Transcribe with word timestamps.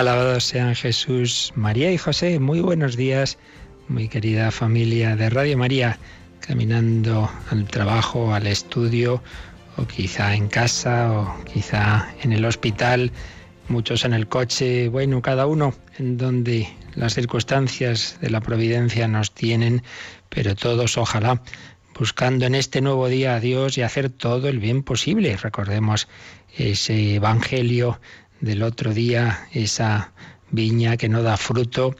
Alabados 0.00 0.44
sean 0.44 0.74
Jesús, 0.74 1.52
María 1.56 1.92
y 1.92 1.98
José. 1.98 2.38
Muy 2.38 2.62
buenos 2.62 2.96
días, 2.96 3.36
muy 3.86 4.08
querida 4.08 4.50
familia 4.50 5.14
de 5.14 5.28
Radio 5.28 5.58
María, 5.58 5.98
caminando 6.40 7.30
al 7.50 7.66
trabajo, 7.66 8.32
al 8.32 8.46
estudio, 8.46 9.22
o 9.76 9.84
quizá 9.84 10.34
en 10.34 10.48
casa, 10.48 11.12
o 11.12 11.44
quizá 11.44 12.08
en 12.22 12.32
el 12.32 12.46
hospital, 12.46 13.12
muchos 13.68 14.06
en 14.06 14.14
el 14.14 14.26
coche, 14.26 14.88
bueno, 14.88 15.20
cada 15.20 15.46
uno 15.46 15.74
en 15.98 16.16
donde 16.16 16.66
las 16.94 17.12
circunstancias 17.12 18.16
de 18.22 18.30
la 18.30 18.40
providencia 18.40 19.06
nos 19.06 19.34
tienen, 19.34 19.82
pero 20.30 20.56
todos 20.56 20.96
ojalá 20.96 21.42
buscando 21.98 22.46
en 22.46 22.54
este 22.54 22.80
nuevo 22.80 23.06
día 23.08 23.34
a 23.34 23.40
Dios 23.40 23.76
y 23.76 23.82
hacer 23.82 24.08
todo 24.08 24.48
el 24.48 24.60
bien 24.60 24.82
posible. 24.82 25.36
Recordemos 25.36 26.08
ese 26.56 27.16
Evangelio 27.16 28.00
del 28.40 28.62
otro 28.62 28.94
día, 28.94 29.46
esa 29.52 30.12
viña 30.50 30.96
que 30.96 31.08
no 31.08 31.22
da 31.22 31.36
fruto 31.36 31.94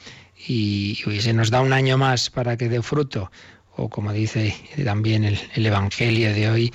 y, 0.46 0.98
se 1.20 1.32
nos 1.32 1.50
da 1.50 1.60
un 1.60 1.72
año 1.72 1.98
más 1.98 2.30
para 2.30 2.56
que 2.56 2.68
dé 2.68 2.82
fruto. 2.82 3.30
O 3.76 3.88
como 3.88 4.12
dice 4.12 4.54
también 4.84 5.24
el, 5.24 5.66
Evangelio 5.66 6.34
de 6.34 6.50
hoy, 6.50 6.72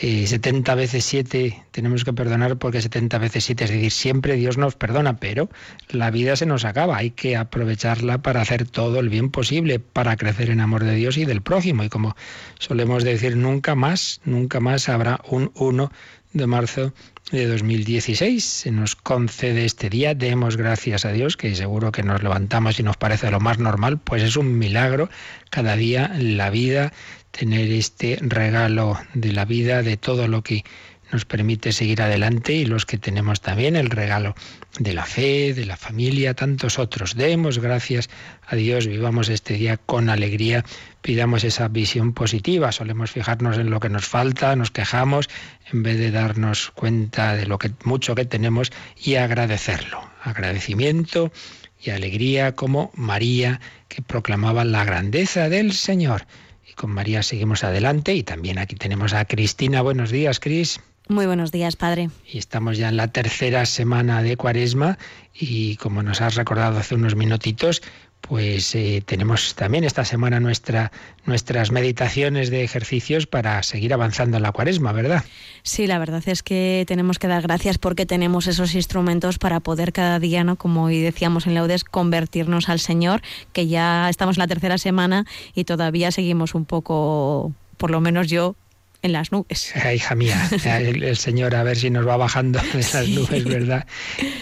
70 0.00 0.72
eh, 0.72 0.76
veces 0.76 1.04
7 1.04 1.64
tenemos 1.72 2.04
que 2.04 2.12
perdonar 2.12 2.56
porque 2.56 2.80
70 2.80 3.18
veces 3.18 3.44
7, 3.44 3.64
es 3.64 3.70
decir, 3.70 3.90
siempre 3.90 4.36
Dios 4.36 4.56
nos 4.56 4.76
perdona, 4.76 5.18
pero 5.18 5.50
la 5.88 6.10
vida 6.10 6.36
se 6.36 6.46
nos 6.46 6.64
acaba, 6.64 6.96
hay 6.96 7.10
que 7.10 7.36
aprovecharla 7.36 8.18
para 8.18 8.40
hacer 8.40 8.64
todo 8.64 9.00
el 9.00 9.08
bien 9.08 9.30
posible, 9.30 9.80
para 9.80 10.16
crecer 10.16 10.50
en 10.50 10.60
amor 10.60 10.84
de 10.84 10.94
Dios 10.94 11.16
y 11.16 11.24
del 11.24 11.42
prójimo. 11.42 11.82
Y 11.84 11.88
como 11.88 12.16
solemos 12.58 13.04
decir, 13.04 13.36
nunca 13.36 13.74
más, 13.74 14.20
nunca 14.24 14.60
más 14.60 14.88
habrá 14.88 15.20
un 15.28 15.50
1 15.54 15.90
de 16.38 16.46
marzo 16.46 16.94
de 17.30 17.46
2016. 17.46 18.42
Se 18.42 18.70
nos 18.70 18.96
concede 18.96 19.66
este 19.66 19.90
día, 19.90 20.14
demos 20.14 20.56
gracias 20.56 21.04
a 21.04 21.12
Dios, 21.12 21.36
que 21.36 21.54
seguro 21.54 21.92
que 21.92 22.02
nos 22.02 22.22
levantamos 22.22 22.80
y 22.80 22.82
nos 22.82 22.96
parece 22.96 23.30
lo 23.30 23.40
más 23.40 23.58
normal, 23.58 23.98
pues 23.98 24.22
es 24.22 24.36
un 24.36 24.56
milagro 24.56 25.10
cada 25.50 25.76
día 25.76 26.10
en 26.14 26.38
la 26.38 26.48
vida 26.48 26.92
tener 27.30 27.70
este 27.70 28.18
regalo 28.22 28.98
de 29.12 29.32
la 29.32 29.44
vida, 29.44 29.82
de 29.82 29.98
todo 29.98 30.26
lo 30.28 30.42
que 30.42 30.64
nos 31.12 31.24
permite 31.24 31.72
seguir 31.72 32.02
adelante 32.02 32.52
y 32.52 32.64
los 32.64 32.84
que 32.84 32.98
tenemos 32.98 33.40
también 33.40 33.76
el 33.76 33.90
regalo 33.90 34.34
de 34.78 34.92
la 34.92 35.04
fe, 35.04 35.54
de 35.54 35.64
la 35.64 35.76
familia, 35.76 36.34
tantos 36.34 36.78
otros. 36.78 37.14
Demos 37.14 37.58
gracias 37.58 38.10
a 38.46 38.56
Dios, 38.56 38.86
vivamos 38.86 39.28
este 39.28 39.54
día 39.54 39.76
con 39.76 40.10
alegría, 40.10 40.64
pidamos 41.08 41.42
esa 41.42 41.68
visión 41.68 42.12
positiva, 42.12 42.70
solemos 42.70 43.10
fijarnos 43.10 43.56
en 43.56 43.70
lo 43.70 43.80
que 43.80 43.88
nos 43.88 44.04
falta, 44.04 44.54
nos 44.56 44.70
quejamos, 44.70 45.30
en 45.72 45.82
vez 45.82 45.96
de 45.96 46.10
darnos 46.10 46.70
cuenta 46.74 47.34
de 47.34 47.46
lo 47.46 47.56
que 47.56 47.70
mucho 47.82 48.14
que 48.14 48.26
tenemos 48.26 48.70
y 49.02 49.14
agradecerlo. 49.14 50.02
Agradecimiento 50.22 51.32
y 51.80 51.88
alegría 51.92 52.54
como 52.54 52.90
María 52.94 53.58
que 53.88 54.02
proclamaba 54.02 54.66
la 54.66 54.84
grandeza 54.84 55.48
del 55.48 55.72
Señor. 55.72 56.26
Y 56.70 56.74
con 56.74 56.90
María 56.90 57.22
seguimos 57.22 57.64
adelante 57.64 58.14
y 58.14 58.22
también 58.22 58.58
aquí 58.58 58.76
tenemos 58.76 59.14
a 59.14 59.24
Cristina. 59.24 59.80
Buenos 59.80 60.10
días, 60.10 60.40
Cris. 60.40 60.78
Muy 61.08 61.24
buenos 61.24 61.52
días, 61.52 61.74
Padre. 61.74 62.10
Y 62.30 62.36
estamos 62.36 62.76
ya 62.76 62.90
en 62.90 62.98
la 62.98 63.08
tercera 63.08 63.64
semana 63.64 64.22
de 64.22 64.36
Cuaresma 64.36 64.98
y 65.32 65.76
como 65.76 66.02
nos 66.02 66.20
has 66.20 66.34
recordado 66.34 66.78
hace 66.78 66.96
unos 66.96 67.16
minutitos, 67.16 67.80
pues 68.20 68.74
eh, 68.74 69.02
tenemos 69.04 69.54
también 69.54 69.84
esta 69.84 70.04
semana 70.04 70.40
nuestra, 70.40 70.92
nuestras 71.24 71.70
meditaciones 71.70 72.50
de 72.50 72.62
ejercicios 72.62 73.26
para 73.26 73.62
seguir 73.62 73.94
avanzando 73.94 74.36
en 74.36 74.42
la 74.42 74.52
cuaresma, 74.52 74.92
¿verdad? 74.92 75.24
Sí, 75.62 75.86
la 75.86 75.98
verdad 75.98 76.22
es 76.26 76.42
que 76.42 76.84
tenemos 76.86 77.18
que 77.18 77.28
dar 77.28 77.42
gracias 77.42 77.78
porque 77.78 78.06
tenemos 78.06 78.46
esos 78.46 78.74
instrumentos 78.74 79.38
para 79.38 79.60
poder 79.60 79.92
cada 79.92 80.18
día, 80.18 80.44
¿no? 80.44 80.56
como 80.56 80.84
hoy 80.84 81.00
decíamos 81.00 81.46
en 81.46 81.54
Laudes, 81.54 81.84
convertirnos 81.84 82.68
al 82.68 82.80
Señor, 82.80 83.22
que 83.52 83.66
ya 83.66 84.08
estamos 84.08 84.36
en 84.36 84.40
la 84.40 84.48
tercera 84.48 84.78
semana 84.78 85.24
y 85.54 85.64
todavía 85.64 86.10
seguimos 86.10 86.54
un 86.54 86.64
poco, 86.64 87.52
por 87.76 87.90
lo 87.90 88.00
menos 88.00 88.28
yo, 88.28 88.56
en 89.02 89.12
las 89.12 89.32
nubes. 89.32 89.72
hija 89.94 90.14
mía, 90.14 90.48
el, 90.64 91.16
Señor 91.16 91.54
a 91.54 91.62
ver 91.62 91.76
si 91.76 91.90
nos 91.90 92.06
va 92.06 92.16
bajando 92.16 92.60
de 92.60 92.78
las 92.78 93.08
nubes, 93.08 93.44
¿verdad? 93.44 93.86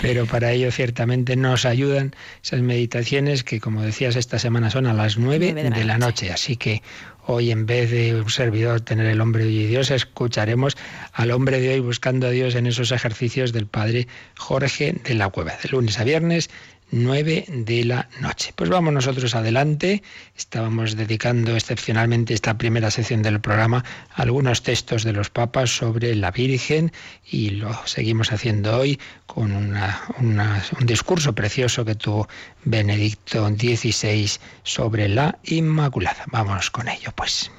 Pero 0.00 0.26
para 0.26 0.52
ello 0.52 0.70
ciertamente 0.70 1.36
nos 1.36 1.64
ayudan 1.64 2.14
esas 2.42 2.60
meditaciones 2.60 3.44
que, 3.44 3.60
como 3.60 3.82
decías, 3.82 4.16
esta 4.16 4.38
semana 4.38 4.70
son 4.70 4.86
a 4.86 4.94
las 4.94 5.18
nueve, 5.18 5.52
de, 5.52 5.84
la, 5.84 5.98
noche. 5.98 6.32
Así 6.32 6.56
que 6.56 6.82
hoy 7.26 7.50
en 7.50 7.66
vez 7.66 7.90
de 7.90 8.14
un 8.14 8.30
servidor 8.30 8.80
tener 8.80 9.06
el 9.06 9.20
hombre 9.20 9.44
de 9.44 9.50
hoy 9.50 9.58
y 9.60 9.66
Dios, 9.66 9.90
escucharemos 9.90 10.76
al 11.12 11.30
hombre 11.30 11.60
de 11.60 11.74
hoy 11.74 11.80
buscando 11.80 12.26
a 12.26 12.30
Dios 12.30 12.54
en 12.54 12.66
esos 12.66 12.92
ejercicios 12.92 13.52
del 13.52 13.66
Padre 13.66 14.06
Jorge 14.36 14.94
de 15.04 15.14
la 15.14 15.28
Cueva, 15.28 15.54
de 15.62 15.68
lunes 15.68 15.98
a 15.98 16.04
viernes 16.04 16.50
9 16.90 17.46
de 17.48 17.84
la 17.84 18.08
noche. 18.20 18.52
Pues 18.54 18.70
vamos 18.70 18.92
nosotros 18.92 19.34
adelante. 19.34 20.02
Estábamos 20.36 20.96
dedicando 20.96 21.54
excepcionalmente 21.56 22.34
esta 22.34 22.56
primera 22.56 22.90
sección 22.90 23.22
del 23.22 23.40
programa 23.40 23.84
a 24.14 24.22
algunos 24.22 24.62
textos 24.62 25.04
de 25.04 25.12
los 25.12 25.30
papas 25.30 25.76
sobre 25.76 26.14
la 26.14 26.30
Virgen 26.30 26.92
y 27.30 27.50
lo 27.50 27.74
seguimos 27.86 28.32
haciendo 28.32 28.78
hoy 28.78 29.00
con 29.26 29.52
un 29.52 30.86
discurso 30.86 31.34
precioso 31.34 31.84
que 31.84 31.94
tuvo 31.94 32.28
Benedicto 32.64 33.48
XVI 33.48 34.30
sobre 34.62 35.08
la 35.08 35.38
Inmaculada. 35.44 36.24
Vamos 36.30 36.70
con 36.70 36.88
ello, 36.88 37.12
pues. 37.14 37.50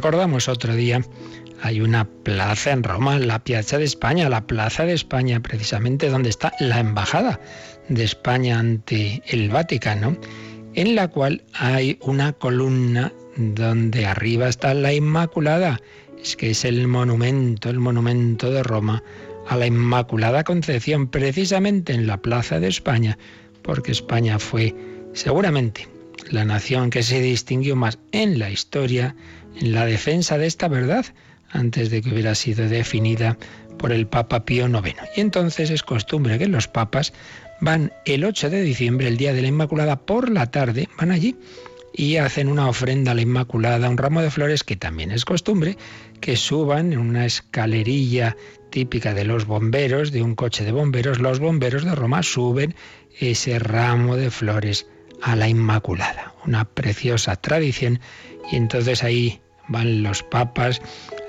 Recordamos 0.00 0.48
otro 0.48 0.74
día, 0.74 1.02
hay 1.60 1.82
una 1.82 2.06
plaza 2.06 2.70
en 2.70 2.82
Roma, 2.82 3.18
la 3.18 3.44
Piazza 3.44 3.76
de 3.76 3.84
España, 3.84 4.30
la 4.30 4.46
Plaza 4.46 4.86
de 4.86 4.94
España, 4.94 5.40
precisamente 5.40 6.08
donde 6.08 6.30
está 6.30 6.54
la 6.58 6.80
embajada 6.80 7.38
de 7.90 8.02
España 8.02 8.58
ante 8.58 9.22
el 9.26 9.50
Vaticano, 9.50 10.16
en 10.72 10.94
la 10.94 11.08
cual 11.08 11.44
hay 11.52 11.98
una 12.00 12.32
columna 12.32 13.12
donde 13.36 14.06
arriba 14.06 14.48
está 14.48 14.72
la 14.72 14.94
Inmaculada. 14.94 15.78
Es 16.18 16.34
que 16.34 16.52
es 16.52 16.64
el 16.64 16.88
monumento, 16.88 17.68
el 17.68 17.78
monumento 17.78 18.50
de 18.50 18.62
Roma 18.62 19.02
a 19.48 19.56
la 19.58 19.66
Inmaculada 19.66 20.44
Concepción, 20.44 21.08
precisamente 21.08 21.92
en 21.92 22.06
la 22.06 22.22
Plaza 22.22 22.58
de 22.58 22.68
España, 22.68 23.18
porque 23.60 23.92
España 23.92 24.38
fue 24.38 24.74
seguramente 25.12 25.88
la 26.30 26.46
nación 26.46 26.88
que 26.88 27.02
se 27.02 27.20
distinguió 27.20 27.76
más 27.76 27.98
en 28.12 28.38
la 28.38 28.50
historia 28.50 29.14
en 29.56 29.72
la 29.72 29.86
defensa 29.86 30.38
de 30.38 30.46
esta 30.46 30.68
verdad 30.68 31.06
antes 31.50 31.90
de 31.90 32.00
que 32.00 32.10
hubiera 32.10 32.34
sido 32.34 32.68
definida 32.68 33.36
por 33.78 33.92
el 33.92 34.06
Papa 34.06 34.44
Pío 34.44 34.68
IX. 34.68 34.94
Y 35.16 35.20
entonces 35.20 35.70
es 35.70 35.82
costumbre 35.82 36.38
que 36.38 36.46
los 36.46 36.68
papas 36.68 37.12
van 37.60 37.92
el 38.04 38.24
8 38.24 38.50
de 38.50 38.62
diciembre, 38.62 39.08
el 39.08 39.16
día 39.16 39.32
de 39.32 39.42
la 39.42 39.48
Inmaculada, 39.48 39.96
por 39.96 40.30
la 40.30 40.50
tarde, 40.50 40.88
van 40.98 41.10
allí 41.10 41.36
y 41.92 42.16
hacen 42.16 42.48
una 42.48 42.68
ofrenda 42.68 43.12
a 43.12 43.14
la 43.14 43.22
Inmaculada, 43.22 43.90
un 43.90 43.98
ramo 43.98 44.22
de 44.22 44.30
flores 44.30 44.64
que 44.64 44.76
también 44.76 45.10
es 45.10 45.24
costumbre 45.24 45.76
que 46.20 46.36
suban 46.36 46.92
en 46.92 46.98
una 46.98 47.26
escalerilla 47.26 48.36
típica 48.70 49.14
de 49.14 49.24
los 49.24 49.46
bomberos, 49.46 50.12
de 50.12 50.22
un 50.22 50.34
coche 50.34 50.64
de 50.64 50.72
bomberos, 50.72 51.18
los 51.18 51.40
bomberos 51.40 51.84
de 51.84 51.94
Roma 51.94 52.22
suben 52.22 52.74
ese 53.18 53.58
ramo 53.58 54.16
de 54.16 54.30
flores 54.30 54.86
a 55.22 55.36
la 55.36 55.48
Inmaculada, 55.48 56.34
una 56.46 56.64
preciosa 56.64 57.36
tradición 57.36 58.00
y 58.50 58.56
entonces 58.56 59.04
ahí 59.04 59.40
van 59.68 60.02
los 60.02 60.22
papas, 60.22 60.80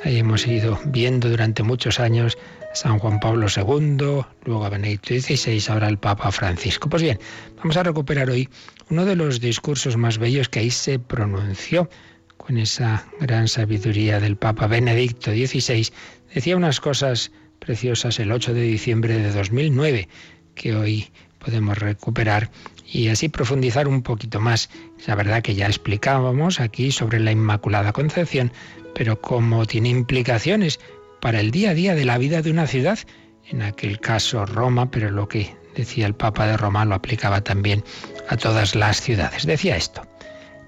ahí 0.03 0.17
hemos 0.17 0.47
ido 0.47 0.79
viendo 0.85 1.29
durante 1.29 1.63
muchos 1.63 1.99
años 1.99 2.37
San 2.73 2.99
Juan 2.99 3.19
Pablo 3.19 3.47
II, 3.55 4.23
luego 4.45 4.65
a 4.65 4.69
Benedicto 4.69 5.13
XVI, 5.13 5.61
ahora 5.69 5.89
el 5.89 5.97
Papa 5.97 6.31
Francisco. 6.31 6.89
Pues 6.89 7.03
bien, 7.03 7.19
vamos 7.57 7.75
a 7.77 7.83
recuperar 7.83 8.29
hoy 8.29 8.49
uno 8.89 9.05
de 9.05 9.15
los 9.15 9.41
discursos 9.41 9.97
más 9.97 10.17
bellos 10.17 10.49
que 10.49 10.59
ahí 10.59 10.71
se 10.71 10.97
pronunció 10.97 11.89
con 12.37 12.57
esa 12.57 13.05
gran 13.19 13.47
sabiduría 13.47 14.19
del 14.19 14.37
Papa 14.37 14.67
Benedicto 14.67 15.31
XVI, 15.31 15.91
Decía 16.33 16.55
unas 16.55 16.79
cosas 16.79 17.31
preciosas 17.59 18.19
el 18.19 18.31
8 18.31 18.53
de 18.53 18.61
diciembre 18.61 19.17
de 19.17 19.31
2009 19.31 20.07
que 20.55 20.75
hoy 20.75 21.11
podemos 21.39 21.77
recuperar 21.77 22.51
y 22.91 23.07
así 23.07 23.29
profundizar 23.29 23.87
un 23.87 24.01
poquito 24.01 24.39
más. 24.39 24.69
La 25.07 25.15
verdad 25.15 25.41
que 25.41 25.55
ya 25.55 25.67
explicábamos 25.67 26.59
aquí 26.59 26.91
sobre 26.91 27.19
la 27.19 27.31
Inmaculada 27.31 27.93
Concepción, 27.93 28.51
pero 28.93 29.21
como 29.21 29.65
tiene 29.65 29.89
implicaciones 29.89 30.79
para 31.21 31.39
el 31.39 31.51
día 31.51 31.71
a 31.71 31.73
día 31.73 31.95
de 31.95 32.05
la 32.05 32.17
vida 32.17 32.41
de 32.41 32.51
una 32.51 32.67
ciudad, 32.67 32.99
en 33.47 33.61
aquel 33.61 33.99
caso 33.99 34.45
Roma, 34.45 34.91
pero 34.91 35.09
lo 35.09 35.27
que 35.27 35.55
decía 35.75 36.05
el 36.05 36.15
Papa 36.15 36.47
de 36.47 36.57
Roma 36.57 36.83
lo 36.83 36.95
aplicaba 36.95 37.41
también 37.41 37.83
a 38.27 38.35
todas 38.35 38.75
las 38.75 38.99
ciudades. 38.99 39.45
Decía 39.45 39.77
esto, 39.77 40.05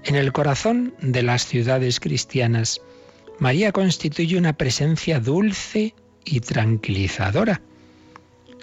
en 0.04 0.16
el 0.16 0.32
corazón 0.32 0.94
de 1.00 1.22
las 1.22 1.46
ciudades 1.46 2.00
cristianas, 2.00 2.80
María 3.38 3.72
constituye 3.72 4.38
una 4.38 4.54
presencia 4.54 5.20
dulce 5.20 5.94
y 6.24 6.40
tranquilizadora. 6.40 7.60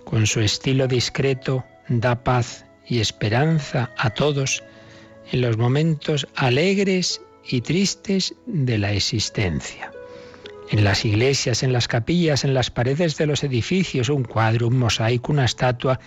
Con 0.06 0.25
su 0.25 0.40
estilo 0.40 0.88
discreto 0.88 1.63
da 1.88 2.24
paz 2.24 2.66
y 2.91 2.99
esperanza 2.99 3.89
a 3.97 4.09
todos 4.09 4.63
en 5.31 5.39
los 5.39 5.57
momentos 5.57 6.27
alegres 6.35 7.21
y 7.47 7.61
tristes 7.61 8.35
de 8.45 8.77
la 8.77 8.91
existencia. 8.91 9.93
En 10.71 10.83
las 10.83 11.05
iglesias, 11.05 11.63
en 11.63 11.71
las 11.71 11.88
capillas, 11.88 12.43
en 12.43 12.53
las 12.53 12.69
paredes 12.69 13.15
de 13.15 13.27
los 13.27 13.45
edificios, 13.45 14.09
un 14.09 14.25
cuadro, 14.25 14.67
un 14.67 14.77
mosaico, 14.77 15.31
una 15.31 15.45
estatua, 15.45 16.01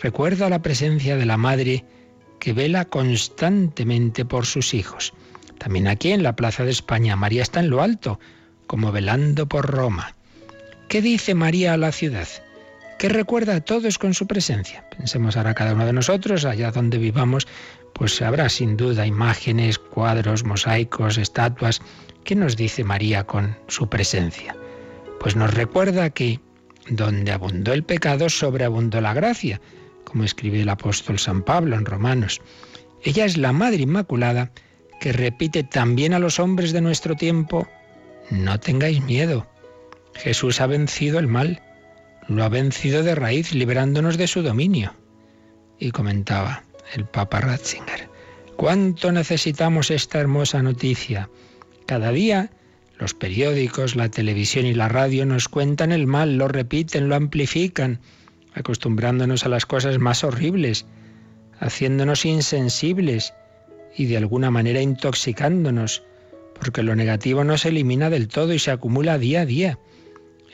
recuerda 0.00 0.48
la 0.48 0.62
presencia 0.62 1.16
de 1.16 1.26
la 1.26 1.36
Madre 1.36 1.84
que 2.38 2.52
vela 2.52 2.84
constantemente 2.84 4.24
por 4.24 4.46
sus 4.46 4.72
hijos. 4.72 5.12
También 5.58 5.88
aquí 5.88 6.12
en 6.12 6.22
la 6.22 6.36
Plaza 6.36 6.64
de 6.64 6.70
España, 6.70 7.16
María 7.16 7.42
está 7.42 7.58
en 7.58 7.70
lo 7.70 7.82
alto, 7.82 8.20
como 8.68 8.92
velando 8.92 9.48
por 9.48 9.66
Roma. 9.66 10.14
¿Qué 10.88 11.02
dice 11.02 11.34
María 11.34 11.72
a 11.72 11.76
la 11.76 11.90
ciudad? 11.90 12.28
¿Qué 13.00 13.08
recuerda 13.08 13.54
a 13.54 13.60
todos 13.62 13.96
con 13.96 14.12
su 14.12 14.26
presencia? 14.26 14.84
Pensemos 14.90 15.34
ahora 15.34 15.54
cada 15.54 15.72
uno 15.72 15.86
de 15.86 15.94
nosotros, 15.94 16.44
allá 16.44 16.70
donde 16.70 16.98
vivamos, 16.98 17.48
pues 17.94 18.20
habrá 18.20 18.50
sin 18.50 18.76
duda 18.76 19.06
imágenes, 19.06 19.78
cuadros, 19.78 20.44
mosaicos, 20.44 21.16
estatuas. 21.16 21.80
¿Qué 22.24 22.34
nos 22.34 22.58
dice 22.58 22.84
María 22.84 23.24
con 23.24 23.56
su 23.68 23.88
presencia? 23.88 24.54
Pues 25.18 25.34
nos 25.34 25.54
recuerda 25.54 26.10
que 26.10 26.40
donde 26.90 27.32
abundó 27.32 27.72
el 27.72 27.84
pecado, 27.84 28.28
sobreabundó 28.28 29.00
la 29.00 29.14
gracia, 29.14 29.62
como 30.04 30.24
escribe 30.24 30.60
el 30.60 30.68
apóstol 30.68 31.18
San 31.18 31.42
Pablo 31.42 31.76
en 31.76 31.86
Romanos. 31.86 32.42
Ella 33.02 33.24
es 33.24 33.38
la 33.38 33.54
Madre 33.54 33.78
Inmaculada 33.78 34.52
que 35.00 35.14
repite 35.14 35.64
también 35.64 36.12
a 36.12 36.18
los 36.18 36.38
hombres 36.38 36.74
de 36.74 36.82
nuestro 36.82 37.16
tiempo, 37.16 37.66
no 38.28 38.60
tengáis 38.60 39.02
miedo, 39.02 39.46
Jesús 40.12 40.60
ha 40.60 40.66
vencido 40.66 41.18
el 41.18 41.28
mal, 41.28 41.62
lo 42.30 42.44
ha 42.44 42.48
vencido 42.48 43.02
de 43.02 43.16
raíz, 43.16 43.52
liberándonos 43.52 44.16
de 44.16 44.28
su 44.28 44.42
dominio. 44.42 44.94
Y 45.78 45.90
comentaba 45.90 46.62
el 46.94 47.04
Papa 47.04 47.40
Ratzinger, 47.40 48.08
¿cuánto 48.56 49.10
necesitamos 49.10 49.90
esta 49.90 50.20
hermosa 50.20 50.62
noticia? 50.62 51.28
Cada 51.86 52.12
día 52.12 52.50
los 52.98 53.14
periódicos, 53.14 53.96
la 53.96 54.10
televisión 54.10 54.66
y 54.66 54.74
la 54.74 54.88
radio 54.88 55.26
nos 55.26 55.48
cuentan 55.48 55.90
el 55.90 56.06
mal, 56.06 56.36
lo 56.36 56.46
repiten, 56.46 57.08
lo 57.08 57.16
amplifican, 57.16 57.98
acostumbrándonos 58.54 59.44
a 59.44 59.48
las 59.48 59.66
cosas 59.66 59.98
más 59.98 60.22
horribles, 60.22 60.86
haciéndonos 61.58 62.24
insensibles 62.26 63.32
y 63.96 64.04
de 64.06 64.18
alguna 64.18 64.50
manera 64.50 64.80
intoxicándonos, 64.80 66.04
porque 66.60 66.82
lo 66.82 66.94
negativo 66.94 67.42
no 67.42 67.58
se 67.58 67.70
elimina 67.70 68.10
del 68.10 68.28
todo 68.28 68.52
y 68.52 68.58
se 68.58 68.70
acumula 68.70 69.18
día 69.18 69.40
a 69.40 69.46
día 69.46 69.78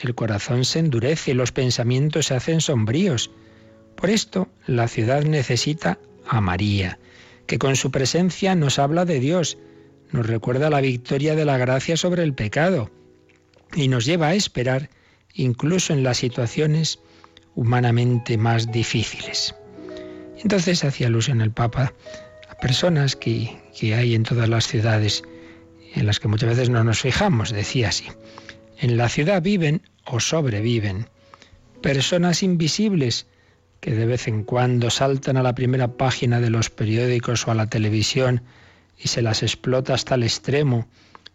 el 0.00 0.14
corazón 0.14 0.64
se 0.64 0.78
endurece, 0.78 1.34
los 1.34 1.52
pensamientos 1.52 2.26
se 2.26 2.34
hacen 2.34 2.60
sombríos. 2.60 3.30
Por 3.96 4.10
esto 4.10 4.48
la 4.66 4.88
ciudad 4.88 5.24
necesita 5.24 5.98
a 6.28 6.40
María, 6.40 6.98
que 7.46 7.58
con 7.58 7.76
su 7.76 7.90
presencia 7.90 8.54
nos 8.54 8.78
habla 8.78 9.04
de 9.04 9.20
Dios, 9.20 9.58
nos 10.12 10.26
recuerda 10.26 10.70
la 10.70 10.80
victoria 10.80 11.34
de 11.34 11.44
la 11.44 11.58
gracia 11.58 11.96
sobre 11.96 12.22
el 12.22 12.34
pecado 12.34 12.90
y 13.74 13.88
nos 13.88 14.04
lleva 14.04 14.28
a 14.28 14.34
esperar 14.34 14.90
incluso 15.34 15.92
en 15.92 16.02
las 16.02 16.18
situaciones 16.18 16.98
humanamente 17.54 18.36
más 18.36 18.70
difíciles. 18.70 19.54
Entonces 20.42 20.84
hacía 20.84 21.06
alusión 21.06 21.40
el 21.40 21.50
Papa 21.50 21.94
a 22.48 22.54
personas 22.56 23.16
que, 23.16 23.58
que 23.78 23.94
hay 23.94 24.14
en 24.14 24.22
todas 24.22 24.48
las 24.48 24.66
ciudades 24.66 25.22
en 25.94 26.06
las 26.06 26.20
que 26.20 26.28
muchas 26.28 26.50
veces 26.50 26.68
no 26.68 26.84
nos 26.84 27.00
fijamos, 27.00 27.50
decía 27.50 27.88
así. 27.88 28.06
En 28.78 28.96
la 28.96 29.08
ciudad 29.08 29.42
viven 29.42 29.82
o 30.04 30.20
sobreviven 30.20 31.08
personas 31.80 32.42
invisibles 32.42 33.26
que 33.80 33.92
de 33.92 34.06
vez 34.06 34.28
en 34.28 34.42
cuando 34.44 34.90
saltan 34.90 35.36
a 35.36 35.42
la 35.42 35.54
primera 35.54 35.96
página 35.96 36.40
de 36.40 36.50
los 36.50 36.70
periódicos 36.70 37.46
o 37.46 37.50
a 37.50 37.54
la 37.54 37.68
televisión 37.68 38.42
y 38.98 39.08
se 39.08 39.22
las 39.22 39.42
explota 39.42 39.94
hasta 39.94 40.14
el 40.14 40.24
extremo, 40.24 40.88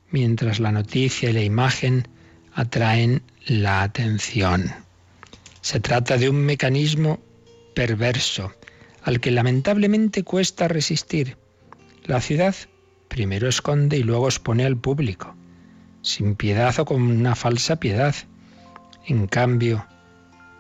mientras 0.10 0.60
la 0.60 0.72
noticia 0.72 1.30
y 1.30 1.34
la 1.34 1.44
imagen 1.44 2.08
atraen 2.54 3.24
la 3.46 3.84
atención. 3.84 4.72
Se 5.62 5.80
trata 5.80 6.18
de 6.18 6.30
un 6.30 6.38
mecanismo 6.38 7.20
perverso 7.74 8.54
al 9.04 9.20
que 9.20 9.32
lamentablemente 9.32 10.24
cuesta 10.24 10.68
resistir. 10.68 11.38
La 12.04 12.22
ciudad 12.22 12.56
primero 13.08 13.48
esconde 13.48 13.98
y 13.98 14.04
luego 14.04 14.28
expone 14.28 14.66
al 14.66 14.78
público 14.78 15.36
sin 16.02 16.36
piedad 16.36 16.78
o 16.80 16.86
con 16.86 17.02
una 17.02 17.36
falsa 17.36 17.78
piedad. 17.78 18.16
En 19.06 19.28
cambio, 19.28 19.86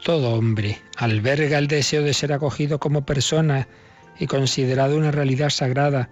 todo 0.03 0.33
hombre 0.33 0.79
alberga 0.97 1.57
el 1.57 1.67
deseo 1.67 2.03
de 2.03 2.13
ser 2.13 2.33
acogido 2.33 2.79
como 2.79 3.05
persona 3.05 3.67
y 4.19 4.27
considerado 4.27 4.97
una 4.97 5.11
realidad 5.11 5.49
sagrada, 5.49 6.09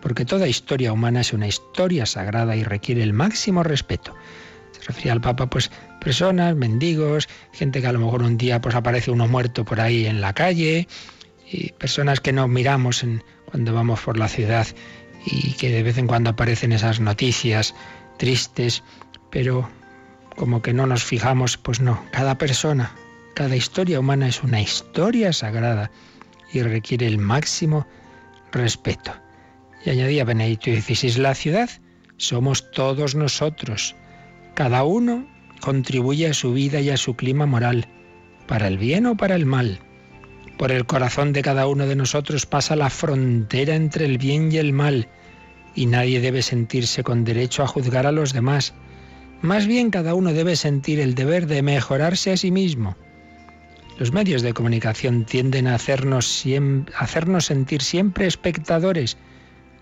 porque 0.00 0.24
toda 0.24 0.48
historia 0.48 0.92
humana 0.92 1.20
es 1.20 1.32
una 1.32 1.46
historia 1.46 2.06
sagrada 2.06 2.56
y 2.56 2.64
requiere 2.64 3.02
el 3.02 3.12
máximo 3.12 3.62
respeto. 3.62 4.14
Se 4.72 4.82
refería 4.82 5.12
al 5.12 5.20
Papa, 5.20 5.48
pues 5.48 5.70
personas, 6.00 6.54
mendigos, 6.56 7.28
gente 7.52 7.80
que 7.80 7.86
a 7.86 7.92
lo 7.92 8.00
mejor 8.00 8.22
un 8.22 8.36
día 8.36 8.60
pues 8.60 8.74
aparece 8.74 9.10
uno 9.10 9.26
muerto 9.26 9.64
por 9.64 9.80
ahí 9.80 10.06
en 10.06 10.20
la 10.20 10.32
calle, 10.34 10.86
y 11.50 11.72
personas 11.72 12.20
que 12.20 12.32
no 12.32 12.48
miramos 12.48 13.02
en, 13.02 13.22
cuando 13.46 13.72
vamos 13.72 14.00
por 14.00 14.18
la 14.18 14.28
ciudad 14.28 14.66
y 15.24 15.52
que 15.52 15.70
de 15.70 15.82
vez 15.82 15.98
en 15.98 16.06
cuando 16.06 16.30
aparecen 16.30 16.72
esas 16.72 17.00
noticias 17.00 17.74
tristes, 18.18 18.82
pero 19.30 19.68
como 20.36 20.62
que 20.62 20.72
no 20.72 20.86
nos 20.86 21.04
fijamos, 21.04 21.56
pues 21.56 21.80
no, 21.80 22.04
cada 22.10 22.38
persona, 22.38 22.94
cada 23.34 23.56
historia 23.56 24.00
humana 24.00 24.28
es 24.28 24.42
una 24.42 24.60
historia 24.60 25.32
sagrada 25.32 25.90
y 26.52 26.62
requiere 26.62 27.06
el 27.06 27.18
máximo 27.18 27.86
respeto. 28.52 29.12
Y 29.84 29.90
añadía 29.90 30.24
Benedicto 30.24 30.70
XVI, 30.70 31.20
la 31.20 31.34
ciudad 31.34 31.70
somos 32.16 32.70
todos 32.70 33.14
nosotros. 33.14 33.94
Cada 34.54 34.84
uno 34.84 35.26
contribuye 35.60 36.28
a 36.28 36.34
su 36.34 36.52
vida 36.52 36.80
y 36.80 36.90
a 36.90 36.96
su 36.96 37.14
clima 37.14 37.46
moral, 37.46 37.88
para 38.46 38.68
el 38.68 38.78
bien 38.78 39.06
o 39.06 39.16
para 39.16 39.34
el 39.34 39.46
mal. 39.46 39.80
Por 40.58 40.70
el 40.70 40.86
corazón 40.86 41.32
de 41.32 41.42
cada 41.42 41.66
uno 41.66 41.86
de 41.86 41.96
nosotros 41.96 42.46
pasa 42.46 42.76
la 42.76 42.90
frontera 42.90 43.74
entre 43.74 44.04
el 44.04 44.18
bien 44.18 44.52
y 44.52 44.58
el 44.58 44.72
mal 44.72 45.08
y 45.74 45.86
nadie 45.86 46.20
debe 46.20 46.42
sentirse 46.42 47.02
con 47.02 47.24
derecho 47.24 47.62
a 47.62 47.66
juzgar 47.66 48.06
a 48.06 48.12
los 48.12 48.32
demás. 48.32 48.74
Más 49.42 49.66
bien 49.66 49.90
cada 49.90 50.14
uno 50.14 50.32
debe 50.32 50.56
sentir 50.56 51.00
el 51.00 51.14
deber 51.14 51.46
de 51.46 51.62
mejorarse 51.62 52.32
a 52.32 52.36
sí 52.36 52.50
mismo. 52.50 52.96
Los 53.98 54.12
medios 54.12 54.42
de 54.42 54.54
comunicación 54.54 55.24
tienden 55.24 55.66
a 55.66 55.74
hacernos, 55.74 56.44
hacernos 56.96 57.44
sentir 57.46 57.82
siempre 57.82 58.26
espectadores, 58.26 59.16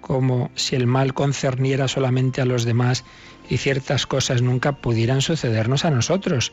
como 0.01 0.51
si 0.55 0.77
el 0.77 0.87
mal 0.87 1.15
concerniera 1.15 1.89
solamente 1.89 2.43
a 2.43 2.45
los 2.45 2.65
demás 2.65 3.05
y 3.49 3.57
ciertas 3.57 4.07
cosas 4.07 4.43
nunca 4.43 4.73
pudieran 4.73 5.23
sucedernos 5.23 5.85
a 5.85 5.91
nosotros. 5.91 6.53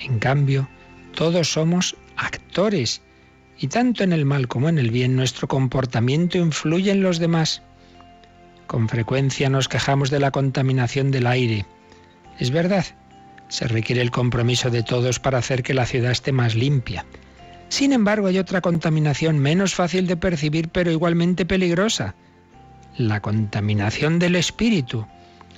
En 0.00 0.18
cambio, 0.18 0.68
todos 1.14 1.52
somos 1.52 1.96
actores 2.16 3.02
y 3.58 3.68
tanto 3.68 4.02
en 4.02 4.12
el 4.12 4.24
mal 4.24 4.48
como 4.48 4.68
en 4.68 4.78
el 4.78 4.90
bien 4.90 5.16
nuestro 5.16 5.48
comportamiento 5.48 6.38
influye 6.38 6.90
en 6.90 7.02
los 7.02 7.18
demás. 7.18 7.62
Con 8.66 8.88
frecuencia 8.88 9.48
nos 9.50 9.68
quejamos 9.68 10.10
de 10.10 10.20
la 10.20 10.30
contaminación 10.30 11.10
del 11.10 11.26
aire. 11.26 11.66
Es 12.38 12.50
verdad, 12.50 12.84
se 13.48 13.68
requiere 13.68 14.02
el 14.02 14.10
compromiso 14.10 14.70
de 14.70 14.82
todos 14.82 15.20
para 15.20 15.38
hacer 15.38 15.62
que 15.62 15.74
la 15.74 15.86
ciudad 15.86 16.10
esté 16.10 16.32
más 16.32 16.54
limpia. 16.54 17.04
Sin 17.68 17.92
embargo, 17.92 18.26
hay 18.26 18.38
otra 18.38 18.60
contaminación 18.60 19.38
menos 19.38 19.74
fácil 19.74 20.06
de 20.06 20.16
percibir, 20.16 20.68
pero 20.68 20.90
igualmente 20.90 21.46
peligrosa. 21.46 22.14
La 22.96 23.20
contaminación 23.20 24.18
del 24.18 24.36
espíritu 24.36 25.06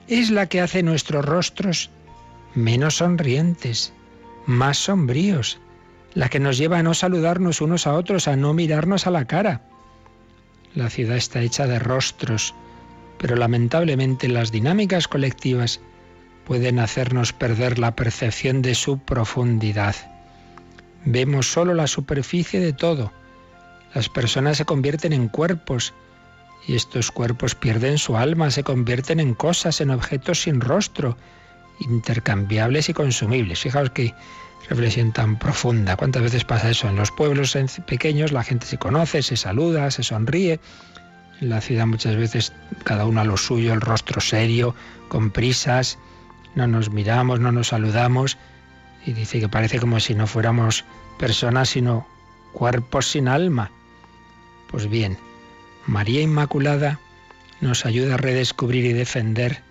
es 0.09 0.31
la 0.31 0.47
que 0.47 0.61
hace 0.61 0.83
nuestros 0.83 1.25
rostros 1.25 1.91
menos 2.55 2.97
sonrientes, 2.97 3.93
más 4.47 4.79
sombríos, 4.79 5.59
la 6.15 6.29
que 6.31 6.41
nos 6.41 6.57
lleva 6.57 6.79
a 6.79 6.83
no 6.83 6.95
saludarnos 6.95 7.61
unos 7.61 7.87
a 7.87 7.93
otros, 7.93 8.29
a 8.29 8.37
no 8.37 8.55
mirarnos 8.55 9.07
a 9.07 9.11
la 9.11 9.27
cara. 9.27 9.61
La 10.75 10.89
ciudad 10.89 11.17
está 11.17 11.43
hecha 11.43 11.67
de 11.67 11.79
rostros, 11.79 12.55
pero 13.19 13.37
lamentablemente 13.37 14.29
las 14.29 14.53
dinámicas 14.53 15.09
colectivas 15.09 15.81
pueden 16.47 16.79
hacernos 16.79 17.33
perder 17.33 17.79
la 17.79 17.97
percepción 17.97 18.63
de 18.63 18.75
su 18.75 18.99
profundidad. 18.99 19.97
Vemos 21.05 21.51
solo 21.51 21.75
la 21.75 21.87
superficie 21.87 22.61
de 22.61 22.73
todo. 22.73 23.13
Las 23.95 24.09
personas 24.09 24.57
se 24.57 24.65
convierten 24.65 25.13
en 25.13 25.29
cuerpos 25.29 25.95
y 26.67 26.75
estos 26.75 27.11
cuerpos 27.11 27.55
pierden 27.55 27.99
su 27.99 28.17
alma, 28.17 28.51
se 28.51 28.65
convierten 28.65 29.21
en 29.21 29.35
cosas, 29.35 29.81
en 29.81 29.91
objetos 29.91 30.43
sin 30.43 30.61
rostro, 30.61 31.17
intercambiables 31.81 32.89
y 32.89 32.93
consumibles. 32.93 33.61
Fijaos 33.61 33.91
qué 33.91 34.15
reflexión 34.69 35.13
tan 35.13 35.39
profunda. 35.39 35.97
¿Cuántas 35.97 36.23
veces 36.23 36.45
pasa 36.45 36.71
eso? 36.71 36.89
En 36.89 36.97
los 36.97 37.11
pueblos 37.11 37.57
pequeños 37.87 38.33
la 38.33 38.43
gente 38.43 38.67
se 38.67 38.79
conoce, 38.79 39.23
se 39.23 39.37
saluda, 39.37 39.91
se 39.91 40.03
sonríe. 40.03 40.61
En 41.41 41.51
la 41.51 41.61
ciudad 41.61 41.87
muchas 41.87 42.17
veces 42.17 42.53
cada 42.85 43.05
uno 43.05 43.21
a 43.21 43.25
lo 43.25 43.37
suyo, 43.37 43.73
el 43.73 43.81
rostro 43.81 44.21
serio, 44.21 44.75
con 45.09 45.31
prisas, 45.31 45.99
no 46.55 46.67
nos 46.67 46.91
miramos, 46.91 47.41
no 47.41 47.53
nos 47.53 47.69
saludamos 47.69 48.39
y 49.05 49.13
dice 49.13 49.41
que 49.41 49.49
parece 49.49 49.79
como 49.79 50.01
si 50.01 50.15
no 50.15 50.27
fuéramos 50.27 50.85
personas 51.19 51.69
sino 51.69 52.07
cuerpos 52.53 53.11
sin 53.11 53.29
alma. 53.29 53.71
Pues 54.69 54.89
bien, 54.89 55.19
María 55.87 56.23
Inmaculada 56.23 56.99
nos 57.61 57.87
ayuda 57.87 58.15
a 58.15 58.19
redescubrir 58.19 58.85
y 58.87 58.93
defender 58.93 59.63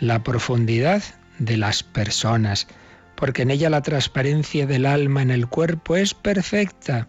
la 0.00 0.22
profundidad 0.22 1.02
de 1.38 1.56
las 1.56 1.82
personas, 1.82 2.66
porque 3.16 3.42
en 3.42 3.50
ella 3.50 3.70
la 3.70 3.82
transparencia 3.82 4.66
del 4.66 4.86
alma 4.86 5.22
en 5.22 5.30
el 5.30 5.46
cuerpo 5.46 5.96
es 5.96 6.12
perfecta. 6.14 7.08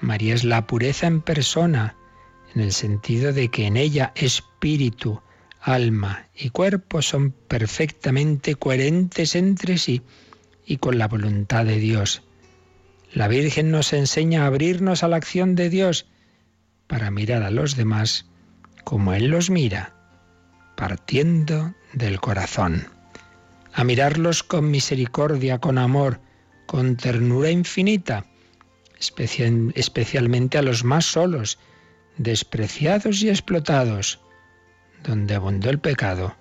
María 0.00 0.34
es 0.34 0.44
la 0.44 0.66
pureza 0.66 1.06
en 1.06 1.20
persona, 1.20 1.94
en 2.54 2.62
el 2.62 2.72
sentido 2.72 3.32
de 3.32 3.48
que 3.48 3.66
en 3.66 3.76
ella 3.76 4.12
espíritu, 4.14 5.20
alma 5.60 6.28
y 6.34 6.50
cuerpo 6.50 7.02
son 7.02 7.32
perfectamente 7.32 8.54
coherentes 8.54 9.34
entre 9.34 9.78
sí 9.78 10.02
y 10.64 10.78
con 10.78 10.98
la 10.98 11.08
voluntad 11.08 11.64
de 11.64 11.76
Dios. 11.76 12.22
La 13.12 13.28
Virgen 13.28 13.70
nos 13.70 13.92
enseña 13.92 14.44
a 14.44 14.46
abrirnos 14.46 15.02
a 15.02 15.08
la 15.08 15.16
acción 15.16 15.54
de 15.54 15.68
Dios 15.68 16.06
para 16.86 17.10
mirar 17.10 17.42
a 17.42 17.50
los 17.50 17.76
demás 17.76 18.26
como 18.84 19.14
Él 19.14 19.26
los 19.26 19.50
mira, 19.50 19.94
partiendo 20.76 21.74
del 21.92 22.20
corazón. 22.20 22.86
A 23.72 23.84
mirarlos 23.84 24.42
con 24.42 24.70
misericordia, 24.70 25.58
con 25.58 25.78
amor, 25.78 26.20
con 26.66 26.96
ternura 26.96 27.50
infinita, 27.50 28.26
especialmente 28.98 30.58
a 30.58 30.62
los 30.62 30.84
más 30.84 31.04
solos, 31.04 31.58
despreciados 32.20 33.22
y 33.22 33.30
explotados, 33.30 34.20
donde 35.04 35.34
abundó 35.34 35.70
el 35.70 35.78
pecado, 35.78 36.36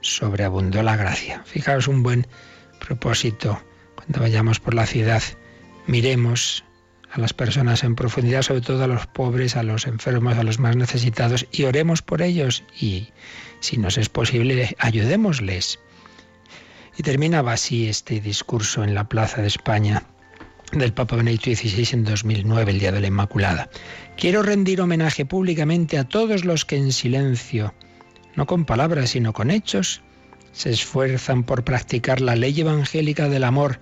sobreabundó 0.00 0.82
la 0.82 0.96
gracia. 0.96 1.42
Fijaos 1.44 1.86
un 1.86 2.02
buen 2.02 2.26
propósito 2.80 3.62
cuando 3.94 4.20
vayamos 4.20 4.58
por 4.58 4.72
la 4.72 4.86
ciudad. 4.86 5.22
Miremos 5.86 6.64
a 7.10 7.20
las 7.20 7.34
personas 7.34 7.84
en 7.84 7.94
profundidad, 7.94 8.40
sobre 8.40 8.62
todo 8.62 8.84
a 8.84 8.86
los 8.86 9.06
pobres, 9.06 9.54
a 9.54 9.62
los 9.62 9.86
enfermos, 9.86 10.38
a 10.38 10.44
los 10.44 10.58
más 10.58 10.76
necesitados, 10.76 11.46
y 11.52 11.64
oremos 11.64 12.00
por 12.00 12.22
ellos 12.22 12.64
y, 12.80 13.10
si 13.60 13.76
nos 13.76 13.98
es 13.98 14.08
posible, 14.08 14.74
ayudémosles. 14.78 15.78
Y 16.96 17.02
terminaba 17.02 17.52
así 17.52 17.86
este 17.86 18.18
discurso 18.18 18.82
en 18.82 18.94
la 18.94 19.10
Plaza 19.10 19.42
de 19.42 19.48
España 19.48 20.04
del 20.72 20.92
Papa 20.94 21.16
Benedicto 21.16 21.50
XVI 21.50 21.88
en 21.92 22.04
2009, 22.04 22.72
el 22.72 22.78
Día 22.78 22.92
de 22.92 23.00
la 23.00 23.06
Inmaculada. 23.06 23.68
Quiero 24.16 24.42
rendir 24.42 24.80
homenaje 24.80 25.26
públicamente 25.26 25.98
a 25.98 26.04
todos 26.04 26.44
los 26.44 26.64
que 26.64 26.76
en 26.76 26.92
silencio, 26.92 27.74
no 28.36 28.46
con 28.46 28.64
palabras, 28.64 29.10
sino 29.10 29.32
con 29.32 29.50
hechos, 29.50 30.00
se 30.52 30.70
esfuerzan 30.70 31.44
por 31.44 31.64
practicar 31.64 32.20
la 32.20 32.36
ley 32.36 32.58
evangélica 32.58 33.28
del 33.28 33.44
amor 33.44 33.80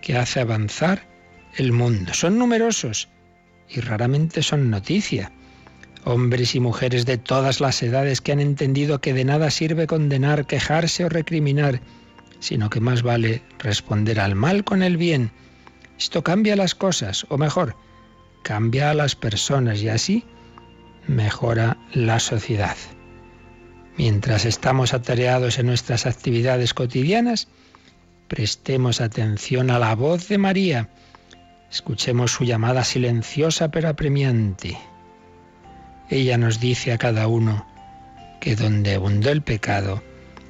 que 0.00 0.16
hace 0.16 0.40
avanzar 0.40 1.06
el 1.56 1.72
mundo. 1.72 2.14
Son 2.14 2.38
numerosos 2.38 3.08
y 3.68 3.80
raramente 3.80 4.42
son 4.42 4.70
noticia. 4.70 5.32
Hombres 6.04 6.54
y 6.54 6.60
mujeres 6.60 7.04
de 7.06 7.18
todas 7.18 7.60
las 7.60 7.82
edades 7.82 8.20
que 8.20 8.32
han 8.32 8.40
entendido 8.40 9.00
que 9.00 9.12
de 9.12 9.24
nada 9.24 9.50
sirve 9.50 9.86
condenar, 9.86 10.46
quejarse 10.46 11.04
o 11.04 11.08
recriminar, 11.08 11.80
sino 12.40 12.70
que 12.70 12.80
más 12.80 13.02
vale 13.02 13.42
responder 13.58 14.18
al 14.18 14.34
mal 14.34 14.64
con 14.64 14.82
el 14.82 14.96
bien. 14.96 15.30
Esto 16.02 16.24
cambia 16.24 16.56
las 16.56 16.74
cosas, 16.74 17.26
o 17.28 17.38
mejor, 17.38 17.76
cambia 18.42 18.90
a 18.90 18.94
las 18.94 19.14
personas 19.14 19.80
y 19.82 19.88
así 19.88 20.24
mejora 21.06 21.78
la 21.94 22.18
sociedad. 22.18 22.76
Mientras 23.96 24.44
estamos 24.44 24.94
atareados 24.94 25.60
en 25.60 25.66
nuestras 25.66 26.06
actividades 26.06 26.74
cotidianas, 26.74 27.46
prestemos 28.26 29.00
atención 29.00 29.70
a 29.70 29.78
la 29.78 29.94
voz 29.94 30.26
de 30.26 30.38
María 30.38 30.88
Escuchemos 31.70 32.32
su 32.32 32.42
llamada 32.42 32.82
silenciosa 32.82 33.70
pero 33.70 33.88
apremiante. 33.88 34.76
Ella 36.10 36.36
nos 36.36 36.58
dice 36.58 36.92
a 36.92 36.98
cada 36.98 37.28
uno 37.28 37.64
que 38.40 38.56
donde 38.56 38.96
abundó 38.96 39.30
el 39.30 39.42
pecado, 39.42 40.02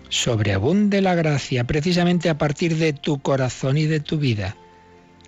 sobreabunde 0.09 1.03
la 1.03 1.15
gracia, 1.15 1.65
precisamente 1.65 2.31
a 2.31 2.39
partir 2.39 2.79
de 2.79 2.95
tu 2.95 3.21
corazón 3.21 3.77
y 3.77 3.85
de 3.85 4.01
tu 4.01 4.17
vida. 4.17 4.57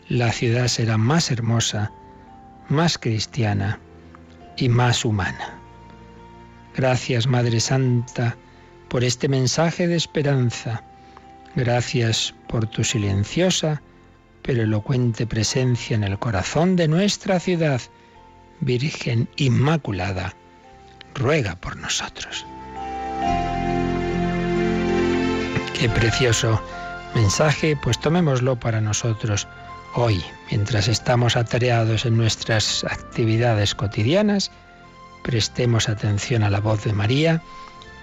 La 0.08 0.32
ciudad 0.32 0.68
será 0.68 0.98
más 0.98 1.30
hermosa, 1.30 1.90
más 2.68 2.98
cristiana 2.98 3.78
y 4.56 4.68
más 4.68 5.04
humana. 5.04 5.58
Gracias, 6.76 7.26
Madre 7.26 7.60
Santa, 7.60 8.36
por 8.88 9.04
este 9.04 9.28
mensaje 9.28 9.86
de 9.86 9.96
esperanza. 9.96 10.82
Gracias 11.56 12.34
por 12.48 12.66
tu 12.66 12.84
silenciosa 12.84 13.80
pero 14.44 14.62
elocuente 14.62 15.26
presencia 15.26 15.96
en 15.96 16.04
el 16.04 16.18
corazón 16.18 16.76
de 16.76 16.86
nuestra 16.86 17.40
ciudad. 17.40 17.80
Virgen 18.60 19.26
Inmaculada, 19.36 20.34
ruega 21.14 21.56
por 21.56 21.76
nosotros. 21.78 22.44
Qué 25.78 25.88
precioso 25.88 26.60
mensaje, 27.14 27.76
pues 27.82 27.98
tomémoslo 27.98 28.60
para 28.60 28.82
nosotros 28.82 29.48
hoy, 29.94 30.24
mientras 30.50 30.88
estamos 30.88 31.36
atareados 31.36 32.04
en 32.04 32.16
nuestras 32.16 32.84
actividades 32.84 33.74
cotidianas, 33.74 34.50
prestemos 35.22 35.88
atención 35.88 36.42
a 36.42 36.50
la 36.50 36.60
voz 36.60 36.84
de 36.84 36.92
María, 36.92 37.42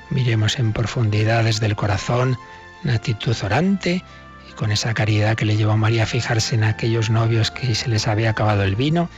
miremos 0.09 0.57
en 0.57 0.73
profundidades 0.73 1.59
del 1.59 1.75
corazón, 1.75 2.37
una 2.83 2.95
actitud 2.95 3.35
orante, 3.43 4.03
con 4.55 4.71
esa 4.71 4.93
caridad 4.93 5.35
que 5.35 5.45
le 5.45 5.57
llevó 5.57 5.71
a 5.71 5.77
María 5.77 6.03
a 6.03 6.07
fijarse 6.07 6.55
en 6.55 6.63
aquellos 6.63 7.09
novios 7.09 7.51
que 7.51 7.73
se 7.75 7.89
les 7.89 8.07
había 8.07 8.31
acabado 8.31 8.63
el 8.63 8.75
vino, 8.75 9.09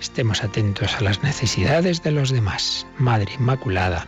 estemos 0.00 0.42
atentos 0.42 0.96
a 0.96 1.02
las 1.02 1.22
necesidades 1.22 2.02
de 2.02 2.10
los 2.12 2.30
demás. 2.30 2.86
Madre 2.98 3.32
Inmaculada, 3.34 4.06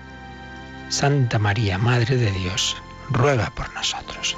Santa 0.88 1.38
María, 1.38 1.78
Madre 1.78 2.16
de 2.16 2.30
Dios, 2.32 2.76
ruega 3.10 3.50
por 3.54 3.72
nosotros. 3.74 4.36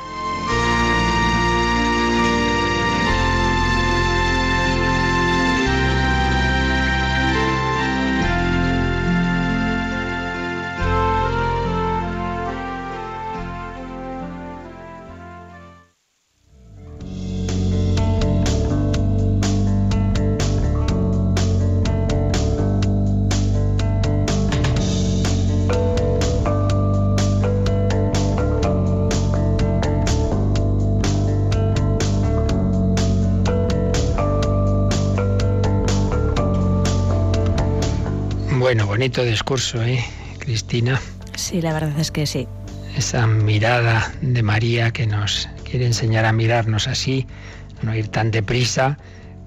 Bueno, 38.65 38.87
bonito 38.87 39.23
discurso, 39.23 39.83
¿eh, 39.83 40.03
Cristina? 40.39 40.99
Sí, 41.37 41.61
la 41.61 41.75
verdad 41.75 42.01
es 42.01 42.11
que 42.11 42.25
sí. 42.25 42.49
Esa 42.97 43.27
mirada 43.27 44.11
de 44.23 44.43
María 44.43 44.91
que 44.91 45.07
nos 45.07 45.51
quiere 45.69 45.85
enseñar 45.85 46.25
a 46.25 46.33
mirarnos 46.33 46.89
así, 46.89 47.27
no 47.83 47.95
ir 47.95 48.09
tan 48.09 48.31
deprisa 48.31 48.97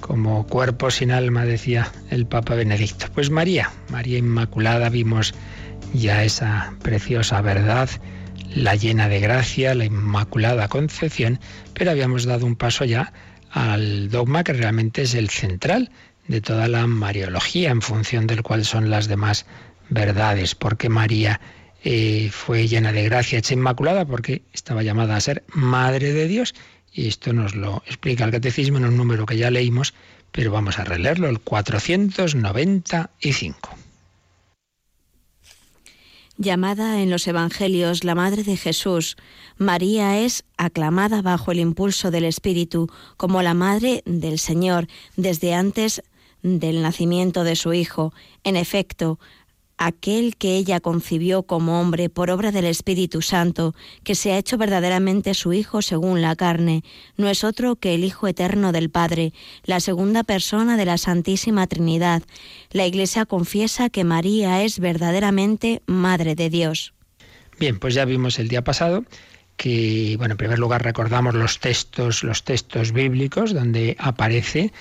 como 0.02 0.46
cuerpo 0.46 0.92
sin 0.92 1.10
alma, 1.10 1.46
decía 1.46 1.92
el 2.12 2.28
Papa 2.28 2.54
Benedicto. 2.54 3.08
Pues 3.16 3.32
María, 3.32 3.72
María 3.90 4.20
Inmaculada, 4.20 4.88
vimos 4.90 5.34
ya 5.96 6.24
esa 6.24 6.76
preciosa 6.84 7.42
verdad, 7.42 7.90
la 8.54 8.76
llena 8.76 9.10
de 9.10 9.20
gracia, 9.20 9.74
la 9.74 9.86
Inmaculada 9.86 10.68
Concepción, 10.68 11.40
pero 11.74 11.90
habíamos 11.90 12.26
dado 12.26 12.46
un 12.46 12.56
paso 12.56 12.86
ya 12.86 13.12
al 13.50 14.10
dogma 14.10 14.44
que 14.44 14.54
realmente 14.54 15.02
es 15.02 15.16
el 15.16 15.32
central 15.32 15.90
de 16.28 16.42
toda 16.42 16.68
la 16.68 16.86
Mariología, 16.88 17.70
en 17.72 17.82
función 17.82 18.28
del 18.28 18.44
cual 18.44 18.66
son 18.66 18.90
las 18.90 19.08
demás 19.08 19.46
verdades, 19.90 20.54
porque 20.56 20.90
María 20.90 21.40
eh, 21.84 22.30
fue 22.32 22.68
llena 22.68 22.92
de 22.92 23.04
gracia, 23.04 23.40
hecha 23.40 23.54
inmaculada, 23.54 24.04
porque 24.06 24.42
estaba 24.54 24.84
llamada 24.84 25.16
a 25.16 25.22
ser 25.22 25.44
Madre 25.54 26.12
de 26.14 26.28
Dios. 26.28 26.54
Y 26.92 27.08
esto 27.08 27.32
nos 27.34 27.56
lo 27.56 27.84
explica 27.86 28.26
el 28.26 28.32
Catecismo 28.32 28.78
en 28.78 28.86
un 28.86 28.98
número 28.98 29.26
que 29.26 29.38
ya 29.38 29.50
leímos, 29.52 29.94
pero 30.32 30.52
vamos 30.52 30.80
a 30.80 30.84
releerlo, 30.84 31.30
el 31.30 31.40
495. 31.40 33.78
Llamada 36.40 37.02
en 37.02 37.10
los 37.10 37.28
Evangelios 37.28 38.04
la 38.04 38.14
Madre 38.14 38.44
de 38.44 38.58
Jesús, 38.58 39.18
María 39.58 40.20
es 40.20 40.44
aclamada 40.56 41.24
bajo 41.24 41.52
el 41.52 41.58
impulso 41.60 42.12
del 42.12 42.26
Espíritu 42.26 42.92
como 43.18 43.42
la 43.42 43.56
Madre 43.56 44.04
del 44.06 44.38
Señor 44.38 44.88
desde 45.16 45.56
antes 45.56 46.04
del 46.44 46.82
nacimiento 46.82 47.44
de 47.44 47.56
su 47.56 47.74
Hijo. 47.74 48.14
En 48.44 48.56
efecto, 48.56 49.20
aquel 49.78 50.36
que 50.36 50.58
ella 50.58 50.80
concibió 50.80 51.44
como 51.44 51.80
hombre 51.80 52.10
por 52.10 52.30
obra 52.30 52.52
del 52.52 52.66
Espíritu 52.66 53.22
Santo, 53.22 53.76
que 54.04 54.16
se 54.16 54.32
ha 54.32 54.38
hecho 54.38 54.58
verdaderamente 54.58 55.34
su 55.34 55.54
Hijo 55.54 55.82
según 55.82 56.22
la 56.22 56.36
carne, 56.36 56.84
no 57.16 57.30
es 57.30 57.44
otro 57.44 57.76
que 57.76 57.94
el 57.94 58.04
Hijo 58.04 58.28
eterno 58.28 58.72
del 58.72 58.90
Padre, 58.90 59.34
la 59.64 59.80
segunda 59.80 60.24
persona 60.24 60.78
de 60.78 60.86
la 60.86 60.98
Santísima 60.98 61.68
Trinidad. 61.68 62.24
La 62.72 62.86
Iglesia 62.86 63.26
confiesa 63.26 63.90
que 63.90 64.04
María 64.04 64.64
es 64.64 64.80
verdaderamente 64.80 65.82
Madre 65.86 66.36
de 66.36 66.50
Dios. 66.50 66.94
Bien, 67.60 67.80
pues 67.80 67.94
ya 67.94 68.06
vimos 68.06 68.40
el 68.40 68.50
día 68.50 68.64
pasado 68.64 69.04
que, 69.58 70.16
bueno, 70.18 70.34
en 70.34 70.38
primer 70.38 70.60
lugar 70.60 70.84
recordamos 70.84 71.34
los 71.34 71.60
textos, 71.60 72.24
los 72.24 72.44
textos 72.44 72.92
bíblicos 72.92 73.54
donde 73.54 73.96
aparece 74.00 74.72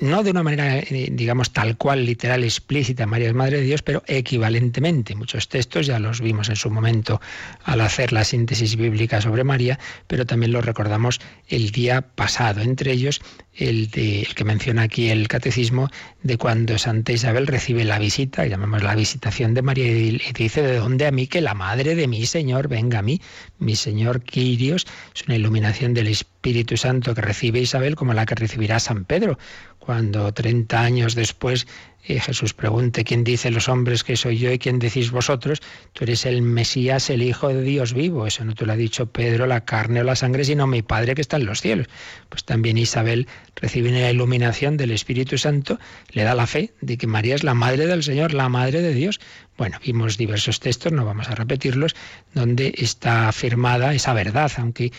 no 0.00 0.22
de 0.22 0.30
una 0.30 0.42
manera, 0.42 0.78
eh, 0.78 1.08
digamos, 1.12 1.52
tal 1.52 1.76
cual, 1.76 2.06
literal, 2.06 2.44
explícita, 2.44 3.06
María 3.06 3.28
es 3.28 3.34
Madre 3.34 3.58
de 3.58 3.64
Dios, 3.64 3.82
pero 3.82 4.02
equivalentemente. 4.06 5.14
Muchos 5.14 5.48
textos 5.48 5.86
ya 5.86 5.98
los 5.98 6.20
vimos 6.20 6.48
en 6.48 6.56
su 6.56 6.70
momento 6.70 7.20
al 7.64 7.82
hacer 7.82 8.12
la 8.12 8.24
síntesis 8.24 8.76
bíblica 8.76 9.20
sobre 9.20 9.44
María, 9.44 9.78
pero 10.06 10.24
también 10.24 10.52
los 10.52 10.64
recordamos 10.64 11.20
el 11.48 11.70
día 11.70 12.00
pasado, 12.00 12.62
entre 12.62 12.92
ellos 12.92 13.20
el, 13.54 13.90
de, 13.90 14.22
el 14.22 14.34
que 14.34 14.44
menciona 14.44 14.82
aquí 14.82 15.10
el 15.10 15.28
catecismo 15.28 15.90
de 16.22 16.38
cuando 16.38 16.78
Santa 16.78 17.12
Isabel 17.12 17.46
recibe 17.46 17.84
la 17.84 17.98
visita, 17.98 18.46
llamamos 18.46 18.82
la 18.82 18.94
visitación 18.94 19.52
de 19.52 19.62
María, 19.62 19.86
y 19.86 20.18
dice, 20.34 20.62
¿de 20.62 20.76
dónde 20.76 21.06
a 21.06 21.10
mí 21.10 21.26
que 21.26 21.42
la 21.42 21.54
madre 21.54 21.94
de 21.94 22.08
mi 22.08 22.24
Señor 22.24 22.68
venga 22.68 23.00
a 23.00 23.02
mí? 23.02 23.20
Mi 23.58 23.76
Señor 23.76 24.22
Quirios 24.22 24.86
es 25.14 25.24
una 25.26 25.36
iluminación 25.36 25.92
del 25.92 26.06
Espíritu 26.06 26.39
Santo 26.76 27.14
que 27.14 27.20
recibe 27.20 27.60
Isabel 27.60 27.96
como 27.96 28.14
la 28.14 28.24
que 28.26 28.34
recibirá 28.34 28.80
San 28.80 29.04
Pedro 29.04 29.38
cuando 29.78 30.32
30 30.32 30.80
años 30.80 31.14
después 31.14 31.66
eh, 32.04 32.18
Jesús 32.18 32.54
pregunte 32.54 33.04
quién 33.04 33.24
dice 33.24 33.50
los 33.50 33.68
hombres 33.68 34.04
que 34.04 34.16
soy 34.16 34.38
yo 34.38 34.50
y 34.50 34.58
quién 34.58 34.78
decís 34.78 35.10
vosotros, 35.10 35.60
tú 35.92 36.04
eres 36.04 36.24
el 36.24 36.40
Mesías, 36.40 37.10
el 37.10 37.22
Hijo 37.22 37.48
de 37.48 37.62
Dios 37.62 37.92
vivo. 37.92 38.26
Eso 38.26 38.44
no 38.44 38.54
te 38.54 38.64
lo 38.64 38.72
ha 38.72 38.76
dicho 38.76 39.06
Pedro, 39.06 39.46
la 39.46 39.64
carne 39.64 40.00
o 40.00 40.04
la 40.04 40.16
sangre, 40.16 40.44
sino 40.44 40.66
mi 40.66 40.82
Padre 40.82 41.14
que 41.14 41.20
está 41.20 41.36
en 41.36 41.44
los 41.44 41.60
cielos. 41.60 41.88
Pues 42.30 42.44
también 42.44 42.78
Isabel 42.78 43.26
recibe 43.56 43.90
la 43.90 44.10
iluminación 44.10 44.78
del 44.78 44.92
Espíritu 44.92 45.36
Santo, 45.36 45.78
le 46.12 46.22
da 46.22 46.34
la 46.34 46.46
fe 46.46 46.72
de 46.80 46.96
que 46.96 47.06
María 47.06 47.34
es 47.34 47.44
la 47.44 47.54
Madre 47.54 47.86
del 47.86 48.02
Señor, 48.02 48.32
la 48.32 48.48
Madre 48.48 48.80
de 48.80 48.94
Dios. 48.94 49.20
Bueno, 49.58 49.78
vimos 49.84 50.16
diversos 50.16 50.58
textos, 50.60 50.92
no 50.92 51.04
vamos 51.04 51.28
a 51.28 51.34
repetirlos, 51.34 51.94
donde 52.32 52.72
está 52.78 53.28
afirmada 53.28 53.94
esa 53.94 54.14
verdad, 54.14 54.50
aunque 54.56 54.90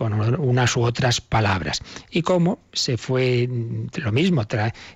con 0.00 0.14
unas 0.40 0.78
u 0.78 0.82
otras 0.82 1.20
palabras. 1.20 1.82
Y 2.10 2.22
cómo 2.22 2.58
se 2.72 2.96
fue 2.96 3.46
lo 3.96 4.12
mismo, 4.12 4.42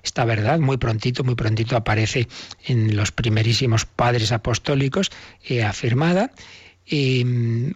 esta 0.01 0.25
verdad 0.25 0.57
muy 0.57 0.77
prontito, 0.77 1.23
muy 1.23 1.35
prontito 1.35 1.77
aparece 1.77 2.27
en 2.65 2.95
los 2.95 3.11
primerísimos 3.11 3.85
padres 3.85 4.31
apostólicos 4.31 5.11
eh, 5.43 5.63
afirmada 5.63 6.31
y 6.87 7.25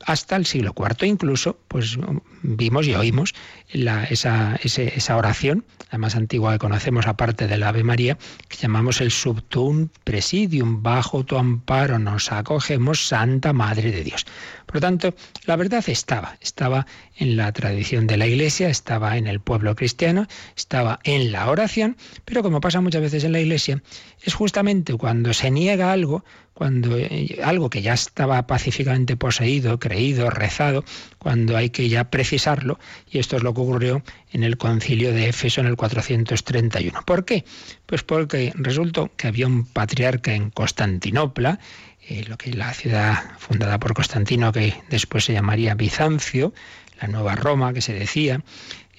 hasta 0.06 0.36
el 0.36 0.46
siglo 0.46 0.74
IV 0.78 1.08
incluso, 1.08 1.58
pues 1.68 1.98
vimos 2.44 2.88
y 2.88 2.94
oímos 2.94 3.34
esa, 3.72 4.56
esa, 4.62 5.18
oración, 5.18 5.66
la 5.92 5.98
más 5.98 6.16
antigua 6.16 6.54
que 6.54 6.60
conocemos 6.60 7.08
aparte 7.08 7.48
del 7.48 7.64
Ave 7.64 7.84
María, 7.84 8.20
que 8.48 8.58
llamamos 8.58 9.02
el 9.02 9.10
Subtum 9.10 9.90
Presidium, 10.04 10.84
bajo 10.84 11.24
tu 11.24 11.38
amparo 11.38 11.98
nos 11.98 12.32
acogemos, 12.32 13.08
Santa 13.08 13.52
Madre 13.52 13.92
de 13.92 14.04
Dios. 14.04 14.26
Por 14.68 14.76
lo 14.76 14.82
tanto, 14.82 15.16
la 15.46 15.56
verdad 15.56 15.84
estaba, 15.88 16.38
estaba 16.40 16.86
en 17.18 17.36
la 17.36 17.52
tradición 17.52 18.06
de 18.06 18.18
la 18.18 18.28
Iglesia, 18.28 18.70
estaba 18.70 19.18
en 19.18 19.26
el 19.26 19.40
pueblo 19.40 19.76
cristiano, 19.76 20.28
estaba 20.56 21.00
en 21.04 21.32
la 21.32 21.50
oración, 21.50 21.98
pero 22.26 22.44
como 22.44 22.62
pasa 22.62 22.80
muchas 22.80 23.02
veces 23.02 23.24
en 23.24 23.32
la 23.32 23.40
Iglesia, 23.40 23.82
es 24.22 24.36
justamente 24.36 24.94
cuando 24.94 25.34
se 25.34 25.50
niega 25.50 25.92
algo, 25.92 26.24
cuando 26.60 26.98
eh, 26.98 27.40
algo 27.42 27.70
que 27.70 27.82
ya 27.82 27.94
estaba 27.94 28.46
pacíficamente 28.46 29.16
poseído, 29.16 29.80
creído, 29.80 30.30
rezado, 30.30 30.84
cuando 31.18 31.56
hay 31.56 31.70
que 31.70 31.88
ya 31.88 32.10
precisarlo, 32.10 32.78
y 33.10 33.20
esto 33.20 33.38
es 33.38 33.44
lo 33.44 33.54
que 33.54 33.62
ocurrió 33.62 34.04
en 34.34 34.44
el 34.44 34.58
concilio 34.58 35.14
de 35.14 35.30
Éfeso 35.30 35.62
en 35.62 35.68
el 35.68 35.78
431. 35.78 37.04
¿Por 37.06 37.24
qué? 37.24 37.46
Pues 37.86 38.04
porque 38.04 38.52
resultó 38.56 39.10
que 39.16 39.30
había 39.30 39.48
un 39.48 39.64
patriarca 39.64 40.34
en 40.34 40.50
Constantinopla, 40.50 41.62
eh, 42.10 42.26
lo 42.28 42.38
que 42.38 42.52
la 42.52 42.74
ciudad 42.74 43.24
fundada 43.38 43.80
por 43.80 43.94
Constantino, 43.94 44.52
que 44.52 44.74
después 44.90 45.24
se 45.24 45.32
llamaría 45.32 45.76
Bizancio, 45.76 46.54
la 47.02 47.08
nueva 47.08 47.36
Roma 47.36 47.72
que 47.72 47.80
se 47.80 47.94
decía, 47.94 48.44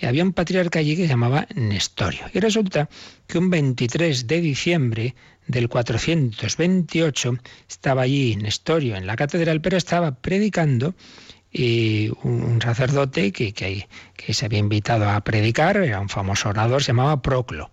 y 0.01 0.07
había 0.07 0.25
un 0.25 0.33
patriarca 0.33 0.79
allí 0.79 0.97
que 0.97 1.03
se 1.03 1.09
llamaba 1.09 1.47
Nestorio. 1.55 2.23
Y 2.33 2.41
resulta 2.41 2.89
que 3.27 3.37
un 3.37 3.51
23 3.51 4.27
de 4.27 4.41
diciembre 4.41 5.15
del 5.51 5.69
428 5.69 7.39
estaba 7.69 8.03
allí 8.03 8.37
Nestorio 8.37 8.97
en 8.97 9.07
la 9.07 9.17
catedral, 9.17 9.61
pero 9.61 9.77
estaba 9.77 10.13
predicando 10.13 10.95
y 11.53 12.11
un, 12.23 12.61
sacerdote 12.63 13.33
que, 13.33 13.53
que, 13.53 13.89
se 14.33 14.47
había 14.47 14.61
invitado 14.61 15.09
a 15.11 15.21
predicar, 15.23 15.77
era 15.79 16.01
un 16.01 16.09
famoso 16.09 16.49
orador, 16.49 16.83
se 16.83 16.89
llamaba 16.89 17.23
Proclo. 17.23 17.71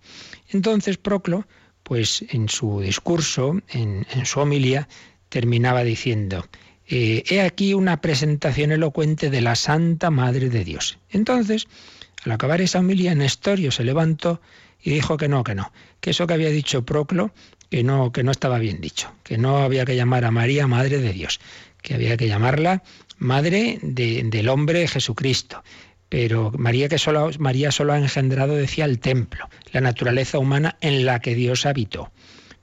Entonces 0.48 0.98
Proclo, 0.98 1.46
pues 1.84 2.24
en 2.30 2.48
su 2.48 2.80
discurso, 2.80 3.60
en, 3.68 4.06
en 4.12 4.26
su 4.26 4.40
homilía, 4.40 4.88
terminaba 5.28 5.84
diciendo, 5.84 6.44
eh, 6.86 7.22
he 7.28 7.42
aquí 7.42 7.74
una 7.74 8.00
presentación 8.00 8.72
elocuente 8.72 9.28
de 9.30 9.42
la 9.42 9.54
Santa 9.56 10.10
Madre 10.10 10.48
de 10.48 10.64
Dios. 10.64 10.98
Entonces, 11.10 11.68
al 12.24 12.32
acabar 12.32 12.60
esa 12.60 12.78
homilía, 12.78 13.14
Nestorio 13.14 13.70
se 13.70 13.84
levantó 13.84 14.40
y 14.80 14.90
dijo 14.90 15.18
que 15.18 15.28
no, 15.28 15.44
que 15.44 15.54
no, 15.54 15.70
que 16.00 16.10
eso 16.10 16.26
que 16.26 16.34
había 16.34 16.48
dicho 16.48 16.84
Proclo, 16.84 17.32
que 17.70 17.82
no, 17.82 18.12
que 18.12 18.22
no 18.22 18.30
estaba 18.30 18.58
bien 18.58 18.80
dicho, 18.80 19.12
que 19.22 19.38
no 19.38 19.58
había 19.58 19.84
que 19.84 19.96
llamar 19.96 20.24
a 20.24 20.30
María 20.30 20.66
Madre 20.66 20.98
de 20.98 21.12
Dios, 21.12 21.40
que 21.82 21.94
había 21.94 22.16
que 22.16 22.28
llamarla 22.28 22.82
Madre 23.18 23.78
del 23.82 24.48
hombre 24.48 24.86
Jesucristo. 24.86 25.62
Pero 26.08 26.52
María, 26.56 26.88
que 26.88 26.98
solo, 26.98 27.30
María 27.38 27.70
solo 27.70 27.92
ha 27.92 27.98
engendrado, 27.98 28.54
decía, 28.54 28.86
el 28.86 28.98
templo, 28.98 29.48
la 29.72 29.80
naturaleza 29.80 30.38
humana 30.38 30.76
en 30.80 31.04
la 31.04 31.20
que 31.20 31.34
Dios 31.34 31.66
habitó. 31.66 32.10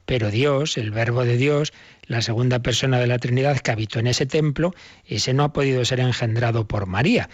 Pero 0.06 0.32
Dios, 0.32 0.78
el 0.78 0.92
verbo 0.92 1.26
de 1.26 1.38
Dios, 1.38 1.74
la 2.08 2.22
segunda 2.22 2.60
persona 2.60 3.00
de 3.00 3.08
la 3.08 3.20
Trinidad 3.20 3.60
que 3.60 3.72
habitó 3.72 4.00
en 4.00 4.08
ese 4.08 4.26
templo, 4.26 4.74
ese 5.06 5.34
no 5.34 5.44
ha 5.44 5.54
podido 5.54 5.84
ser 5.86 6.00
engendrado 6.00 6.68
por 6.68 6.86
María. 6.86 7.30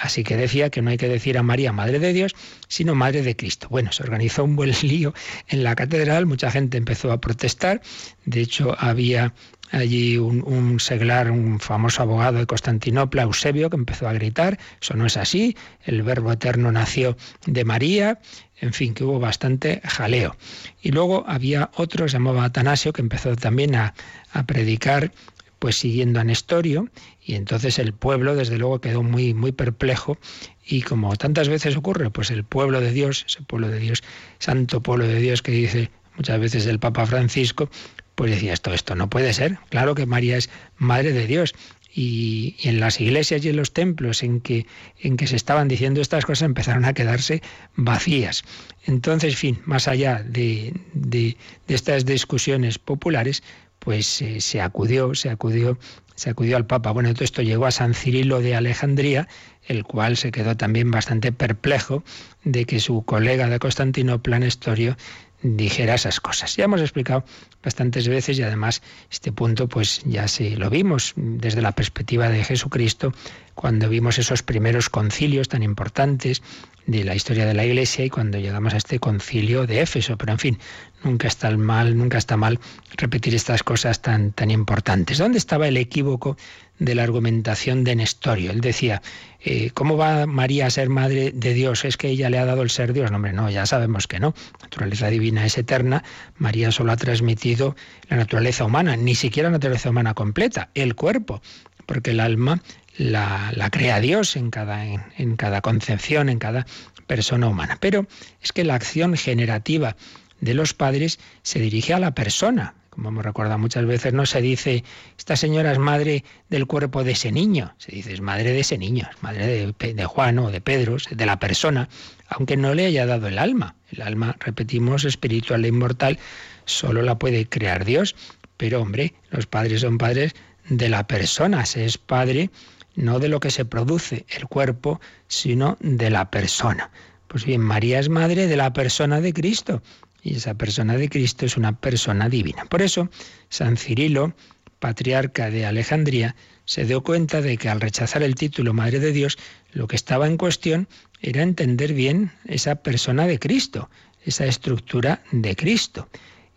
así 0.00 0.24
que 0.24 0.36
decía 0.36 0.70
que 0.70 0.82
no 0.82 0.90
hay 0.90 0.96
que 0.96 1.08
decir 1.08 1.38
a 1.38 1.42
María 1.42 1.72
Madre 1.72 1.98
de 1.98 2.12
Dios, 2.12 2.34
sino 2.68 2.94
Madre 2.94 3.22
de 3.22 3.36
Cristo. 3.36 3.68
Bueno, 3.70 3.92
se 3.92 4.02
organizó 4.02 4.44
un 4.44 4.56
buen 4.56 4.72
lío 4.82 5.14
en 5.48 5.64
la 5.64 5.74
catedral, 5.74 6.26
mucha 6.26 6.50
gente 6.50 6.76
empezó 6.76 7.12
a 7.12 7.20
protestar, 7.20 7.80
de 8.24 8.40
hecho 8.40 8.76
había 8.78 9.34
allí 9.70 10.18
un, 10.18 10.78
seglar, 10.78 11.30
un 11.30 11.58
famoso 11.60 12.02
abogado 12.02 12.38
de 12.38 12.46
Constantinopla, 12.46 13.22
Eusebio, 13.22 13.70
que 13.70 13.76
empezó 13.76 14.08
a 14.08 14.12
gritar, 14.12 14.58
eso 14.80 14.94
no 14.94 15.06
es 15.06 15.16
así, 15.16 15.56
el 15.84 16.02
verbo 16.02 16.32
eterno 16.32 16.70
nació 16.70 17.16
de 17.46 17.64
María, 17.64 18.20
en 18.60 18.72
fin, 18.72 18.94
que 18.94 19.04
hubo 19.04 19.18
bastante 19.18 19.80
jaleo. 19.84 20.36
Y 20.80 20.92
luego 20.92 21.24
había 21.26 21.70
otro, 21.74 22.08
se 22.08 22.14
llamaba 22.14 22.44
Atanasio, 22.44 22.92
que 22.92 23.02
empezó 23.02 23.34
también 23.36 23.74
a, 23.74 23.94
a 24.32 24.46
predicar 24.46 25.12
pues 25.58 25.76
siguiendo 25.76 26.20
a 26.20 26.24
Nestorio, 26.24 26.90
y 27.24 27.36
entonces 27.36 27.78
el 27.78 27.94
pueblo 27.94 28.34
desde 28.34 28.58
luego 28.58 28.82
quedó 28.82 29.02
muy 29.02 29.32
muy 29.32 29.50
perplejo 29.50 30.18
y 30.62 30.82
como 30.82 31.16
tantas 31.16 31.48
veces 31.48 31.74
ocurre, 31.74 32.10
pues 32.10 32.30
el 32.30 32.44
pueblo 32.44 32.82
de 32.82 32.92
Dios, 32.92 33.24
ese 33.26 33.40
pueblo 33.40 33.68
de 33.68 33.78
Dios, 33.78 34.02
santo 34.38 34.82
pueblo 34.82 35.06
de 35.06 35.18
Dios 35.20 35.40
que 35.40 35.52
dice 35.52 35.90
muchas 36.16 36.38
veces 36.38 36.66
el 36.66 36.80
Papa 36.80 37.06
Francisco, 37.06 37.70
pues 38.14 38.30
decía 38.30 38.52
esto, 38.52 38.72
esto 38.72 38.94
no 38.94 39.08
puede 39.08 39.32
ser. 39.32 39.58
Claro 39.70 39.94
que 39.94 40.06
María 40.06 40.36
es 40.36 40.50
Madre 40.76 41.12
de 41.12 41.26
Dios. 41.26 41.54
Y, 41.96 42.56
en 42.62 42.80
las 42.80 43.00
iglesias 43.00 43.44
y 43.44 43.50
en 43.50 43.56
los 43.56 43.72
templos 43.72 44.22
en 44.22 44.40
que, 44.40 44.66
en 44.98 45.16
que 45.16 45.26
se 45.26 45.36
estaban 45.36 45.68
diciendo 45.68 46.00
estas 46.00 46.24
cosas 46.24 46.46
empezaron 46.46 46.84
a 46.84 46.92
quedarse 46.92 47.40
vacías. 47.76 48.42
Entonces, 48.84 49.34
en 49.34 49.38
fin, 49.38 49.62
más 49.64 49.86
allá 49.86 50.22
de, 50.24 50.74
de, 50.92 51.36
estas 51.68 52.04
discusiones 52.04 52.78
populares, 52.78 53.42
pues 53.78 54.22
eh, 54.22 54.40
se 54.40 54.60
acudió, 54.60 55.14
se 55.14 55.30
acudió, 55.30 55.78
se 56.16 56.30
acudió 56.30 56.56
al 56.56 56.66
Papa. 56.66 56.90
Bueno, 56.90 57.12
todo 57.14 57.24
esto 57.24 57.42
llegó 57.42 57.66
a 57.66 57.70
San 57.70 57.94
Cirilo 57.94 58.40
de 58.40 58.56
Alejandría, 58.56 59.28
el 59.66 59.84
cual 59.84 60.16
se 60.16 60.32
quedó 60.32 60.56
también 60.56 60.90
bastante 60.90 61.32
perplejo 61.32 62.02
de 62.44 62.64
que 62.64 62.80
su 62.80 63.04
colega 63.04 63.48
de 63.48 63.58
Constantinopla, 63.58 64.38
Nestorio, 64.38 64.96
dijera 65.44 65.94
esas 65.94 66.20
cosas. 66.20 66.56
Ya 66.56 66.64
hemos 66.64 66.80
explicado 66.80 67.24
bastantes 67.62 68.08
veces 68.08 68.38
y 68.38 68.42
además 68.42 68.82
este 69.10 69.30
punto 69.30 69.68
pues 69.68 70.00
ya 70.04 70.26
se 70.26 70.56
lo 70.56 70.70
vimos 70.70 71.12
desde 71.16 71.60
la 71.60 71.72
perspectiva 71.72 72.30
de 72.30 72.42
Jesucristo 72.42 73.12
cuando 73.54 73.88
vimos 73.88 74.18
esos 74.18 74.42
primeros 74.42 74.88
concilios 74.88 75.48
tan 75.48 75.62
importantes 75.62 76.42
de 76.86 77.04
la 77.04 77.14
historia 77.14 77.46
de 77.46 77.54
la 77.54 77.64
Iglesia 77.64 78.04
y 78.04 78.10
cuando 78.10 78.38
llegamos 78.38 78.74
a 78.74 78.78
este 78.78 78.98
concilio 78.98 79.66
de 79.66 79.82
Éfeso. 79.82 80.16
Pero 80.16 80.32
en 80.32 80.38
fin, 80.38 80.58
nunca 81.04 81.28
está 81.28 81.50
mal, 81.56 81.96
nunca 81.96 82.18
está 82.18 82.36
mal 82.36 82.58
repetir 82.96 83.34
estas 83.34 83.62
cosas 83.62 84.00
tan, 84.00 84.32
tan 84.32 84.50
importantes. 84.50 85.18
¿Dónde 85.18 85.38
estaba 85.38 85.68
el 85.68 85.76
equívoco 85.76 86.36
de 86.78 86.94
la 86.94 87.02
argumentación 87.02 87.84
de 87.84 87.96
Nestorio? 87.96 88.50
Él 88.50 88.60
decía, 88.60 89.02
eh, 89.40 89.70
¿cómo 89.74 89.96
va 89.96 90.26
María 90.26 90.66
a 90.66 90.70
ser 90.70 90.88
madre 90.88 91.32
de 91.32 91.54
Dios? 91.54 91.84
¿Es 91.84 91.96
que 91.96 92.08
ella 92.08 92.30
le 92.30 92.38
ha 92.38 92.44
dado 92.44 92.62
el 92.62 92.70
ser 92.70 92.92
Dios? 92.92 93.10
No, 93.10 93.16
hombre, 93.16 93.32
no, 93.32 93.50
ya 93.50 93.66
sabemos 93.66 94.06
que 94.06 94.20
no. 94.20 94.34
La 94.58 94.64
naturaleza 94.64 95.08
divina 95.08 95.44
es 95.44 95.58
eterna. 95.58 96.04
María 96.36 96.72
solo 96.72 96.92
ha 96.92 96.96
transmitido 96.96 97.76
la 98.08 98.16
naturaleza 98.16 98.64
humana, 98.64 98.96
ni 98.96 99.14
siquiera 99.14 99.48
la 99.48 99.58
naturaleza 99.58 99.90
humana 99.90 100.14
completa, 100.14 100.70
el 100.74 100.94
cuerpo, 100.94 101.42
porque 101.86 102.12
el 102.12 102.20
alma 102.20 102.62
la, 102.96 103.68
crea 103.70 104.00
Dios 104.00 104.36
en 104.36 104.50
cada, 104.50 104.84
en, 104.84 105.36
cada 105.36 105.60
concepción, 105.60 106.28
en 106.28 106.38
cada 106.38 106.66
persona 107.06 107.48
humana. 107.48 107.78
Pero 107.80 108.06
es 108.42 108.52
que 108.52 108.64
la 108.64 108.74
acción 108.74 109.16
generativa 109.16 109.96
de 110.40 110.54
los 110.54 110.74
padres 110.74 111.18
se 111.42 111.58
dirige 111.58 111.94
a 111.94 111.98
la 111.98 112.14
persona. 112.14 112.74
Como 112.94 113.08
hemos 113.08 113.24
recordado 113.24 113.58
muchas 113.58 113.84
veces, 113.86 114.12
no 114.12 114.24
se 114.24 114.40
dice, 114.40 114.84
esta 115.18 115.34
señora 115.34 115.72
es 115.72 115.78
madre 115.78 116.24
del 116.48 116.66
cuerpo 116.66 117.02
de 117.02 117.12
ese 117.12 117.32
niño, 117.32 117.74
se 117.78 117.90
dice, 117.90 118.12
es 118.12 118.20
madre 118.20 118.52
de 118.52 118.60
ese 118.60 118.78
niño, 118.78 119.08
es 119.10 119.20
madre 119.20 119.74
de, 119.78 119.94
de 119.94 120.04
Juan 120.04 120.38
o 120.38 120.50
de 120.50 120.60
Pedro, 120.60 120.96
de 121.10 121.26
la 121.26 121.40
persona, 121.40 121.88
aunque 122.28 122.56
no 122.56 122.72
le 122.72 122.86
haya 122.86 123.04
dado 123.04 123.26
el 123.26 123.38
alma. 123.38 123.74
El 123.90 124.02
alma, 124.02 124.36
repetimos, 124.38 125.04
espiritual 125.04 125.64
e 125.64 125.68
inmortal, 125.68 126.18
solo 126.66 127.02
la 127.02 127.18
puede 127.18 127.48
crear 127.48 127.84
Dios. 127.84 128.14
Pero 128.56 128.80
hombre, 128.80 129.14
los 129.30 129.46
padres 129.46 129.80
son 129.80 129.98
padres 129.98 130.34
de 130.68 130.88
la 130.88 131.06
persona, 131.08 131.66
se 131.66 131.84
es 131.84 131.98
padre 131.98 132.50
no 132.94 133.18
de 133.18 133.28
lo 133.28 133.40
que 133.40 133.50
se 133.50 133.64
produce 133.64 134.24
el 134.28 134.46
cuerpo, 134.46 135.00
sino 135.26 135.76
de 135.80 136.10
la 136.10 136.30
persona. 136.30 136.90
Pues 137.26 137.44
bien, 137.44 137.60
María 137.60 137.98
es 137.98 138.08
madre 138.08 138.46
de 138.46 138.56
la 138.56 138.72
persona 138.72 139.20
de 139.20 139.32
Cristo 139.32 139.82
y 140.24 140.36
esa 140.36 140.54
persona 140.54 140.96
de 140.96 141.08
Cristo 141.10 141.44
es 141.44 141.56
una 141.56 141.78
persona 141.78 142.28
divina. 142.28 142.64
Por 142.64 142.80
eso, 142.80 143.10
San 143.50 143.76
Cirilo, 143.76 144.34
patriarca 144.80 145.50
de 145.50 145.66
Alejandría, 145.66 146.34
se 146.64 146.86
dio 146.86 147.02
cuenta 147.02 147.42
de 147.42 147.58
que 147.58 147.68
al 147.68 147.80
rechazar 147.80 148.22
el 148.22 148.34
título 148.34 148.72
Madre 148.72 148.98
de 148.98 149.12
Dios, 149.12 149.36
lo 149.72 149.86
que 149.86 149.96
estaba 149.96 150.26
en 150.26 150.38
cuestión 150.38 150.88
era 151.20 151.42
entender 151.42 151.92
bien 151.92 152.32
esa 152.46 152.76
persona 152.76 153.26
de 153.26 153.38
Cristo, 153.38 153.90
esa 154.24 154.46
estructura 154.46 155.22
de 155.30 155.54
Cristo. 155.54 156.08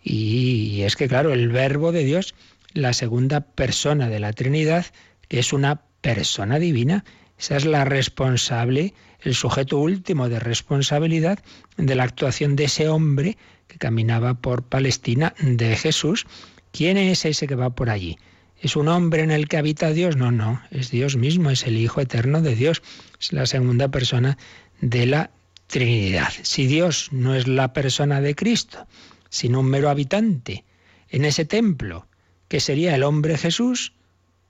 Y 0.01 0.83
es 0.83 0.95
que, 0.95 1.09
claro, 1.09 1.33
el 1.33 1.49
verbo 1.49 1.91
de 1.91 2.05
Dios, 2.05 2.35
la 2.73 2.93
segunda 2.93 3.41
persona 3.41 4.07
de 4.07 4.21
la 4.21 4.31
Trinidad, 4.31 4.85
es 5.27 5.51
una 5.51 5.81
persona 5.99 6.57
divina. 6.57 7.03
Esa 7.37 7.57
es 7.57 7.65
la 7.65 7.83
responsable, 7.83 8.93
el 9.21 9.35
sujeto 9.35 9.77
último 9.77 10.29
de 10.29 10.39
responsabilidad 10.39 11.39
de 11.77 11.95
la 11.95 12.03
actuación 12.03 12.55
de 12.55 12.65
ese 12.65 12.87
hombre 12.87 13.37
que 13.67 13.77
caminaba 13.77 14.35
por 14.35 14.63
Palestina, 14.63 15.33
de 15.39 15.75
Jesús. 15.75 16.25
¿Quién 16.71 16.97
es 16.97 17.25
ese 17.25 17.47
que 17.47 17.55
va 17.55 17.71
por 17.71 17.89
allí? 17.89 18.17
¿Es 18.59 18.75
un 18.75 18.87
hombre 18.87 19.21
en 19.21 19.31
el 19.31 19.47
que 19.47 19.57
habita 19.57 19.91
Dios? 19.91 20.15
No, 20.15 20.31
no, 20.31 20.61
es 20.71 20.89
Dios 20.89 21.15
mismo, 21.15 21.51
es 21.51 21.65
el 21.65 21.77
Hijo 21.77 22.01
eterno 22.01 22.41
de 22.41 22.55
Dios, 22.55 22.81
es 23.19 23.33
la 23.33 23.45
segunda 23.45 23.89
persona 23.89 24.37
de 24.81 25.05
la 25.05 25.31
Trinidad. 25.67 26.31
Si 26.41 26.65
Dios 26.65 27.09
no 27.11 27.35
es 27.35 27.47
la 27.47 27.73
persona 27.73 28.21
de 28.21 28.35
Cristo, 28.35 28.87
sino 29.29 29.59
un 29.59 29.67
mero 29.67 29.89
habitante 29.89 30.63
en 31.09 31.25
ese 31.25 31.45
templo, 31.45 32.07
que 32.47 32.59
sería 32.59 32.95
el 32.95 33.03
hombre 33.03 33.37
Jesús, 33.37 33.93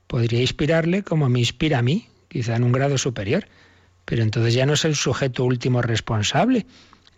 podría 0.07 0.41
inspirarle 0.41 1.03
como 1.03 1.27
me 1.29 1.39
inspira 1.39 1.79
a 1.79 1.81
mí, 1.81 2.07
quizá 2.29 2.55
en 2.55 2.63
un 2.63 2.71
grado 2.71 2.97
superior, 2.97 3.47
pero 4.07 4.23
entonces 4.23 4.53
ya 4.53 4.65
no 4.65 4.73
es 4.73 4.85
el 4.85 4.95
sujeto 4.95 5.43
último 5.43 5.81
responsable. 5.81 6.65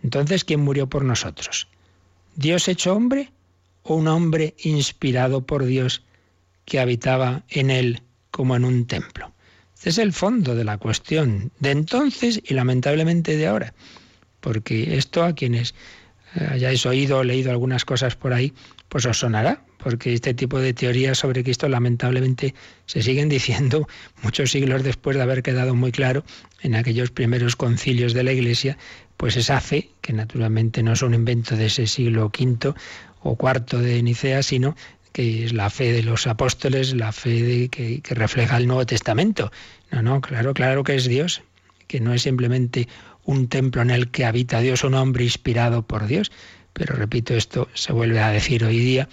Entonces, 0.02 0.42
¿quién 0.42 0.58
murió 0.58 0.88
por 0.88 1.04
nosotros? 1.04 1.68
¿Dios 2.34 2.66
hecho 2.66 2.94
hombre 2.94 3.30
o 3.84 3.94
un 3.94 4.08
hombre 4.08 4.56
inspirado 4.58 5.46
por 5.46 5.64
Dios 5.66 6.02
que 6.64 6.80
habitaba 6.80 7.44
en 7.48 7.70
él 7.70 8.02
como 8.32 8.56
en 8.56 8.64
un 8.64 8.86
templo? 8.88 9.32
Este 9.76 9.90
es 9.90 9.98
el 9.98 10.12
fondo 10.12 10.56
de 10.56 10.64
la 10.64 10.78
cuestión 10.78 11.52
de 11.60 11.70
entonces 11.70 12.42
y 12.44 12.54
lamentablemente 12.54 13.36
de 13.36 13.46
ahora, 13.46 13.72
porque 14.40 14.96
esto 14.96 15.22
a 15.22 15.36
quienes 15.36 15.76
hayáis 16.34 16.86
oído 16.86 17.18
o 17.18 17.24
leído 17.24 17.52
algunas 17.52 17.84
cosas 17.84 18.16
por 18.16 18.32
ahí, 18.32 18.52
pues 18.90 19.06
os 19.06 19.20
sonará, 19.20 19.62
porque 19.78 20.12
este 20.12 20.34
tipo 20.34 20.58
de 20.58 20.74
teorías 20.74 21.16
sobre 21.16 21.42
Cristo 21.44 21.68
lamentablemente 21.68 22.54
se 22.86 23.02
siguen 23.02 23.28
diciendo 23.28 23.88
muchos 24.22 24.50
siglos 24.50 24.82
después 24.82 25.16
de 25.16 25.22
haber 25.22 25.42
quedado 25.42 25.74
muy 25.74 25.92
claro 25.92 26.24
en 26.60 26.74
aquellos 26.74 27.10
primeros 27.10 27.56
concilios 27.56 28.12
de 28.12 28.24
la 28.24 28.32
Iglesia, 28.32 28.76
pues 29.16 29.36
esa 29.36 29.60
fe, 29.60 29.90
que 30.02 30.12
naturalmente 30.12 30.82
no 30.82 30.92
es 30.92 31.02
un 31.02 31.14
invento 31.14 31.56
de 31.56 31.66
ese 31.66 31.86
siglo 31.86 32.26
V 32.26 32.74
o 33.22 33.38
IV 33.40 33.78
de 33.78 34.02
Nicea, 34.02 34.42
sino 34.42 34.76
que 35.12 35.44
es 35.44 35.52
la 35.52 35.70
fe 35.70 35.92
de 35.92 36.02
los 36.02 36.26
apóstoles, 36.26 36.92
la 36.94 37.12
fe 37.12 37.42
de, 37.42 37.68
que, 37.68 38.00
que 38.00 38.14
refleja 38.14 38.56
el 38.56 38.66
Nuevo 38.66 38.86
Testamento. 38.86 39.52
No, 39.92 40.02
no, 40.02 40.20
claro, 40.20 40.52
claro 40.52 40.82
que 40.82 40.96
es 40.96 41.06
Dios, 41.06 41.42
que 41.86 42.00
no 42.00 42.12
es 42.12 42.22
simplemente 42.22 42.88
un 43.24 43.48
templo 43.48 43.82
en 43.82 43.90
el 43.90 44.10
que 44.10 44.24
habita 44.24 44.60
Dios, 44.60 44.82
un 44.82 44.94
hombre 44.94 45.24
inspirado 45.24 45.82
por 45.82 46.06
Dios. 46.06 46.32
Pero 46.72 46.94
repito, 46.94 47.34
esto 47.34 47.68
se 47.74 47.92
vuelve 47.92 48.20
a 48.20 48.30
decir 48.30 48.64
hoy 48.64 48.78
día 48.78 49.08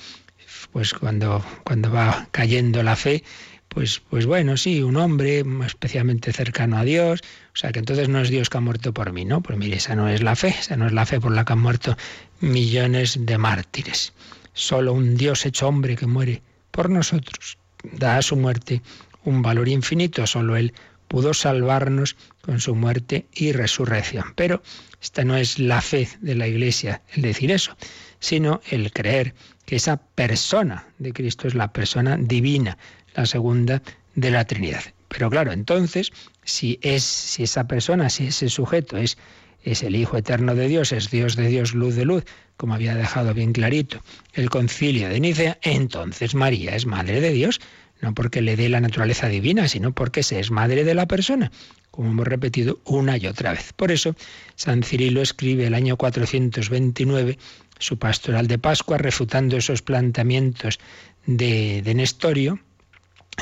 pues 0.71 0.93
cuando, 0.93 1.43
cuando 1.63 1.91
va 1.91 2.27
cayendo 2.31 2.83
la 2.83 2.95
fe, 2.95 3.23
pues, 3.67 4.01
pues 4.09 4.25
bueno, 4.25 4.57
sí, 4.57 4.81
un 4.81 4.97
hombre 4.97 5.43
especialmente 5.65 6.33
cercano 6.33 6.77
a 6.77 6.83
Dios, 6.83 7.21
o 7.53 7.57
sea 7.57 7.71
que 7.71 7.79
entonces 7.79 8.09
no 8.09 8.21
es 8.21 8.29
Dios 8.29 8.49
que 8.49 8.57
ha 8.57 8.61
muerto 8.61 8.93
por 8.93 9.11
mí, 9.11 9.25
¿no? 9.25 9.41
Pues 9.41 9.57
mire, 9.57 9.77
esa 9.77 9.95
no 9.95 10.07
es 10.07 10.21
la 10.23 10.35
fe, 10.35 10.49
esa 10.59 10.77
no 10.77 10.87
es 10.87 10.93
la 10.93 11.05
fe 11.05 11.19
por 11.19 11.31
la 11.31 11.45
que 11.45 11.53
han 11.53 11.59
muerto 11.59 11.97
millones 12.39 13.17
de 13.19 13.37
mártires. 13.37 14.13
Solo 14.53 14.93
un 14.93 15.15
Dios 15.15 15.45
hecho 15.45 15.67
hombre 15.67 15.95
que 15.95 16.07
muere 16.07 16.41
por 16.71 16.89
nosotros 16.89 17.57
da 17.83 18.17
a 18.17 18.21
su 18.21 18.35
muerte 18.35 18.81
un 19.23 19.41
valor 19.41 19.67
infinito, 19.67 20.25
solo 20.25 20.55
Él 20.55 20.73
pudo 21.07 21.33
salvarnos 21.33 22.15
con 22.41 22.59
su 22.59 22.75
muerte 22.75 23.25
y 23.33 23.51
resurrección. 23.51 24.33
Pero 24.35 24.61
esta 25.01 25.23
no 25.23 25.37
es 25.37 25.59
la 25.59 25.81
fe 25.81 26.09
de 26.21 26.35
la 26.35 26.47
Iglesia, 26.47 27.01
el 27.13 27.21
decir 27.21 27.51
eso, 27.51 27.75
sino 28.19 28.61
el 28.69 28.91
creer 28.91 29.33
que 29.65 29.75
esa 29.75 29.97
persona 29.97 30.87
de 30.97 31.13
Cristo 31.13 31.47
es 31.47 31.55
la 31.55 31.71
persona 31.71 32.17
divina, 32.17 32.77
la 33.15 33.25
segunda 33.25 33.81
de 34.15 34.31
la 34.31 34.45
Trinidad. 34.45 34.83
Pero 35.07 35.29
claro, 35.29 35.51
entonces, 35.51 36.11
si 36.43 36.79
es 36.81 37.03
si 37.03 37.43
esa 37.43 37.67
persona, 37.67 38.09
si 38.09 38.27
ese 38.27 38.49
sujeto 38.49 38.97
es 38.97 39.17
es 39.63 39.83
el 39.83 39.95
Hijo 39.95 40.17
eterno 40.17 40.55
de 40.55 40.67
Dios, 40.67 40.91
es 40.91 41.09
Dios 41.09 41.35
de 41.35 41.47
Dios, 41.47 41.73
luz 41.73 41.95
de 41.95 42.05
luz, 42.05 42.23
como 42.55 42.73
había 42.73 42.95
dejado 42.95 43.33
bien 43.33 43.51
clarito 43.51 44.01
el 44.33 44.49
concilio 44.49 45.09
de 45.09 45.19
Nicea, 45.19 45.57
entonces 45.61 46.35
María 46.35 46.75
es 46.75 46.85
madre 46.85 47.19
de 47.19 47.31
Dios, 47.31 47.59
no 48.01 48.13
porque 48.13 48.41
le 48.41 48.55
dé 48.55 48.69
la 48.69 48.81
naturaleza 48.81 49.27
divina, 49.27 49.67
sino 49.67 49.91
porque 49.91 50.23
se 50.23 50.39
es 50.39 50.51
madre 50.51 50.83
de 50.83 50.93
la 50.93 51.07
persona, 51.07 51.51
como 51.91 52.09
hemos 52.09 52.27
repetido 52.27 52.79
una 52.85 53.17
y 53.17 53.27
otra 53.27 53.51
vez. 53.51 53.73
Por 53.73 53.91
eso, 53.91 54.15
San 54.55 54.83
Cirilo 54.83 55.21
escribe 55.21 55.67
el 55.67 55.73
año 55.73 55.97
429 55.97 57.37
su 57.79 57.97
pastoral 57.97 58.47
de 58.47 58.57
Pascua, 58.57 58.97
refutando 58.97 59.57
esos 59.57 59.81
planteamientos 59.81 60.79
de, 61.25 61.81
de 61.83 61.93
Nestorio 61.93 62.59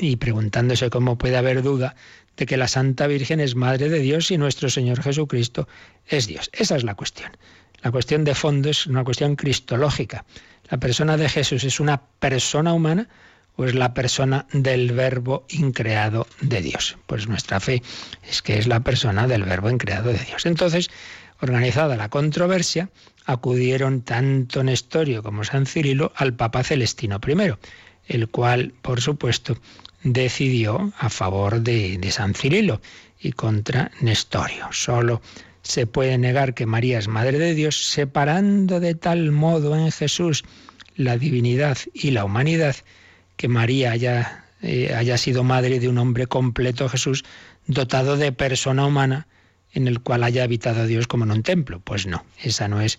y 0.02 0.18
preguntándose 0.18 0.90
cómo 0.90 1.18
puede 1.18 1.38
haber 1.38 1.62
duda 1.62 1.96
de 2.38 2.46
que 2.46 2.58
la 2.58 2.68
Santa 2.68 3.08
Virgen 3.08 3.40
es 3.40 3.56
Madre 3.56 3.90
de 3.90 4.00
Dios 4.00 4.32
y 4.32 4.38
nuestro 4.38 4.70
Señor 4.70 5.02
Jesucristo 5.02 5.68
es 6.08 6.28
Dios. 6.28 6.50
Esa 6.54 6.76
es 6.76 6.84
la 6.84 6.96
cuestión. 6.96 7.32
La 7.82 7.92
cuestión 7.92 8.24
de 8.24 8.36
fondo 8.36 8.70
es 8.70 8.88
una 8.88 9.04
cuestión 9.04 9.36
cristológica. 9.36 10.26
¿La 10.70 10.80
persona 10.80 11.18
de 11.18 11.30
Jesús 11.30 11.64
es 11.64 11.80
una 11.80 12.02
persona 12.20 12.74
humana 12.74 13.08
o 13.58 13.66
es 13.66 13.76
la 13.76 13.94
persona 13.94 14.46
del 14.52 14.92
verbo 14.92 15.46
increado 15.50 16.28
de 16.42 16.62
Dios? 16.62 16.98
Pues 17.08 17.28
nuestra 17.28 17.60
fe 17.60 17.82
es 18.30 18.42
que 18.42 18.58
es 18.58 18.68
la 18.68 18.82
persona 18.82 19.28
del 19.28 19.44
verbo 19.44 19.70
increado 19.70 20.12
de 20.12 20.20
Dios. 20.20 20.46
Entonces, 20.46 20.90
organizada 21.42 21.96
la 21.96 22.10
controversia, 22.10 22.90
acudieron 23.26 24.02
tanto 24.02 24.64
Nestorio 24.64 25.24
como 25.24 25.44
San 25.44 25.66
Cirilo 25.66 26.12
al 26.16 26.34
Papa 26.34 26.64
Celestino 26.64 27.20
I, 27.26 27.54
el 28.08 28.30
cual, 28.30 28.74
por 28.82 29.02
supuesto, 29.02 29.58
decidió 30.04 30.94
a 30.98 31.10
favor 31.10 31.62
de, 31.62 31.98
de 31.98 32.12
San 32.12 32.36
Cirilo 32.36 32.82
y 33.20 33.32
contra 33.32 33.92
Nestorio. 34.02 34.68
Solo 34.72 35.22
se 35.64 35.88
puede 35.88 36.18
negar 36.18 36.54
que 36.54 36.68
María 36.68 37.00
es 37.00 37.08
Madre 37.08 37.40
de 37.40 37.56
Dios 37.56 37.88
separando 37.88 38.80
de 38.80 38.94
tal 38.94 39.32
modo 39.32 39.76
en 39.76 39.92
Jesús 39.92 40.46
la 40.96 41.18
divinidad 41.18 41.78
y 41.94 42.12
la 42.12 42.24
humanidad 42.24 42.76
que 43.38 43.48
María 43.48 43.92
haya, 43.92 44.46
eh, 44.62 44.94
haya 44.96 45.18
sido 45.18 45.44
madre 45.44 45.80
de 45.80 45.90
un 45.90 45.98
hombre 45.98 46.28
completo 46.28 46.90
Jesús, 46.90 47.26
dotado 47.68 48.18
de 48.18 48.32
persona 48.32 48.86
humana 48.86 49.28
en 49.74 49.88
el 49.88 50.00
cual 50.00 50.24
haya 50.24 50.44
habitado 50.44 50.88
Dios 50.88 51.08
como 51.08 51.26
en 51.26 51.32
un 51.32 51.44
templo. 51.44 51.80
Pues 51.82 52.08
no, 52.08 52.26
esa 52.42 52.68
no 52.68 52.82
es 52.82 52.98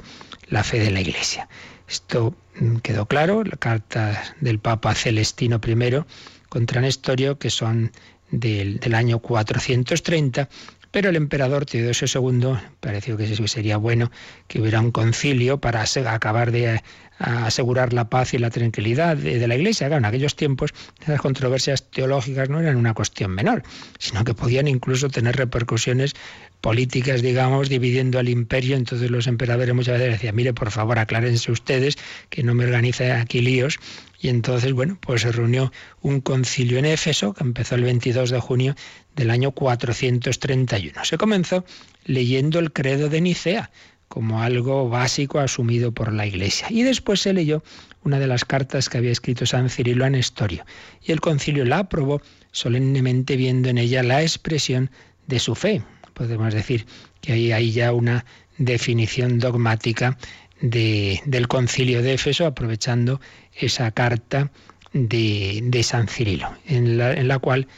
la 0.48 0.62
fe 0.62 0.78
de 0.78 0.90
la 0.90 1.00
Iglesia. 1.00 1.48
Esto 1.88 2.36
mm, 2.60 2.76
quedó 2.76 3.06
claro, 3.06 3.42
la 3.44 3.56
carta 3.56 4.22
del 4.40 4.58
Papa 4.58 4.94
Celestino 4.94 5.60
I 5.66 6.04
contra 6.48 6.80
Nestorio, 6.80 7.38
que 7.38 7.50
son 7.50 7.92
del, 8.30 8.78
del 8.78 8.94
año 8.94 9.20
430, 9.20 10.48
pero 10.90 11.10
el 11.10 11.16
emperador 11.16 11.66
Teodosio 11.66 12.08
II 12.22 12.58
pareció 12.80 13.16
que 13.16 13.26
sería 13.48 13.76
bueno 13.76 14.10
que 14.48 14.60
hubiera 14.60 14.80
un 14.80 14.92
concilio 14.92 15.60
para 15.60 15.82
acabar 15.82 16.52
de 16.52 16.82
asegurar 17.18 17.92
la 17.92 18.08
paz 18.08 18.34
y 18.34 18.38
la 18.38 18.50
tranquilidad 18.50 19.16
de, 19.16 19.46
la 19.46 19.56
Iglesia. 19.56 19.86
En 19.86 20.04
aquellos 20.04 20.36
tiempos 20.36 20.70
esas 21.00 21.20
controversias 21.20 21.90
teológicas 21.90 22.48
no 22.48 22.60
eran 22.60 22.76
una 22.76 22.94
cuestión 22.94 23.30
menor, 23.30 23.62
sino 23.98 24.24
que 24.24 24.34
podían 24.34 24.68
incluso 24.68 25.08
tener 25.08 25.36
repercusiones 25.36 26.14
políticas, 26.60 27.22
digamos, 27.22 27.68
dividiendo 27.68 28.18
al 28.18 28.28
imperio. 28.28 28.76
Entonces 28.76 29.10
los 29.10 29.26
emperadores 29.26 29.74
muchas 29.74 29.98
veces 29.98 30.14
decían, 30.14 30.36
mire, 30.36 30.52
por 30.52 30.70
favor, 30.70 30.98
aclárense 30.98 31.50
ustedes, 31.50 31.96
que 32.28 32.42
no 32.42 32.54
me 32.54 32.64
organice 32.64 33.12
aquí 33.12 33.40
líos. 33.40 33.78
Y 34.18 34.28
entonces, 34.28 34.72
bueno, 34.72 34.98
pues 35.00 35.22
se 35.22 35.32
reunió 35.32 35.72
un 36.00 36.20
concilio 36.20 36.78
en 36.78 36.86
Éfeso, 36.86 37.34
que 37.34 37.44
empezó 37.44 37.74
el 37.74 37.82
22 37.82 38.30
de 38.30 38.40
junio 38.40 38.74
del 39.14 39.30
año 39.30 39.52
431. 39.52 41.04
Se 41.04 41.18
comenzó 41.18 41.64
leyendo 42.04 42.58
el 42.58 42.72
credo 42.72 43.08
de 43.08 43.20
Nicea, 43.20 43.70
como 44.08 44.42
algo 44.42 44.88
básico 44.88 45.40
asumido 45.40 45.92
por 45.92 46.12
la 46.12 46.26
Iglesia. 46.26 46.66
Y 46.70 46.82
después 46.82 47.20
se 47.20 47.32
leyó 47.32 47.62
una 48.04 48.18
de 48.18 48.26
las 48.26 48.44
cartas 48.44 48.88
que 48.88 48.98
había 48.98 49.10
escrito 49.10 49.46
San 49.46 49.68
Cirilo 49.68 50.04
a 50.04 50.10
Nestorio, 50.10 50.64
y 51.02 51.12
el 51.12 51.20
concilio 51.20 51.64
la 51.64 51.78
aprobó 51.78 52.22
solemnemente 52.52 53.36
viendo 53.36 53.68
en 53.68 53.78
ella 53.78 54.02
la 54.02 54.22
expresión 54.22 54.90
de 55.26 55.38
su 55.38 55.54
fe. 55.54 55.82
Podemos 56.14 56.54
decir 56.54 56.86
que 57.20 57.32
hay 57.32 57.52
ahí 57.52 57.72
ya 57.72 57.92
una 57.92 58.24
definición 58.58 59.38
dogmática 59.38 60.16
del 60.60 61.48
concilio 61.48 62.02
de 62.02 62.14
Éfeso, 62.14 62.46
aprovechando 62.46 63.20
esa 63.52 63.90
carta 63.90 64.50
de, 64.92 65.80
San 65.82 66.08
Cirilo, 66.08 66.50
en 66.66 66.96
la, 66.96 67.38
cual 67.38 67.68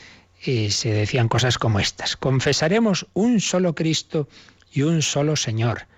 eh, 0.44 0.70
se 0.70 0.92
decían 0.92 1.28
cosas 1.28 1.58
como 1.58 1.80
estas. 1.80 2.16
Confesaremos 2.16 3.06
un 3.14 3.40
solo 3.40 3.74
Cristo 3.74 4.28
y 4.70 4.82
un 4.82 5.02
solo 5.02 5.34
Señor 5.34 5.88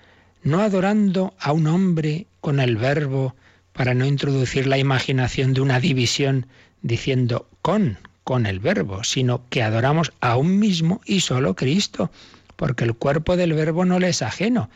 no 0.43 0.61
adorando 0.61 1.35
a 1.39 1.53
un 1.53 1.67
hombre 1.67 2.27
con 2.41 2.61
el 2.61 2.77
verbo 2.77 3.35
para 3.73 3.95
no 3.95 4.05
introducir 4.05 4.67
la 4.67 4.79
imaginación 4.79 5.55
de 5.55 5.61
una 5.61 5.81
división 5.81 6.47
diciendo 6.83 7.47
con, 7.63 7.99
con 8.25 8.47
el 8.47 8.61
verbo, 8.61 9.05
sino 9.05 9.49
que 9.49 9.63
adoramos 9.63 10.13
a 10.21 10.37
un 10.37 10.59
mismo 10.59 11.01
y 11.05 11.21
solo 11.21 11.55
Cristo, 11.55 12.11
porque 12.57 12.85
el 12.85 12.95
cuerpo 12.95 13.37
del 13.37 13.55
verbo 13.55 13.85
no 13.85 13.99
le 13.99 14.09
es 14.09 14.23
ajeno. 14.23 14.71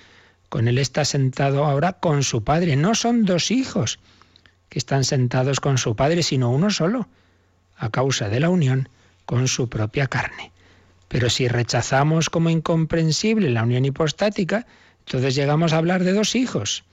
Con 0.49 0.69
él 0.69 0.79
está 0.79 1.05
sentado 1.05 1.65
ahora 1.65 1.95
con 1.95 2.23
su 2.23 2.45
Padre. 2.45 2.77
No 2.77 2.95
son 2.95 3.25
dos 3.25 3.51
hijos 3.51 3.99
que 4.69 4.79
están 4.79 5.05
sentados 5.05 5.61
con 5.61 5.79
su 5.79 5.97
Padre, 5.97 6.23
sino 6.23 6.51
uno 6.51 6.71
solo, 6.71 7.09
a 7.77 7.91
causa 7.91 8.29
de 8.29 8.41
la 8.41 8.51
unión 8.51 8.89
con 9.27 9.49
su 9.49 9.69
propia 9.69 10.07
carne. 10.07 10.53
Pero 11.09 11.31
si 11.31 11.49
rechazamos 11.49 12.31
como 12.31 12.51
incomprensible 12.51 13.51
la 13.51 13.63
unión 13.63 13.85
hipostática, 13.85 14.67
entonces 15.07 15.35
llegamos 15.35 15.73
a 15.73 15.79
hablar 15.79 16.05
de 16.05 16.13
dos 16.13 16.35
hijos, 16.35 16.85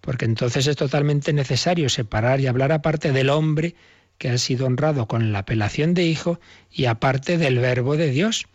porque 0.00 0.24
entonces 0.24 0.66
es 0.66 0.76
totalmente 0.76 1.32
necesario 1.32 1.88
separar 1.88 2.40
y 2.40 2.46
hablar 2.46 2.72
aparte 2.72 3.12
del 3.12 3.30
hombre 3.30 3.74
que 4.18 4.30
ha 4.30 4.38
sido 4.38 4.66
honrado 4.66 5.06
con 5.06 5.32
la 5.32 5.40
apelación 5.40 5.94
de 5.94 6.04
hijo 6.04 6.40
y 6.70 6.86
aparte 6.86 7.38
del 7.38 7.58
verbo 7.58 7.96
de 7.96 8.10
Dios. 8.10 8.46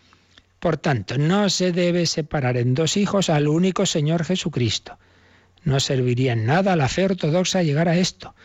Por 0.59 0.77
tanto, 0.77 1.17
no 1.17 1.49
se 1.49 1.71
debe 1.71 2.05
separar 2.05 2.57
en 2.57 2.73
dos 2.73 2.97
hijos 2.97 3.29
al 3.29 3.47
único 3.47 3.85
Señor 3.85 4.23
Jesucristo. 4.23 4.97
No 5.63 5.79
serviría 5.79 6.33
en 6.33 6.45
nada 6.45 6.73
a 6.73 6.75
la 6.75 6.87
fe 6.87 7.05
ortodoxa 7.05 7.63
llegar 7.63 7.89
a 7.89 7.97
esto, 7.97 8.35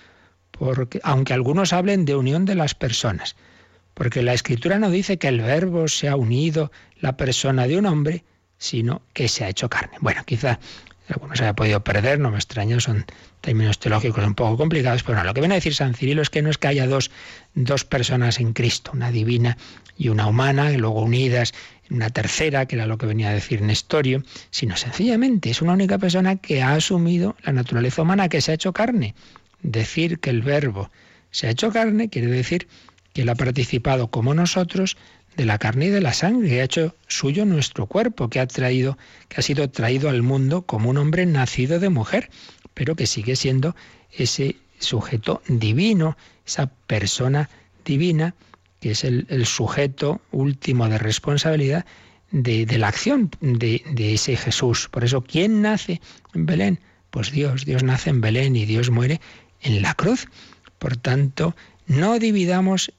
porque, 0.50 1.00
aunque 1.02 1.34
algunos 1.34 1.72
hablen 1.72 2.04
de 2.04 2.16
unión 2.16 2.44
de 2.44 2.54
las 2.54 2.74
personas, 2.74 3.36
porque 3.94 4.22
la 4.22 4.32
Escritura 4.32 4.78
no 4.78 4.90
dice 4.90 5.18
que 5.18 5.28
el 5.28 5.40
verbo 5.40 5.88
se 5.88 6.08
ha 6.08 6.16
unido 6.16 6.72
la 6.98 7.16
persona 7.16 7.66
de 7.66 7.78
un 7.78 7.86
hombre, 7.86 8.24
sino 8.60 9.00
que 9.14 9.26
se 9.26 9.42
ha 9.42 9.48
hecho 9.48 9.68
carne. 9.68 9.96
Bueno, 10.00 10.22
quizá 10.24 10.60
algunos 11.08 11.40
haya 11.40 11.54
podido 11.54 11.82
perder, 11.82 12.20
no 12.20 12.30
me 12.30 12.36
extraña, 12.36 12.78
son 12.78 13.06
términos 13.40 13.78
teológicos 13.78 14.24
un 14.24 14.34
poco 14.34 14.58
complicados, 14.58 15.02
pero 15.02 15.18
no, 15.18 15.24
lo 15.24 15.34
que 15.34 15.40
viene 15.40 15.54
a 15.54 15.56
decir 15.56 15.74
San 15.74 15.94
Cirilo 15.94 16.22
es 16.22 16.30
que 16.30 16.42
no 16.42 16.50
es 16.50 16.58
que 16.58 16.68
haya 16.68 16.86
dos, 16.86 17.10
dos 17.54 17.84
personas 17.84 18.38
en 18.38 18.52
Cristo, 18.52 18.92
una 18.94 19.10
divina 19.10 19.56
y 19.96 20.10
una 20.10 20.26
humana, 20.26 20.70
y 20.70 20.76
luego 20.76 21.00
unidas 21.02 21.52
en 21.88 21.96
una 21.96 22.10
tercera, 22.10 22.66
que 22.66 22.76
era 22.76 22.86
lo 22.86 22.98
que 22.98 23.06
venía 23.06 23.30
a 23.30 23.34
decir 23.34 23.62
Nestorio, 23.62 24.22
sino 24.50 24.76
sencillamente 24.76 25.50
es 25.50 25.62
una 25.62 25.72
única 25.72 25.98
persona 25.98 26.36
que 26.36 26.62
ha 26.62 26.74
asumido 26.74 27.36
la 27.42 27.52
naturaleza 27.52 28.02
humana, 28.02 28.28
que 28.28 28.42
se 28.42 28.52
ha 28.52 28.54
hecho 28.54 28.72
carne. 28.72 29.14
Decir 29.62 30.20
que 30.20 30.30
el 30.30 30.42
verbo 30.42 30.90
se 31.30 31.46
ha 31.46 31.50
hecho 31.50 31.70
carne 31.72 32.10
quiere 32.10 32.28
decir 32.28 32.68
que 33.12 33.22
él 33.22 33.28
ha 33.28 33.34
participado 33.34 34.08
como 34.08 34.34
nosotros 34.34 34.96
de 35.36 35.44
la 35.44 35.58
carne 35.58 35.86
y 35.86 35.90
de 35.90 36.00
la 36.00 36.12
sangre, 36.12 36.48
que 36.48 36.60
ha 36.60 36.64
hecho 36.64 36.96
suyo 37.06 37.44
nuestro 37.44 37.86
cuerpo, 37.86 38.28
que 38.28 38.40
ha 38.40 38.46
traído, 38.46 38.98
que 39.28 39.40
ha 39.40 39.42
sido 39.42 39.70
traído 39.70 40.08
al 40.08 40.22
mundo 40.22 40.62
como 40.62 40.90
un 40.90 40.98
hombre 40.98 41.26
nacido 41.26 41.78
de 41.78 41.88
mujer, 41.88 42.30
pero 42.74 42.96
que 42.96 43.06
sigue 43.06 43.36
siendo 43.36 43.74
ese 44.12 44.56
sujeto 44.78 45.42
divino, 45.48 46.16
esa 46.46 46.66
persona 46.86 47.48
divina, 47.84 48.34
que 48.80 48.92
es 48.92 49.04
el, 49.04 49.46
sujeto 49.46 50.20
último 50.32 50.88
de 50.88 50.98
responsabilidad 50.98 51.84
de, 52.30 52.66
la 52.78 52.88
acción 52.88 53.30
de, 53.40 53.82
de, 53.92 54.14
ese 54.14 54.36
Jesús. 54.36 54.88
Por 54.88 55.04
eso, 55.04 55.22
¿quién 55.22 55.62
nace 55.62 56.00
en 56.34 56.46
Belén? 56.46 56.80
Pues 57.10 57.30
Dios, 57.30 57.64
Dios 57.66 57.82
nace 57.82 58.10
en 58.10 58.20
Belén 58.20 58.56
y 58.56 58.64
Dios 58.64 58.90
muere 58.90 59.20
en 59.60 59.82
la 59.82 59.94
cruz. 59.94 60.28
Por 60.78 60.96
tanto, 60.96 61.54
no 61.86 62.18
dividamos 62.18 62.92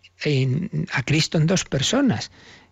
a 0.92 1.04
Cristo 1.04 1.38
en 1.38 1.48
dos 1.48 1.66
personas 1.66 2.32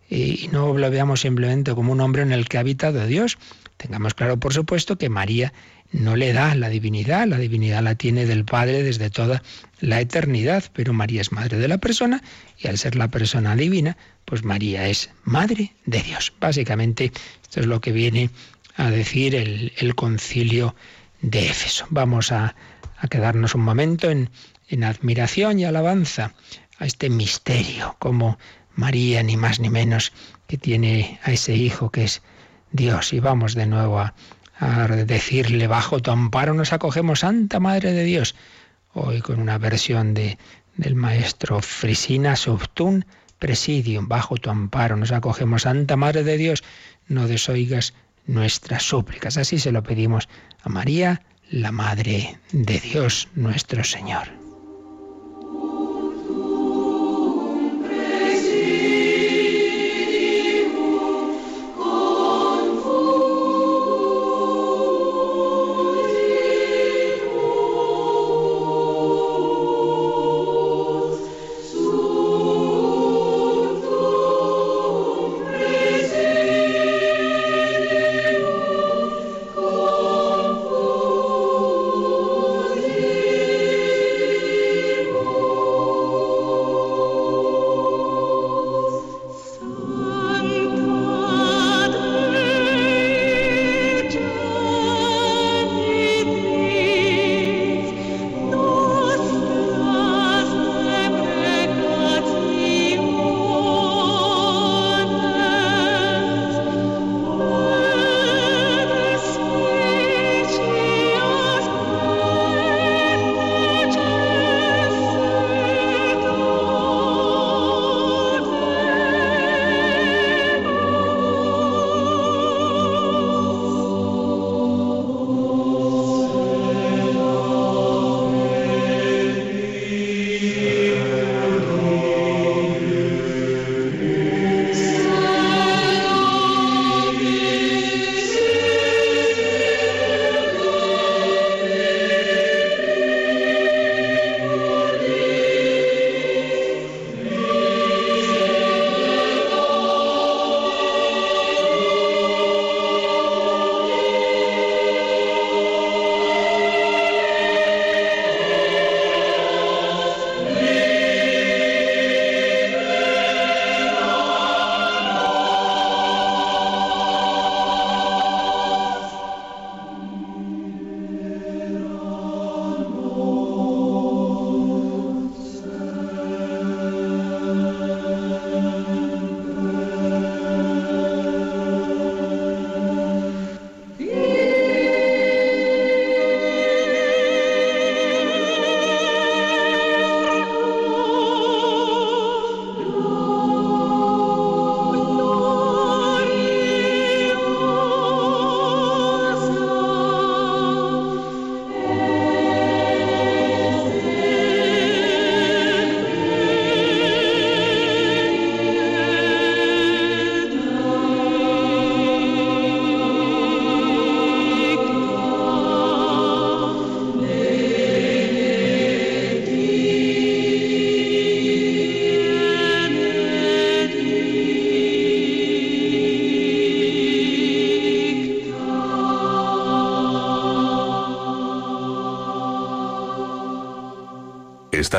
y 0.09 0.49
no 0.51 0.75
lo 0.75 0.89
veamos 0.89 1.21
simplemente 1.21 1.73
como 1.75 1.91
un 1.91 2.01
hombre 2.01 2.23
en 2.23 2.31
el 2.31 2.47
que 2.47 2.57
ha 2.57 2.61
habitado 2.61 3.05
Dios. 3.05 3.37
Tengamos 3.77 4.13
claro, 4.13 4.37
por 4.37 4.53
supuesto, 4.53 4.97
que 4.97 5.09
María 5.09 5.53
no 5.91 6.15
le 6.15 6.33
da 6.33 6.55
la 6.55 6.69
divinidad, 6.69 7.27
la 7.27 7.37
divinidad 7.37 7.83
la 7.83 7.95
tiene 7.95 8.25
del 8.25 8.45
Padre 8.45 8.83
desde 8.83 9.09
toda 9.09 9.41
la 9.79 10.01
eternidad, 10.01 10.65
pero 10.73 10.93
María 10.93 11.21
es 11.21 11.31
madre 11.31 11.57
de 11.57 11.67
la 11.67 11.77
persona 11.77 12.21
y 12.57 12.67
al 12.67 12.77
ser 12.77 12.95
la 12.95 13.07
persona 13.07 13.55
divina, 13.55 13.97
pues 14.25 14.43
María 14.43 14.87
es 14.87 15.09
madre 15.23 15.73
de 15.85 16.01
Dios. 16.01 16.33
Básicamente, 16.39 17.11
esto 17.43 17.59
es 17.59 17.67
lo 17.67 17.79
que 17.79 17.91
viene 17.91 18.29
a 18.75 18.89
decir 18.89 19.35
el, 19.35 19.95
concilio 19.95 20.75
de 21.21 21.49
Éfeso. 21.49 21.85
Vamos 21.89 22.31
a, 22.31 22.55
quedarnos 23.09 23.55
un 23.55 23.61
momento 23.61 24.09
en, 24.09 24.29
en 24.67 24.83
admiración 24.83 25.59
y 25.59 25.65
alabanza 25.65 26.33
a 26.79 26.85
este 26.85 27.09
misterio, 27.09 27.95
como 27.99 28.37
María, 28.73 29.21
ni 29.21 29.37
más 29.37 29.59
ni 29.59 29.69
menos, 29.69 30.13
que 30.47 30.57
tiene 30.57 31.19
a 31.23 31.31
ese 31.31 31.55
hijo 31.55 31.91
que 31.91 32.05
es 32.05 32.21
Dios. 32.71 33.13
Y 33.13 33.19
vamos 33.19 33.53
de 33.53 33.65
nuevo 33.65 33.99
a, 33.99 34.13
decirle, 35.05 35.67
bajo 35.67 36.01
tu 36.01 36.11
amparo 36.11 36.53
nos 36.53 36.73
acogemos, 36.73 37.19
Santa 37.19 37.59
Madre 37.59 37.93
de 37.93 38.03
Dios. 38.03 38.35
Hoy 38.93 39.21
con 39.21 39.39
una 39.39 39.57
versión 39.57 40.13
de, 40.13 40.37
del 40.75 40.95
maestro 40.95 41.61
Frisina 41.61 42.35
Subtun 42.35 43.05
Presidium, 43.37 44.07
bajo 44.07 44.35
tu 44.35 44.49
amparo 44.49 44.97
nos 44.97 45.11
acogemos, 45.11 45.61
Santa 45.61 45.95
Madre 45.95 46.23
de 46.23 46.37
Dios, 46.37 46.63
no 47.07 47.27
desoigas 47.27 47.93
nuestras 48.25 48.83
súplicas. 48.83 49.37
Así 49.37 49.59
se 49.59 49.71
lo 49.71 49.83
pedimos 49.83 50.27
a 50.61 50.69
María, 50.69 51.21
la 51.49 51.71
Madre 51.71 52.39
de 52.51 52.79
Dios 52.79 53.29
nuestro 53.35 53.83
Señor. 53.83 54.38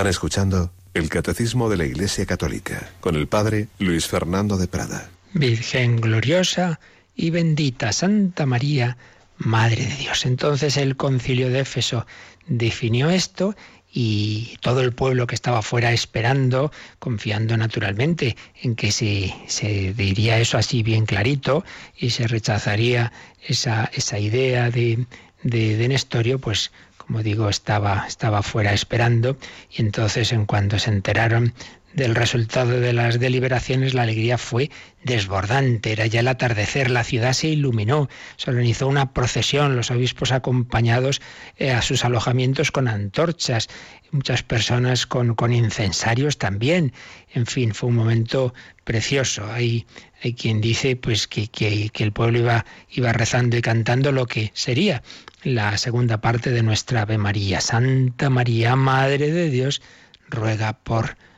Están 0.01 0.09
escuchando 0.13 0.71
el 0.95 1.11
Catecismo 1.11 1.69
de 1.69 1.77
la 1.77 1.85
Iglesia 1.85 2.25
Católica 2.25 2.89
con 3.01 3.17
el 3.17 3.29
Padre 3.29 3.69
Luis 3.79 4.07
Fernando 4.07 4.57
de 4.57 4.67
Prada. 4.67 5.11
Virgen 5.35 6.01
gloriosa 6.01 6.81
y 7.15 7.29
bendita 7.29 7.93
Santa 7.93 8.47
María, 8.47 8.97
Madre 9.37 9.85
de 9.85 9.95
Dios. 9.97 10.25
Entonces 10.25 10.79
el 10.79 10.97
concilio 10.97 11.51
de 11.51 11.61
Éfeso 11.61 12.07
definió 12.47 13.11
esto 13.11 13.55
y 13.93 14.57
todo 14.63 14.81
el 14.81 14.95
pueblo 14.95 15.27
que 15.27 15.35
estaba 15.35 15.61
fuera 15.61 15.93
esperando, 15.93 16.73
confiando 16.99 17.55
naturalmente 17.59 18.39
en 18.63 18.77
que 18.77 18.93
se, 18.93 19.35
se 19.49 19.93
diría 19.93 20.41
eso 20.41 20.57
así 20.57 20.83
bien 20.83 21.05
clarito 21.05 21.63
y 21.95 22.09
se 22.09 22.27
rechazaría 22.27 23.13
esa, 23.47 23.91
esa 23.93 24.19
idea 24.19 24.71
de, 24.71 25.05
de, 25.43 25.77
de 25.77 25.89
Nestorio, 25.89 26.39
pues 26.39 26.73
como 27.11 27.25
digo, 27.25 27.49
estaba, 27.49 28.05
estaba 28.07 28.41
fuera 28.41 28.73
esperando 28.73 29.37
y 29.69 29.83
entonces 29.83 30.31
en 30.31 30.47
cuanto 30.47 30.79
se 30.79 30.91
enteraron 30.91 31.55
del 31.93 32.15
resultado 32.15 32.79
de 32.79 32.93
las 32.93 33.19
deliberaciones, 33.19 33.95
la 33.95 34.03
alegría 34.03 34.39
fue 34.39 34.71
desbordante. 35.03 35.93
Era 35.93 36.07
ya 36.07 36.21
el 36.21 36.29
atardecer, 36.29 36.91
la 36.91 37.05
ciudad 37.05 37.33
se 37.33 37.49
iluminó, 37.49 38.09
se 38.37 38.51
organizó 38.51 38.87
una 38.87 39.13
procesión, 39.13 39.77
los 39.77 39.91
obispos 39.91 40.31
acompañados 40.31 41.21
eh, 41.57 41.73
a 41.73 41.83
sus 41.83 42.05
alojamientos 42.05 42.71
con 42.71 42.87
antorchas, 42.87 43.69
muchas 44.13 44.43
personas 44.43 45.07
con, 45.07 45.35
con 45.35 45.53
incensarios 45.53 46.39
también. 46.39 46.93
En 47.33 47.47
fin, 47.47 47.75
fue 47.75 47.89
un 47.89 47.97
momento 47.97 48.55
precioso. 48.85 49.51
Hay, 49.51 49.87
hay 50.23 50.35
quien 50.35 50.61
dice 50.61 50.95
pues 50.97 51.27
que, 51.27 51.49
que, 51.49 51.91
el 51.93 52.13
pueblo 52.13 52.39
iba, 52.39 52.65
iba 52.91 53.13
rezando 53.13 53.57
y 53.57 53.63
cantando 53.63 54.13
lo 54.13 54.27
que 54.27 54.53
sería 54.55 55.03
la 55.43 55.77
segunda 55.79 56.21
parte 56.21 56.51
de 56.51 56.63
nuestra 56.63 57.03
Ave 57.03 57.19
María. 57.19 57.61
Santa 57.61 58.31
María, 58.31 58.77
Madre 58.77 59.33
de 59.33 59.51
Dios, 59.51 59.83
ruega 60.29 60.75
por 60.75 61.05
nosotros. 61.07 61.30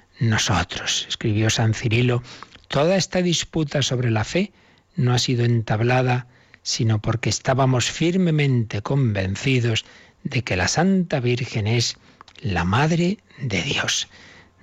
Escribió 1.09 1.51
San 1.51 1.75
Cirilo, 1.75 2.23
toda 2.69 2.97
esta 2.97 3.23
disputa 3.23 3.83
sobre 3.83 4.11
la 4.11 4.25
fe 4.25 4.53
no 4.97 5.13
ha 5.15 5.19
sido 5.19 5.45
entablada 5.45 6.27
sino 6.63 7.01
porque 7.01 7.29
estábamos 7.29 7.91
firmemente 7.91 8.83
convencidos 8.83 9.85
de 10.23 10.43
que 10.43 10.57
la 10.57 10.69
Santa 10.69 11.21
Virgen 11.21 11.67
es 11.67 11.97
la 12.41 12.65
Madre 12.65 13.19
de 13.41 13.63
Dios. 13.63 14.09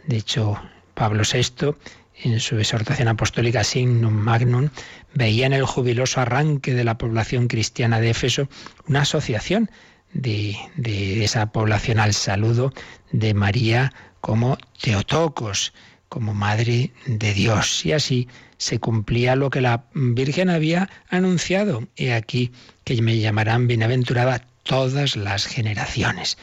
De 0.05 0.17
hecho, 0.17 0.61
Pablo 0.93 1.23
VI, 1.23 1.75
en 2.23 2.39
su 2.39 2.57
exhortación 2.57 3.07
apostólica 3.07 3.63
Signum 3.63 4.13
Magnum, 4.13 4.69
veía 5.13 5.45
en 5.45 5.53
el 5.53 5.65
jubiloso 5.65 6.21
arranque 6.21 6.73
de 6.73 6.83
la 6.83 6.97
población 6.97 7.47
cristiana 7.47 7.99
de 7.99 8.11
Éfeso 8.11 8.49
una 8.87 9.01
asociación 9.01 9.69
de, 10.13 10.57
de 10.75 11.23
esa 11.23 11.51
población 11.51 11.99
al 11.99 12.13
saludo 12.13 12.73
de 13.11 13.33
María 13.33 13.93
como 14.21 14.57
Teotocos, 14.81 15.73
como 16.09 16.33
Madre 16.33 16.91
de 17.05 17.33
Dios. 17.33 17.85
Y 17.85 17.93
así 17.93 18.27
se 18.57 18.79
cumplía 18.79 19.35
lo 19.35 19.49
que 19.49 19.61
la 19.61 19.85
Virgen 19.93 20.49
había 20.49 20.89
anunciado. 21.09 21.87
He 21.95 22.13
aquí 22.13 22.51
que 22.83 23.01
me 23.01 23.19
llamarán 23.19 23.67
bienaventurada 23.67 24.45
todas 24.63 25.15
las 25.15 25.45
generaciones. 25.45 26.37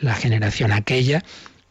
La 0.00 0.14
generación 0.14 0.72
aquella 0.72 1.22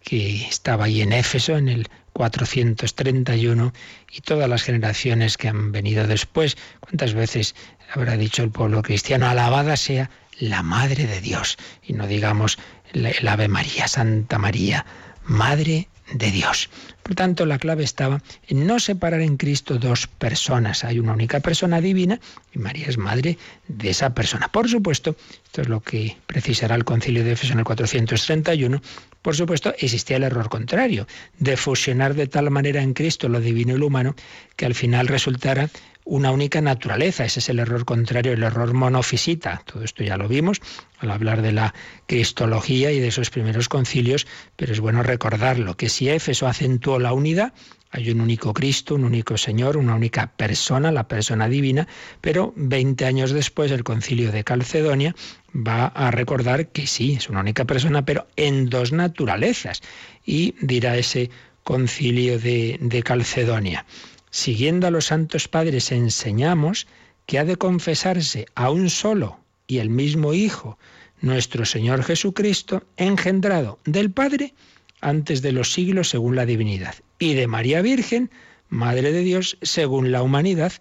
que 0.04 0.48
estaba 0.48 0.86
ahí 0.86 1.02
en 1.02 1.14
Éfeso 1.14 1.58
en 1.58 1.70
el 1.70 1.88
431 2.14 3.74
y 4.12 4.22
todas 4.22 4.50
las 4.50 4.64
generaciones 4.64 5.38
que 5.38 5.50
han 5.50 5.72
venido 5.72 6.08
después. 6.08 6.58
¿Cuántas 6.80 7.14
veces 7.14 7.56
habrá 7.94 8.18
dicho 8.18 8.44
el 8.44 8.52
pueblo 8.52 8.82
cristiano, 8.82 9.28
alabada 9.28 9.78
sea 9.78 10.10
la 10.40 10.64
Madre 10.64 11.06
de 11.06 11.22
Dios? 11.22 11.58
Y 11.84 11.94
no 11.94 12.08
digamos 12.08 12.58
el 12.94 13.28
Ave 13.28 13.48
María, 13.48 13.88
Santa 13.88 14.38
María, 14.38 14.86
Madre 15.30 15.88
de 16.12 16.32
Dios. 16.32 16.72
Por 17.04 17.14
tanto, 17.14 17.46
la 17.46 17.60
clave 17.60 17.84
estaba 17.84 18.22
en 18.48 18.66
no 18.66 18.80
separar 18.80 19.22
en 19.22 19.38
Cristo 19.38 19.78
dos 19.78 20.08
personas. 20.08 20.84
Hay 20.84 20.98
una 20.98 21.14
única 21.14 21.40
persona 21.40 21.82
divina 21.82 22.20
y 22.52 22.58
María 22.58 22.88
es 22.88 22.98
madre 22.98 23.38
de 23.68 23.92
esa 23.92 24.16
persona. 24.16 24.48
Por 24.48 24.68
supuesto, 24.68 25.16
esto 25.46 25.62
es 25.62 25.70
lo 25.70 25.82
que 25.82 26.18
precisará 26.26 26.74
el 26.74 26.84
concilio 26.84 27.24
de 27.24 27.34
Éfeso 27.34 27.54
en 27.54 27.60
el 27.60 27.66
431, 27.66 28.82
por 29.22 29.36
supuesto, 29.36 29.74
existía 29.78 30.18
el 30.18 30.24
error 30.24 30.50
contrario, 30.50 31.06
de 31.38 31.58
fusionar 31.58 32.16
de 32.16 32.28
tal 32.28 32.50
manera 32.50 32.82
en 32.82 32.94
Cristo 32.94 33.30
lo 33.30 33.40
divino 33.40 33.76
y 33.76 33.78
lo 33.78 33.88
humano 33.88 34.16
que 34.60 34.66
al 34.66 34.76
final 34.76 35.08
resultara 35.08 35.70
una 36.04 36.32
única 36.32 36.60
naturaleza. 36.60 37.24
Ese 37.24 37.40
es 37.40 37.48
el 37.48 37.60
error 37.60 37.86
contrario, 37.86 38.34
el 38.34 38.44
error 38.44 38.74
monofisita. 38.74 39.62
Todo 39.66 39.86
esto 39.86 40.04
ya 40.04 40.18
lo 40.18 40.28
vimos 40.28 40.60
al 40.98 41.12
hablar 41.12 41.42
de 41.42 41.54
la 41.54 41.74
cristología 42.08 42.92
y 42.92 43.00
de 43.00 43.08
esos 43.08 43.30
primeros 43.30 43.70
concilios, 43.70 44.28
pero 44.58 44.74
es 44.74 44.82
bueno 44.82 45.02
recordarlo, 45.02 45.78
que 45.78 45.88
si 45.88 46.10
Éfeso 46.10 46.46
acentuó 46.46 47.00
la 47.00 47.14
unidad, 47.14 47.54
hay 47.90 48.12
un 48.12 48.20
único 48.20 48.54
Cristo, 48.54 48.96
un 48.96 49.06
único 49.06 49.38
Señor, 49.38 49.78
una 49.78 49.96
única 49.96 50.28
persona, 50.28 50.92
la 50.92 51.08
persona 51.08 51.48
divina, 51.48 51.88
pero 52.20 52.52
20 52.58 53.06
años 53.06 53.32
después 53.32 53.72
el 53.72 53.86
concilio 53.86 54.34
de 54.34 54.44
Calcedonia 54.44 55.16
va 55.56 55.86
a 55.86 56.12
recordar 56.12 56.68
que 56.68 56.86
sí, 56.86 57.14
es 57.14 57.30
una 57.30 57.40
única 57.40 57.64
persona, 57.64 58.04
pero 58.04 58.28
en 58.36 58.70
dos 58.70 58.92
naturalezas. 58.92 59.82
Y 60.26 60.56
dirá 60.60 60.98
ese 60.98 61.30
concilio 61.64 62.40
de, 62.40 62.78
de 62.82 63.04
Calcedonia. 63.04 63.86
Siguiendo 64.32 64.88
a 64.88 64.92
los 64.92 65.06
santos 65.06 65.48
padres 65.48 65.92
enseñamos 65.92 66.88
que 67.26 67.40
ha 67.40 67.46
de 67.46 67.58
confesarse 67.58 68.46
a 68.56 68.70
un 68.70 68.90
solo 68.90 69.40
y 69.68 69.78
el 69.78 69.90
mismo 69.90 70.34
Hijo, 70.34 70.78
nuestro 71.22 71.66
Señor 71.66 72.04
Jesucristo, 72.04 72.84
engendrado 72.98 73.80
del 73.86 74.12
Padre 74.12 74.54
antes 75.02 75.42
de 75.42 75.52
los 75.52 75.74
siglos 75.74 76.10
según 76.10 76.36
la 76.36 76.46
divinidad, 76.46 76.96
y 77.20 77.34
de 77.34 77.48
María 77.48 77.82
Virgen, 77.82 78.32
Madre 78.70 79.12
de 79.12 79.22
Dios, 79.22 79.58
según 79.62 80.12
la 80.12 80.22
humanidad, 80.22 80.74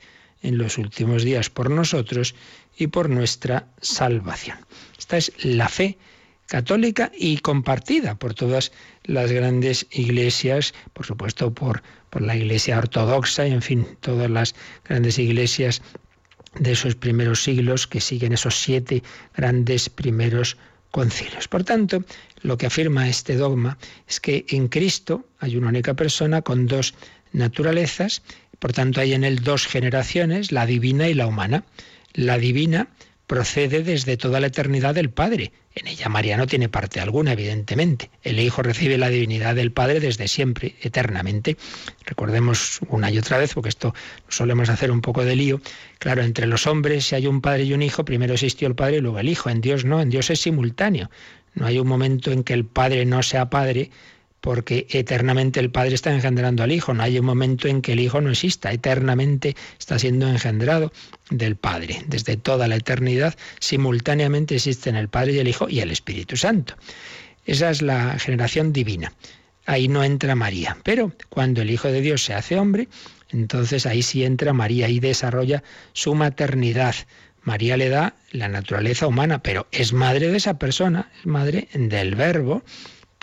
en 0.42 0.58
los 0.58 0.78
últimos 0.78 1.22
días 1.22 1.50
por 1.50 1.70
nosotros 1.70 2.34
y 2.76 2.88
por 2.88 3.10
nuestra 3.10 3.66
salvación. 3.80 4.58
Esta 4.98 5.16
es 5.16 5.32
la 5.44 5.68
fe 5.68 5.98
católica 6.46 7.10
y 7.16 7.38
compartida 7.38 8.18
por 8.18 8.34
todas 8.34 8.72
las 9.08 9.32
grandes 9.32 9.86
iglesias, 9.90 10.74
por 10.92 11.06
supuesto 11.06 11.52
por, 11.52 11.82
por 12.10 12.22
la 12.22 12.36
iglesia 12.36 12.78
ortodoxa 12.78 13.48
y 13.48 13.52
en 13.52 13.62
fin, 13.62 13.86
todas 14.00 14.30
las 14.30 14.54
grandes 14.84 15.18
iglesias 15.18 15.82
de 16.60 16.72
esos 16.72 16.94
primeros 16.94 17.42
siglos 17.42 17.86
que 17.86 18.00
siguen 18.00 18.34
esos 18.34 18.60
siete 18.60 19.02
grandes 19.34 19.88
primeros 19.88 20.58
concilios. 20.90 21.48
Por 21.48 21.64
tanto, 21.64 22.04
lo 22.42 22.58
que 22.58 22.66
afirma 22.66 23.08
este 23.08 23.36
dogma 23.36 23.78
es 24.06 24.20
que 24.20 24.44
en 24.50 24.68
Cristo 24.68 25.26
hay 25.38 25.56
una 25.56 25.68
única 25.68 25.94
persona 25.94 26.42
con 26.42 26.66
dos 26.66 26.94
naturalezas, 27.32 28.22
por 28.58 28.74
tanto 28.74 29.00
hay 29.00 29.14
en 29.14 29.24
él 29.24 29.42
dos 29.42 29.66
generaciones, 29.66 30.52
la 30.52 30.66
divina 30.66 31.08
y 31.08 31.14
la 31.14 31.26
humana. 31.26 31.64
La 32.12 32.36
divina 32.36 32.88
procede 33.26 33.82
desde 33.82 34.16
toda 34.16 34.40
la 34.40 34.48
eternidad 34.48 34.94
del 34.94 35.10
Padre. 35.10 35.52
En 35.78 35.86
ella 35.86 36.08
María 36.08 36.36
no 36.36 36.48
tiene 36.48 36.68
parte 36.68 36.98
alguna, 36.98 37.32
evidentemente. 37.34 38.10
El 38.24 38.40
Hijo 38.40 38.62
recibe 38.62 38.98
la 38.98 39.10
divinidad 39.10 39.54
del 39.54 39.70
Padre 39.70 40.00
desde 40.00 40.26
siempre, 40.26 40.74
eternamente. 40.82 41.56
Recordemos 42.04 42.80
una 42.88 43.12
y 43.12 43.18
otra 43.18 43.38
vez, 43.38 43.54
porque 43.54 43.68
esto 43.68 43.94
solemos 44.26 44.70
hacer 44.70 44.90
un 44.90 45.00
poco 45.00 45.24
de 45.24 45.36
lío. 45.36 45.60
Claro, 46.00 46.22
entre 46.22 46.48
los 46.48 46.66
hombres, 46.66 47.06
si 47.06 47.14
hay 47.14 47.28
un 47.28 47.40
Padre 47.40 47.62
y 47.62 47.74
un 47.74 47.82
Hijo, 47.82 48.04
primero 48.04 48.34
existió 48.34 48.66
el 48.66 48.74
Padre 48.74 48.96
y 48.96 49.00
luego 49.00 49.20
el 49.20 49.28
Hijo. 49.28 49.50
En 49.50 49.60
Dios 49.60 49.84
no, 49.84 50.00
en 50.00 50.10
Dios 50.10 50.30
es 50.30 50.40
simultáneo. 50.40 51.10
No 51.54 51.66
hay 51.66 51.78
un 51.78 51.86
momento 51.86 52.32
en 52.32 52.42
que 52.42 52.54
el 52.54 52.64
Padre 52.64 53.04
no 53.04 53.22
sea 53.22 53.48
Padre 53.48 53.92
porque 54.40 54.86
eternamente 54.90 55.60
el 55.60 55.70
Padre 55.70 55.94
está 55.94 56.12
engendrando 56.14 56.62
al 56.62 56.72
Hijo. 56.72 56.94
No 56.94 57.02
hay 57.02 57.18
un 57.18 57.26
momento 57.26 57.68
en 57.68 57.82
que 57.82 57.92
el 57.92 58.00
Hijo 58.00 58.20
no 58.20 58.30
exista, 58.30 58.72
eternamente 58.72 59.56
está 59.78 59.98
siendo 59.98 60.28
engendrado 60.28 60.92
del 61.30 61.56
Padre. 61.56 62.02
Desde 62.06 62.36
toda 62.36 62.68
la 62.68 62.76
eternidad, 62.76 63.36
simultáneamente 63.58 64.54
existen 64.54 64.96
el 64.96 65.08
Padre 65.08 65.32
y 65.32 65.38
el 65.38 65.48
Hijo 65.48 65.68
y 65.68 65.80
el 65.80 65.90
Espíritu 65.90 66.36
Santo. 66.36 66.74
Esa 67.46 67.70
es 67.70 67.82
la 67.82 68.18
generación 68.18 68.72
divina. 68.72 69.12
Ahí 69.66 69.88
no 69.88 70.04
entra 70.04 70.34
María. 70.34 70.78
Pero 70.82 71.12
cuando 71.28 71.62
el 71.62 71.70
Hijo 71.70 71.88
de 71.88 72.00
Dios 72.00 72.22
se 72.22 72.34
hace 72.34 72.56
hombre, 72.58 72.88
entonces 73.30 73.86
ahí 73.86 74.02
sí 74.02 74.24
entra 74.24 74.52
María 74.52 74.88
y 74.88 75.00
desarrolla 75.00 75.62
su 75.92 76.14
maternidad. 76.14 76.94
María 77.42 77.76
le 77.76 77.88
da 77.88 78.14
la 78.30 78.48
naturaleza 78.48 79.06
humana, 79.06 79.42
pero 79.42 79.66
es 79.72 79.92
madre 79.92 80.28
de 80.28 80.36
esa 80.36 80.58
persona, 80.58 81.10
es 81.20 81.26
madre 81.26 81.68
del 81.72 82.14
verbo 82.14 82.62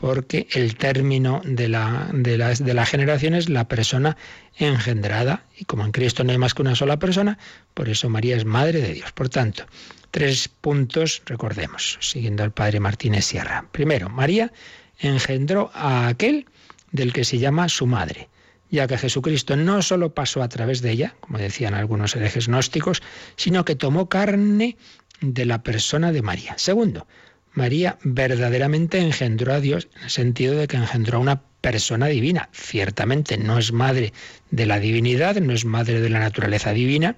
porque 0.05 0.47
el 0.51 0.75
término 0.75 1.41
de 1.45 1.67
la, 1.67 2.11
de, 2.13 2.37
de 2.37 2.73
la 2.75 2.85
generación 2.85 3.33
es 3.33 3.49
la 3.49 3.67
persona 3.67 4.17
engendrada. 4.55 5.45
Y 5.57 5.65
como 5.65 5.83
en 5.83 5.91
Cristo 5.91 6.23
no 6.23 6.31
hay 6.31 6.37
más 6.37 6.53
que 6.53 6.61
una 6.61 6.75
sola 6.75 6.99
persona, 6.99 7.39
por 7.73 7.89
eso 7.89 8.07
María 8.07 8.37
es 8.37 8.45
Madre 8.45 8.81
de 8.81 8.93
Dios. 8.93 9.11
Por 9.13 9.29
tanto, 9.29 9.65
tres 10.11 10.47
puntos, 10.47 11.23
recordemos, 11.25 11.97
siguiendo 12.01 12.43
al 12.43 12.51
Padre 12.51 12.79
Martínez 12.79 13.25
Sierra. 13.25 13.65
Primero, 13.71 14.07
María 14.09 14.53
engendró 14.99 15.71
a 15.73 16.07
aquel 16.07 16.45
del 16.91 17.11
que 17.11 17.25
se 17.25 17.39
llama 17.39 17.67
su 17.67 17.87
madre, 17.87 18.29
ya 18.69 18.85
que 18.85 18.99
Jesucristo 18.99 19.55
no 19.55 19.81
solo 19.81 20.13
pasó 20.13 20.43
a 20.43 20.49
través 20.49 20.83
de 20.83 20.91
ella, 20.91 21.15
como 21.19 21.39
decían 21.39 21.73
algunos 21.73 22.15
herejes 22.15 22.47
gnósticos, 22.47 23.01
sino 23.37 23.65
que 23.65 23.75
tomó 23.75 24.07
carne 24.07 24.77
de 25.21 25.45
la 25.45 25.63
persona 25.63 26.11
de 26.11 26.21
María. 26.21 26.53
Segundo, 26.59 27.07
María 27.55 27.97
verdaderamente 28.03 28.99
engendró 28.99 29.53
a 29.53 29.61
Dios 29.61 29.87
en 29.95 30.03
el 30.03 30.09
sentido 30.09 30.55
de 30.55 30.67
que 30.67 30.77
engendró 30.77 31.17
a 31.17 31.21
una 31.21 31.41
persona 31.61 32.07
divina. 32.07 32.49
Ciertamente 32.51 33.37
no 33.37 33.57
es 33.57 33.71
madre 33.71 34.13
de 34.51 34.65
la 34.65 34.79
divinidad, 34.79 35.37
no 35.37 35.53
es 35.53 35.65
madre 35.65 36.01
de 36.01 36.09
la 36.09 36.19
naturaleza 36.19 36.73
divina, 36.73 37.15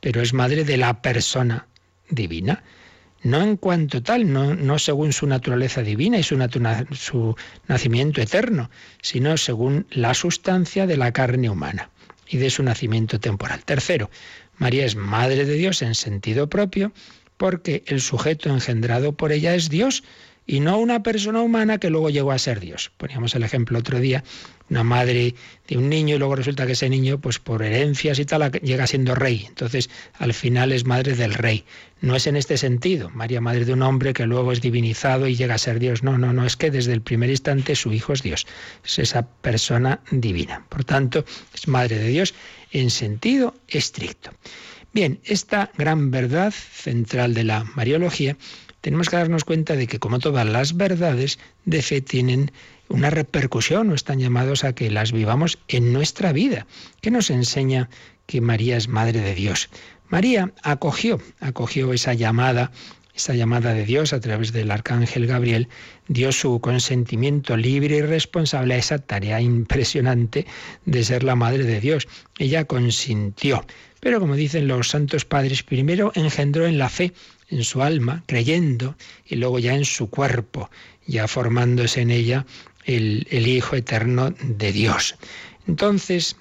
pero 0.00 0.22
es 0.22 0.32
madre 0.32 0.64
de 0.64 0.78
la 0.78 1.02
persona 1.02 1.68
divina. 2.08 2.64
No 3.22 3.42
en 3.42 3.56
cuanto 3.56 4.02
tal, 4.02 4.32
no, 4.32 4.54
no 4.54 4.78
según 4.78 5.12
su 5.12 5.26
naturaleza 5.26 5.82
divina 5.82 6.18
y 6.18 6.22
su, 6.22 6.36
su 6.92 7.36
nacimiento 7.68 8.20
eterno, 8.20 8.70
sino 9.02 9.36
según 9.36 9.86
la 9.90 10.14
sustancia 10.14 10.86
de 10.86 10.96
la 10.96 11.12
carne 11.12 11.48
humana 11.50 11.90
y 12.28 12.38
de 12.38 12.50
su 12.50 12.62
nacimiento 12.62 13.20
temporal. 13.20 13.64
Tercero, 13.64 14.10
María 14.56 14.86
es 14.86 14.96
madre 14.96 15.44
de 15.44 15.54
Dios 15.54 15.82
en 15.82 15.94
sentido 15.94 16.48
propio 16.48 16.92
porque 17.44 17.82
el 17.88 18.00
sujeto 18.00 18.48
engendrado 18.48 19.12
por 19.12 19.30
ella 19.30 19.54
es 19.54 19.68
Dios 19.68 20.02
y 20.46 20.60
no 20.60 20.78
una 20.78 21.02
persona 21.02 21.42
humana 21.42 21.76
que 21.76 21.90
luego 21.90 22.08
llegó 22.08 22.32
a 22.32 22.38
ser 22.38 22.58
Dios. 22.58 22.90
Poníamos 22.96 23.34
el 23.34 23.42
ejemplo 23.42 23.78
otro 23.78 24.00
día, 24.00 24.24
una 24.70 24.82
madre 24.82 25.34
de 25.68 25.76
un 25.76 25.90
niño 25.90 26.16
y 26.16 26.18
luego 26.18 26.36
resulta 26.36 26.64
que 26.64 26.72
ese 26.72 26.88
niño, 26.88 27.20
pues 27.20 27.38
por 27.38 27.62
herencias 27.62 28.18
y 28.18 28.24
tal, 28.24 28.50
llega 28.50 28.86
siendo 28.86 29.14
rey. 29.14 29.44
Entonces, 29.46 29.90
al 30.14 30.32
final 30.32 30.72
es 30.72 30.86
madre 30.86 31.14
del 31.14 31.34
rey. 31.34 31.66
No 32.00 32.16
es 32.16 32.26
en 32.26 32.36
este 32.36 32.56
sentido, 32.56 33.10
María, 33.10 33.42
madre 33.42 33.66
de 33.66 33.74
un 33.74 33.82
hombre 33.82 34.14
que 34.14 34.24
luego 34.24 34.50
es 34.50 34.62
divinizado 34.62 35.28
y 35.28 35.36
llega 35.36 35.56
a 35.56 35.58
ser 35.58 35.80
Dios. 35.80 36.02
No, 36.02 36.16
no, 36.16 36.32
no, 36.32 36.46
es 36.46 36.56
que 36.56 36.70
desde 36.70 36.94
el 36.94 37.02
primer 37.02 37.28
instante 37.28 37.76
su 37.76 37.92
hijo 37.92 38.14
es 38.14 38.22
Dios. 38.22 38.46
Es 38.86 38.98
esa 38.98 39.26
persona 39.26 40.00
divina. 40.10 40.64
Por 40.70 40.84
tanto, 40.84 41.26
es 41.52 41.68
madre 41.68 41.98
de 41.98 42.08
Dios 42.08 42.32
en 42.72 42.88
sentido 42.88 43.54
estricto. 43.68 44.30
Bien, 44.94 45.18
esta 45.24 45.72
gran 45.76 46.12
verdad 46.12 46.52
central 46.52 47.34
de 47.34 47.42
la 47.42 47.64
Mariología 47.64 48.36
tenemos 48.80 49.10
que 49.10 49.16
darnos 49.16 49.42
cuenta 49.42 49.74
de 49.74 49.88
que 49.88 49.98
como 49.98 50.20
todas 50.20 50.46
las 50.46 50.76
verdades 50.76 51.40
de 51.64 51.82
fe 51.82 52.00
tienen 52.00 52.52
una 52.88 53.10
repercusión 53.10 53.90
o 53.90 53.94
están 53.96 54.20
llamados 54.20 54.62
a 54.62 54.72
que 54.72 54.92
las 54.92 55.10
vivamos 55.10 55.58
en 55.66 55.92
nuestra 55.92 56.32
vida. 56.32 56.68
¿Qué 57.00 57.10
nos 57.10 57.30
enseña 57.30 57.90
que 58.26 58.40
María 58.40 58.76
es 58.76 58.86
Madre 58.86 59.20
de 59.20 59.34
Dios? 59.34 59.68
María 60.10 60.52
acogió, 60.62 61.20
acogió 61.40 61.92
esa 61.92 62.14
llamada, 62.14 62.70
esa 63.16 63.34
llamada 63.34 63.74
de 63.74 63.84
Dios 63.86 64.12
a 64.12 64.20
través 64.20 64.52
del 64.52 64.70
arcángel 64.70 65.26
Gabriel, 65.26 65.68
dio 66.06 66.30
su 66.30 66.60
consentimiento 66.60 67.56
libre 67.56 67.96
y 67.96 68.02
responsable 68.02 68.74
a 68.74 68.78
esa 68.78 69.00
tarea 69.00 69.40
impresionante 69.40 70.46
de 70.84 71.02
ser 71.02 71.24
la 71.24 71.34
Madre 71.34 71.64
de 71.64 71.80
Dios. 71.80 72.06
Ella 72.38 72.64
consintió. 72.64 73.64
Pero 74.04 74.20
como 74.20 74.36
dicen 74.36 74.68
los 74.68 74.90
santos 74.90 75.24
padres, 75.24 75.62
primero 75.62 76.12
engendró 76.14 76.66
en 76.66 76.76
la 76.76 76.90
fe 76.90 77.14
en 77.48 77.64
su 77.64 77.82
alma, 77.82 78.22
creyendo, 78.26 78.96
y 79.24 79.36
luego 79.36 79.58
ya 79.58 79.74
en 79.74 79.86
su 79.86 80.10
cuerpo, 80.10 80.68
ya 81.06 81.26
formándose 81.26 82.02
en 82.02 82.10
ella 82.10 82.44
el, 82.84 83.26
el 83.30 83.46
Hijo 83.46 83.76
eterno 83.76 84.34
de 84.42 84.72
Dios. 84.72 85.14
Entonces, 85.66 86.36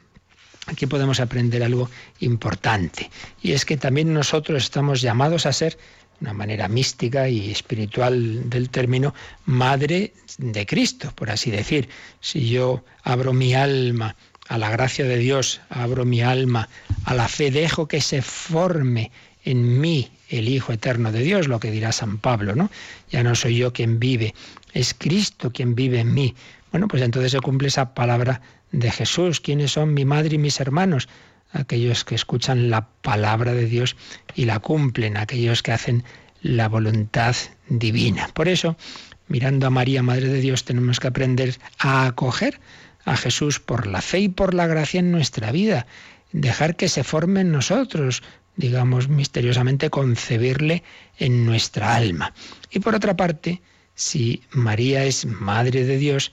aquí 0.68 0.88
podemos 0.88 1.22
aprender 1.22 1.64
algo 1.64 1.89
importante, 2.20 3.09
y 3.41 3.53
es 3.53 3.64
que 3.64 3.78
también 3.78 4.14
nosotros 4.14 4.61
estamos 4.61 4.99
llamados 4.99 5.45
a 5.45 5.53
ser 5.53 5.78
una 6.20 6.34
manera 6.34 6.68
mística 6.68 7.30
y 7.30 7.49
espiritual 7.49 8.49
del 8.49 8.70
término, 8.70 9.14
madre 9.45 10.14
de 10.38 10.66
Cristo, 10.66 11.14
por 11.16 11.30
así 11.30 11.49
decir. 11.49 11.88
Si 12.20 12.49
yo 12.49 12.84
abro 13.03 13.32
mi 13.34 13.53
alma 13.53 14.16
a 14.48 14.58
la 14.58 14.70
gracia 14.70 15.06
de 15.06 15.18
Dios, 15.18 15.62
abro 15.70 16.06
mi 16.06 16.22
alma 16.22 16.70
a 17.06 17.14
la 17.14 17.28
fe, 17.28 17.52
dejo 17.52 17.88
que 17.88 18.02
se 18.02 18.22
forme 18.22 19.12
en 19.44 19.80
mí 19.80 20.12
el 20.30 20.48
Hijo 20.50 20.74
Eterno 20.74 21.12
de 21.12 21.22
Dios, 21.22 21.48
lo 21.48 21.60
que 21.60 21.72
dirá 21.72 21.91
San 21.91 22.18
Pablo, 22.18 22.56
¿no? 22.56 22.70
Ya 23.10 23.24
no 23.24 23.36
soy 23.36 23.58
yo 23.58 23.74
quien 23.74 24.00
vive, 24.00 24.34
es 24.74 24.94
Cristo 24.94 25.52
quien 25.52 25.76
vive 25.76 26.00
en 26.00 26.14
mí. 26.14 26.36
Bueno, 26.72 26.88
pues 26.88 27.04
entonces 27.04 27.32
se 27.32 27.39
cumple 27.39 27.68
esa 27.68 27.94
palabra 27.94 28.41
de 28.72 28.91
Jesús. 28.91 29.39
¿Quiénes 29.39 29.72
son 29.72 29.94
mi 29.94 30.06
madre 30.06 30.36
y 30.36 30.39
mis 30.39 30.60
hermanos? 30.60 31.08
Aquellos 31.52 32.04
que 32.04 32.16
escuchan 32.16 32.70
la 32.72 32.88
palabra 33.02 33.54
de 33.54 33.66
Dios 33.66 33.96
y 34.34 34.46
la 34.46 34.60
cumplen, 34.60 35.18
aquellos 35.18 35.62
que 35.62 35.72
hacen 35.72 36.04
la 36.41 36.68
voluntad 36.68 37.36
divina. 37.70 38.30
Por 38.34 38.48
eso, 38.48 38.76
mirando 39.28 39.68
a 39.68 39.70
María, 39.70 40.02
Madre 40.02 40.30
de 40.30 40.41
Dios, 40.41 40.66
tenemos 40.66 41.00
que 41.00 41.08
aprender 41.08 41.60
a 41.78 42.08
acoger 42.08 42.60
a 43.06 43.18
Jesús 43.18 43.60
por 43.60 43.88
la 43.88 44.01
fe 44.01 44.20
y 44.20 44.30
por 44.30 44.54
la 44.54 44.68
gracia 44.68 44.99
en 44.99 45.12
nuestra 45.12 45.51
vida, 45.51 45.86
dejar 46.32 46.76
que 46.76 46.89
se 46.89 47.04
forme 47.04 47.41
en 47.41 47.51
nosotros, 47.51 48.24
digamos, 48.56 49.10
misteriosamente 49.10 49.89
concebirle 49.89 50.84
en 51.18 51.45
nuestra 51.45 51.95
alma. 51.95 52.34
Y 52.72 52.80
por 52.80 52.95
otra 52.95 53.16
parte, 53.16 53.62
si 53.95 54.43
María 54.51 55.06
es 55.06 55.26
Madre 55.26 55.86
de 55.86 55.97
Dios, 55.97 56.32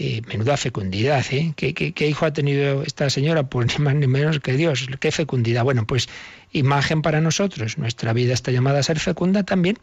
eh, 0.00 0.22
menuda 0.28 0.56
fecundidad, 0.56 1.26
¿eh? 1.32 1.52
¿Qué, 1.56 1.74
¿Qué, 1.74 2.08
hijo 2.08 2.24
ha 2.24 2.32
tenido 2.32 2.84
esta 2.84 3.10
señora? 3.10 3.48
Pues 3.48 3.76
ni 3.76 3.84
más 3.84 3.96
ni 3.96 4.06
menos 4.06 4.38
que 4.38 4.52
Dios. 4.52 4.86
¿Qué 5.00 5.10
fecundidad? 5.10 5.64
Bueno, 5.64 5.88
pues 5.88 6.08
imagen 6.52 7.02
para 7.02 7.20
nosotros. 7.20 7.78
Nuestra 7.78 8.12
vida 8.12 8.32
está 8.32 8.52
llamada 8.52 8.78
a 8.78 8.84
ser 8.84 9.00
fecunda 9.00 9.42
también. 9.42 9.76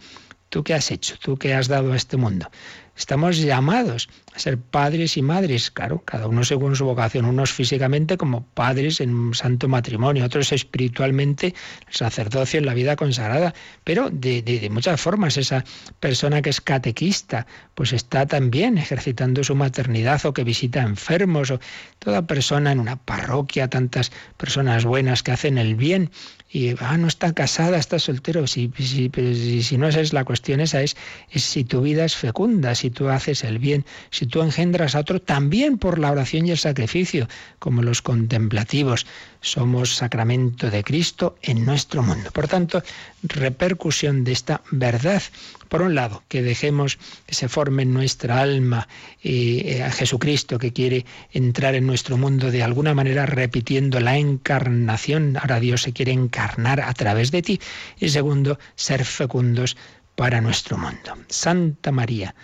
¿Tú 0.48 0.64
qué 0.64 0.74
has 0.74 0.90
hecho? 0.90 1.16
¿Tú 1.20 1.38
qué 1.38 1.54
has 1.54 1.68
dado 1.68 1.92
a 1.92 1.98
este 1.98 2.16
mundo? 2.16 2.50
Estamos 2.96 3.38
llamados 3.40 4.08
ser 4.36 4.58
padres 4.58 5.18
y 5.18 5.22
madres, 5.22 5.72
claro, 5.72 6.02
cada 6.06 6.28
uno 6.28 6.44
según 6.44 6.76
su 6.76 6.86
vocación, 6.86 7.26
unos 7.26 7.52
físicamente 7.52 8.18
como 8.18 8.46
padres 8.46 9.02
en 9.02 9.14
un 9.14 9.34
santo 9.34 9.68
matrimonio, 9.68 10.26
otros 10.26 10.52
espiritualmente, 10.52 11.54
el 11.88 11.94
sacerdocio 11.94 12.60
en 12.60 12.66
la 12.66 12.74
vida 12.74 12.96
consagrada, 12.96 13.54
pero 13.84 14.10
de, 14.10 14.42
de, 14.42 14.70
muchas 14.70 15.00
formas 15.00 15.38
esa 15.38 15.64
persona 16.00 16.42
que 16.42 16.50
es 16.50 16.62
catequista, 16.62 17.48
pues 17.76 17.94
está 17.94 18.26
también 18.26 18.78
ejercitando 18.78 19.44
su 19.44 19.56
maternidad 19.56 20.26
o 20.26 20.34
que 20.34 20.44
visita 20.44 20.82
enfermos, 20.82 21.52
o 21.52 21.60
toda 22.00 22.28
persona 22.28 22.72
en 22.72 22.80
una 22.80 22.98
parroquia, 22.98 23.70
tantas 23.70 24.12
personas 24.38 24.86
buenas 24.86 25.24
que 25.24 25.32
hacen 25.32 25.58
el 25.58 25.76
bien, 25.76 26.12
y 26.56 26.74
ah, 26.80 26.98
no 26.98 27.08
está 27.08 27.34
casada, 27.34 27.78
está 27.78 28.00
soltero. 28.00 28.48
Si, 28.48 28.72
si, 28.78 29.12
si, 29.14 29.62
si, 29.62 29.78
no 29.78 29.90
esa 29.90 30.00
es 30.00 30.14
la 30.14 30.24
cuestión, 30.24 30.62
esa 30.62 30.82
es, 30.82 30.96
es 31.30 31.44
si 31.44 31.66
tu 31.66 31.82
vida 31.82 32.06
es 32.06 32.16
fecunda, 32.16 32.76
si 32.76 32.92
tú 32.92 33.10
haces 33.10 33.44
el 33.44 33.60
bien, 33.60 33.86
si 34.10 34.25
tú 34.28 34.42
engendras 34.42 34.96
a 34.96 35.00
otro, 35.00 35.22
también 35.22 35.78
por 35.78 36.00
la 36.00 36.12
oración 36.12 36.46
y 36.46 36.52
el 36.52 36.58
sacrificio, 36.58 37.28
como 37.60 37.82
los 37.82 38.02
contemplativos. 38.02 39.06
Somos 39.42 39.96
sacramento 39.96 40.70
de 40.70 40.84
Cristo 40.84 41.38
en 41.42 41.66
nuestro 41.66 42.02
mundo. 42.02 42.32
Por 42.32 42.48
tanto, 42.48 42.82
repercusión 43.24 44.24
de 44.24 44.32
esta 44.32 44.62
verdad. 44.72 45.22
Por 45.70 45.82
un 45.82 45.96
lado, 45.96 46.24
que 46.28 46.42
dejemos 46.42 46.98
que 47.26 47.36
se 47.36 47.50
forme 47.50 47.84
en 47.84 47.94
nuestra 47.94 48.40
alma 48.40 48.88
eh, 49.24 49.84
a 49.84 49.92
Jesucristo 49.92 50.58
que 50.58 50.74
quiere 50.74 51.06
entrar 51.32 51.76
en 51.76 51.86
nuestro 51.86 52.18
mundo 52.18 52.52
de 52.52 52.64
alguna 52.64 52.94
manera 52.94 53.26
repitiendo 53.26 54.00
la 54.00 54.18
encarnación. 54.18 55.38
Ahora 55.38 55.60
Dios 55.60 55.82
se 55.84 55.94
quiere 55.94 56.12
encarnar 56.12 56.82
a 56.82 56.94
través 56.94 57.32
de 57.32 57.42
ti. 57.42 57.60
Y 58.00 58.10
segundo, 58.10 58.58
ser 58.76 59.06
fecundos 59.06 59.78
para 60.16 60.42
nuestro 60.42 60.78
mundo. 60.78 61.18
Santa 61.28 61.92
María, 61.92 62.36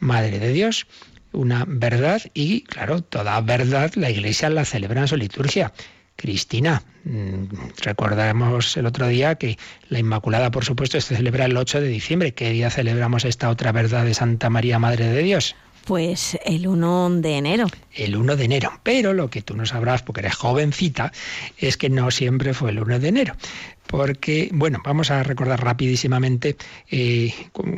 Madre 0.00 0.38
de 0.38 0.52
Dios, 0.52 0.86
una 1.32 1.64
verdad 1.66 2.22
y, 2.34 2.62
claro, 2.62 3.02
toda 3.02 3.40
verdad 3.40 3.92
la 3.94 4.10
Iglesia 4.10 4.50
la 4.50 4.64
celebra 4.64 5.02
en 5.02 5.08
su 5.08 5.16
liturgia. 5.16 5.72
Cristina, 6.16 6.82
mm, 7.04 7.44
recordamos 7.80 8.76
el 8.76 8.86
otro 8.86 9.06
día 9.06 9.36
que 9.36 9.56
la 9.88 10.00
Inmaculada, 10.00 10.50
por 10.50 10.64
supuesto, 10.64 11.00
se 11.00 11.14
celebra 11.14 11.44
el 11.44 11.56
8 11.56 11.80
de 11.80 11.88
diciembre. 11.88 12.34
¿Qué 12.34 12.50
día 12.50 12.70
celebramos 12.70 13.24
esta 13.24 13.48
otra 13.50 13.70
verdad 13.70 14.04
de 14.04 14.14
Santa 14.14 14.50
María, 14.50 14.80
Madre 14.80 15.06
de 15.06 15.22
Dios? 15.22 15.54
Pues 15.84 16.36
el 16.44 16.66
1 16.66 17.10
de 17.20 17.36
enero. 17.36 17.66
El 17.94 18.16
1 18.16 18.36
de 18.36 18.44
enero. 18.44 18.72
Pero 18.82 19.14
lo 19.14 19.30
que 19.30 19.42
tú 19.42 19.56
no 19.56 19.64
sabrás, 19.64 20.02
porque 20.02 20.20
eres 20.20 20.34
jovencita, 20.34 21.12
es 21.56 21.76
que 21.76 21.88
no 21.88 22.10
siempre 22.10 22.52
fue 22.52 22.72
el 22.72 22.80
1 22.80 22.98
de 22.98 23.08
enero 23.08 23.34
porque, 23.88 24.50
bueno, 24.52 24.80
vamos 24.84 25.10
a 25.10 25.24
recordar 25.24 25.64
rapidísimamente 25.64 26.56
eh, 26.90 27.34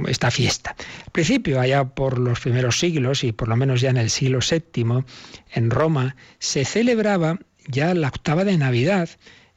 esta 0.08 0.30
fiesta. 0.30 0.76
Al 1.06 1.12
principio, 1.12 1.60
allá 1.60 1.84
por 1.84 2.18
los 2.18 2.40
primeros 2.40 2.78
siglos, 2.78 3.24
y 3.24 3.32
por 3.32 3.48
lo 3.48 3.56
menos 3.56 3.80
ya 3.80 3.90
en 3.90 3.96
el 3.96 4.10
siglo 4.10 4.40
VII, 4.40 5.04
en 5.54 5.70
Roma, 5.70 6.16
se 6.38 6.66
celebraba 6.66 7.38
ya 7.66 7.94
la 7.94 8.08
octava 8.08 8.44
de 8.44 8.58
Navidad, 8.58 9.08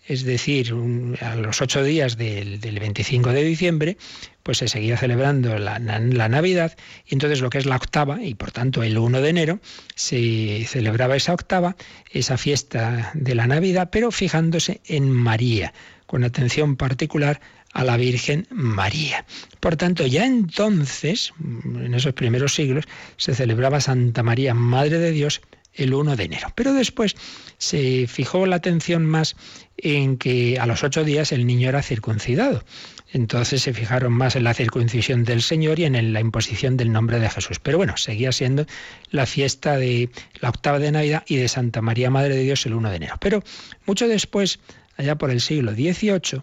es 0.08 0.24
decir, 0.24 0.74
a 1.22 1.36
los 1.36 1.62
ocho 1.62 1.84
días 1.84 2.18
del, 2.18 2.60
25 2.60 3.32
de 3.32 3.43
diciembre, 3.43 3.97
pues 4.43 4.60
se 4.60 4.68
seguía 4.68 4.97
celebrando 4.97 5.58
la, 5.58 5.80
la, 5.80 6.30
Navidad, 6.30 6.76
y 7.08 7.16
entonces 7.16 7.41
lo 7.41 7.49
que 7.49 7.58
es 7.58 7.66
la 7.66 7.78
octava, 7.78 8.22
y 8.22 8.36
por 8.36 8.51
tanto 8.51 8.84
el 8.84 8.97
1 8.97 9.22
de 9.22 9.30
enero, 9.30 9.60
se 9.95 10.66
celebraba 10.68 11.16
esa 11.16 11.34
octava, 11.34 11.76
esa 12.12 12.38
fiesta 12.38 13.12
de 13.16 13.34
la 13.34 13.47
Navidad, 13.47 13.89
pero 13.91 14.12
fijándose 14.12 14.82
en 14.86 15.10
María, 15.10 15.74
con 16.14 16.24
atención 16.24 16.76
particular 16.76 17.41
a 17.74 17.84
la 17.84 17.97
Virgen 17.97 18.45
María. 18.51 19.26
Por 19.59 19.78
tanto, 19.78 20.05
ya 20.05 20.28
entonces, 20.28 21.34
en 21.41 21.91
esos 21.95 22.14
primeros 22.14 22.53
siglos, 22.53 22.86
se 23.18 23.34
celebraba 23.34 23.82
Santa 23.82 24.22
María, 24.22 24.53
Madre 24.53 24.99
de 24.99 25.09
Dios, 25.09 25.41
el 25.74 25.91
1 25.91 26.16
de 26.16 26.24
enero. 26.26 26.49
Pero 26.53 26.72
después 26.74 27.16
se 27.57 28.05
fijó 28.05 28.45
la 28.45 28.57
atención 28.57 29.07
más 29.07 29.36
en 29.76 30.18
que 30.18 30.59
a 30.59 30.68
los 30.68 30.84
ocho 30.84 31.03
días 31.03 31.32
el 31.32 31.47
niño 31.47 31.68
era 31.68 31.82
circuncidado. 31.82 32.64
Entonces 33.11 33.64
se 33.64 33.74
fijaron 33.74 34.14
más 34.14 34.36
en 34.36 34.43
la 34.43 34.53
circuncisión 34.53 35.24
del 35.24 35.41
Señor 35.41 35.80
y 35.80 35.86
en 35.86 36.14
la 36.14 36.20
imposición 36.20 36.78
del 36.78 36.91
nombre 36.91 37.20
de 37.20 37.30
Jesús. 37.30 37.59
Pero 37.59 37.78
bueno, 37.78 37.97
seguía 37.97 38.32
siendo 38.32 38.68
la 39.09 39.26
fiesta 39.26 39.78
de 39.78 40.09
la 40.41 40.49
octava 40.49 40.78
de 40.78 40.91
Navidad 40.91 41.24
y 41.26 41.38
de 41.38 41.47
Santa 41.47 41.82
María 41.82 42.11
Madre 42.11 42.36
de 42.36 42.43
Dios 42.43 42.66
el 42.68 42.76
1 42.76 42.91
de 42.91 42.95
enero. 42.97 43.16
Pero 43.20 43.43
mucho 43.88 44.07
después, 44.07 44.59
allá 44.98 45.18
por 45.18 45.32
el 45.32 45.41
siglo 45.41 45.74
XVIII, 45.74 46.41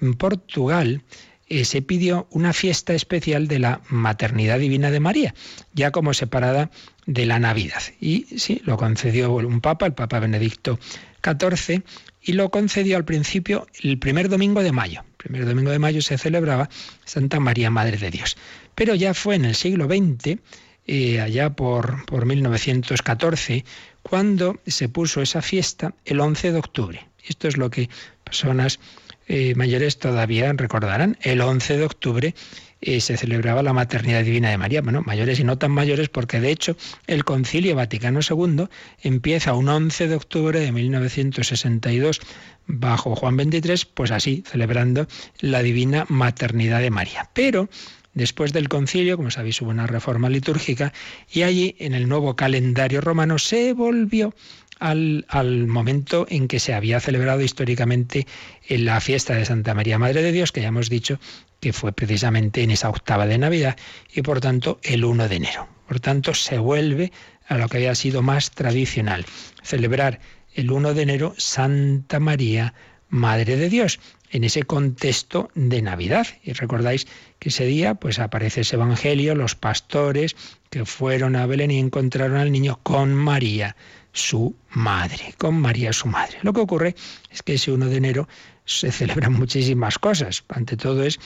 en 0.00 0.14
Portugal, 0.14 1.02
eh, 1.48 1.66
se 1.66 1.82
pidió 1.82 2.28
una 2.30 2.54
fiesta 2.54 2.94
especial 2.94 3.46
de 3.46 3.58
la 3.58 3.82
maternidad 3.90 4.58
divina 4.58 4.90
de 4.90 5.00
María, 5.00 5.34
ya 5.74 5.90
como 5.90 6.14
separada 6.14 6.70
de 7.04 7.26
la 7.26 7.38
Navidad. 7.38 7.82
Y 8.00 8.26
sí, 8.38 8.62
lo 8.64 8.78
concedió 8.78 9.34
un 9.34 9.60
papa, 9.60 9.84
el 9.84 9.92
Papa 9.92 10.18
Benedicto 10.18 10.78
XIV, 11.22 11.82
y 12.22 12.32
lo 12.32 12.50
concedió 12.50 12.96
al 12.96 13.04
principio 13.04 13.66
el 13.82 13.98
primer 13.98 14.30
domingo 14.30 14.62
de 14.62 14.72
mayo. 14.72 15.00
El 15.10 15.16
primer 15.16 15.44
domingo 15.44 15.70
de 15.70 15.78
mayo 15.78 16.00
se 16.00 16.16
celebraba 16.16 16.70
Santa 17.04 17.38
María 17.38 17.70
Madre 17.70 17.98
de 17.98 18.10
Dios. 18.10 18.36
Pero 18.74 18.94
ya 18.94 19.12
fue 19.12 19.34
en 19.34 19.44
el 19.44 19.54
siglo 19.54 19.86
XX, 19.86 20.38
eh, 20.86 21.20
allá 21.20 21.50
por, 21.50 22.06
por 22.06 22.24
1914, 22.24 23.64
cuando 24.02 24.58
se 24.66 24.88
puso 24.88 25.20
esa 25.20 25.42
fiesta 25.42 25.94
el 26.04 26.20
11 26.20 26.52
de 26.52 26.58
octubre. 26.58 27.11
Esto 27.24 27.48
es 27.48 27.56
lo 27.56 27.70
que 27.70 27.88
personas 28.24 28.80
eh, 29.28 29.54
mayores 29.54 29.98
todavía 29.98 30.52
recordarán. 30.52 31.16
El 31.22 31.40
11 31.40 31.76
de 31.76 31.84
octubre 31.84 32.34
eh, 32.80 33.00
se 33.00 33.16
celebraba 33.16 33.62
la 33.62 33.72
maternidad 33.72 34.24
divina 34.24 34.50
de 34.50 34.58
María. 34.58 34.82
Bueno, 34.82 35.02
mayores 35.02 35.38
y 35.38 35.44
no 35.44 35.56
tan 35.56 35.70
mayores 35.70 36.08
porque 36.08 36.40
de 36.40 36.50
hecho 36.50 36.76
el 37.06 37.24
Concilio 37.24 37.76
Vaticano 37.76 38.20
II 38.28 38.66
empieza 39.02 39.54
un 39.54 39.68
11 39.68 40.08
de 40.08 40.16
octubre 40.16 40.58
de 40.58 40.72
1962 40.72 42.20
bajo 42.66 43.14
Juan 43.14 43.36
XXIII, 43.36 43.90
pues 43.94 44.10
así, 44.10 44.42
celebrando 44.46 45.06
la 45.38 45.62
divina 45.62 46.06
maternidad 46.08 46.80
de 46.80 46.90
María. 46.90 47.30
Pero 47.32 47.68
después 48.14 48.52
del 48.52 48.68
concilio, 48.68 49.16
como 49.16 49.30
sabéis, 49.30 49.62
hubo 49.62 49.70
una 49.70 49.86
reforma 49.86 50.28
litúrgica 50.28 50.92
y 51.30 51.42
allí 51.42 51.76
en 51.78 51.94
el 51.94 52.08
nuevo 52.08 52.34
calendario 52.34 53.00
romano 53.00 53.38
se 53.38 53.72
volvió 53.72 54.34
al, 54.82 55.66
momento 55.68 56.26
en 56.28 56.48
que 56.48 56.58
se 56.58 56.74
había 56.74 56.98
celebrado 56.98 57.40
históricamente 57.40 58.26
la 58.68 59.00
fiesta 59.00 59.34
de 59.34 59.44
Santa 59.44 59.74
María 59.74 59.98
Madre 59.98 60.22
de 60.22 60.32
Dios, 60.32 60.50
que 60.50 60.60
ya 60.60 60.68
hemos 60.68 60.90
dicho 60.90 61.20
que 61.60 61.72
fue 61.72 61.92
precisamente 61.92 62.62
en 62.62 62.72
esa 62.72 62.88
octava 62.88 63.26
de 63.26 63.38
Navidad 63.38 63.76
y 64.12 64.22
por 64.22 64.40
tanto 64.40 64.80
el 64.82 65.04
1 65.04 65.28
de 65.28 65.36
enero. 65.36 65.68
Por 65.86 66.00
tanto, 66.00 66.34
se 66.34 66.58
vuelve 66.58 67.12
a 67.46 67.58
lo 67.58 67.68
que 67.68 67.76
había 67.76 67.94
sido 67.94 68.22
más 68.22 68.50
tradicional, 68.50 69.24
celebrar 69.62 70.18
el 70.54 70.70
1 70.70 70.94
de 70.94 71.02
enero 71.02 71.34
Santa 71.38 72.18
María, 72.18 72.74
Madre 73.08 73.56
de 73.56 73.68
Dios, 73.68 74.00
en 74.32 74.44
ese 74.44 74.64
contexto 74.64 75.50
de 75.54 75.82
Navidad. 75.82 76.26
Y 76.42 76.52
recordáis 76.52 77.06
que 77.38 77.50
ese 77.50 77.66
día 77.66 77.94
pues 77.94 78.18
aparece 78.18 78.62
ese 78.62 78.76
evangelio, 78.76 79.34
los 79.34 79.54
pastores 79.54 80.34
que 80.70 80.84
fueron 80.84 81.36
a 81.36 81.46
Belén 81.46 81.70
y 81.70 81.78
encontraron 81.78 82.38
al 82.38 82.50
niño 82.50 82.80
con 82.82 83.14
María, 83.14 83.76
su 84.12 84.56
madre, 84.70 85.34
con 85.38 85.60
María 85.60 85.92
su 85.92 86.08
madre. 86.08 86.38
Lo 86.42 86.52
que 86.52 86.60
ocurre 86.60 86.94
es 87.30 87.42
que 87.42 87.54
ese 87.54 87.72
1 87.72 87.86
de 87.86 87.96
enero 87.96 88.28
se 88.64 88.90
celebran 88.92 89.34
muchísimas 89.34 89.98
cosas. 89.98 90.44
Ante 90.48 90.76
todo 90.76 91.04
es 91.04 91.20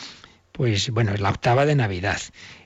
pues 0.57 0.91
bueno, 0.91 1.13
es 1.13 1.21
la 1.21 1.31
octava 1.31 1.67
de 1.67 1.75
Navidad. 1.75 2.21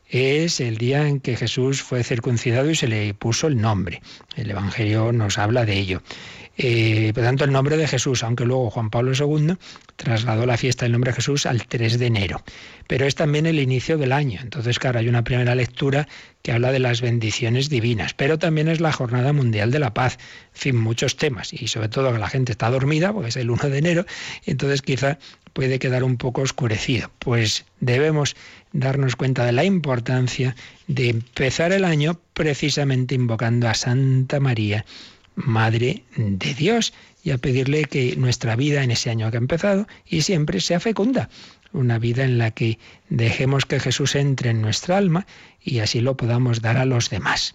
Es 0.09 0.61
el 0.61 0.79
día 0.79 1.09
en 1.09 1.21
que 1.21 1.37
Jesús 1.37 1.83
fue 1.83 2.05
circuncidado 2.05 2.71
y 2.71 2.77
se 2.77 2.87
le 2.87 3.15
puso 3.15 3.49
el 3.49 3.61
nombre. 3.61 4.01
El 4.37 4.51
Evangelio 4.51 5.13
nos 5.13 5.39
habla 5.39 5.65
de 5.65 5.77
ello. 5.77 6.03
Eh, 6.63 7.13
por 7.15 7.25
tanto, 7.25 7.45
el 7.45 7.53
nombre 7.53 7.79
de 7.79 7.89
Jesús, 7.89 8.23
aunque 8.23 8.45
luego 8.45 8.69
Juan 8.69 8.91
Pablo 8.91 9.13
II 9.15 9.55
trasladó 9.97 10.45
la 10.45 10.59
fiesta 10.59 10.85
del 10.85 10.93
nombre 10.93 11.11
de 11.11 11.17
Jesús 11.17 11.47
al 11.47 11.67
3 11.67 11.99
de 11.99 12.05
enero. 12.05 12.43
Pero 12.87 13.07
es 13.07 13.15
también 13.15 13.47
el 13.47 13.59
inicio 13.59 13.97
del 13.97 14.13
año. 14.13 14.41
Entonces, 14.43 14.79
claro, 14.79 14.99
hay 14.99 15.09
una 15.09 15.25
primera 15.25 15.55
lectura 15.55 16.07
que 16.43 16.53
habla 16.53 16.71
de 16.71 16.79
las 16.79 17.01
bendiciones 17.01 17.71
divinas, 17.71 18.13
pero 18.13 18.39
también 18.39 18.69
es 18.69 18.79
la 18.79 18.93
Jornada 18.93 19.33
Mundial 19.33 19.71
de 19.71 19.79
la 19.79 19.95
Paz. 19.95 20.19
En 20.55 20.61
fin, 20.61 20.77
muchos 20.77 21.17
temas. 21.17 21.55
Y 21.55 21.69
sobre 21.69 21.89
todo 21.89 22.13
que 22.13 22.19
la 22.19 22.29
gente 22.29 22.53
está 22.53 22.69
dormida, 22.69 23.11
porque 23.11 23.31
es 23.31 23.37
el 23.37 23.49
1 23.49 23.71
de 23.71 23.79
enero, 23.79 24.05
entonces 24.45 24.83
quizá 24.83 25.19
puede 25.55 25.79
quedar 25.79 26.05
un 26.05 26.19
poco 26.19 26.43
oscurecido. 26.43 27.11
Pues 27.21 27.65
debemos 27.81 28.37
darnos 28.75 29.17
cuenta 29.17 29.47
de 29.47 29.53
la 29.53 29.65
importancia 29.65 30.55
de 30.89 31.09
empezar 31.09 31.73
el 31.73 31.87
año 31.87 32.21
precisamente 32.35 33.15
invocando 33.15 33.67
a 33.67 33.73
Santa 33.73 34.41
María, 34.41 34.85
Madre 35.45 36.05
de 36.17 36.55
Dios, 36.55 36.93
y 37.23 37.31
a 37.31 37.39
pedirle 37.39 37.85
que 37.85 38.17
nuestra 38.17 38.57
vida 38.57 38.83
en 38.83 38.91
ese 38.91 39.11
año 39.11 39.31
que 39.31 39.37
ha 39.37 39.41
empezado 39.41 39.87
y 40.07 40.23
siempre 40.23 40.61
sea 40.61 40.81
fecunda. 40.81 41.29
Una 41.73 41.99
vida 41.99 42.25
en 42.25 42.39
la 42.39 42.51
que 42.51 42.79
dejemos 43.09 43.65
que 43.67 43.79
Jesús 43.79 44.17
entre 44.17 44.51
en 44.51 44.61
nuestra 44.61 44.97
alma 44.97 45.27
y 45.63 45.81
así 45.81 46.01
lo 46.01 46.17
podamos 46.17 46.63
dar 46.63 46.79
a 46.79 46.85
los 46.85 47.11
demás. 47.11 47.55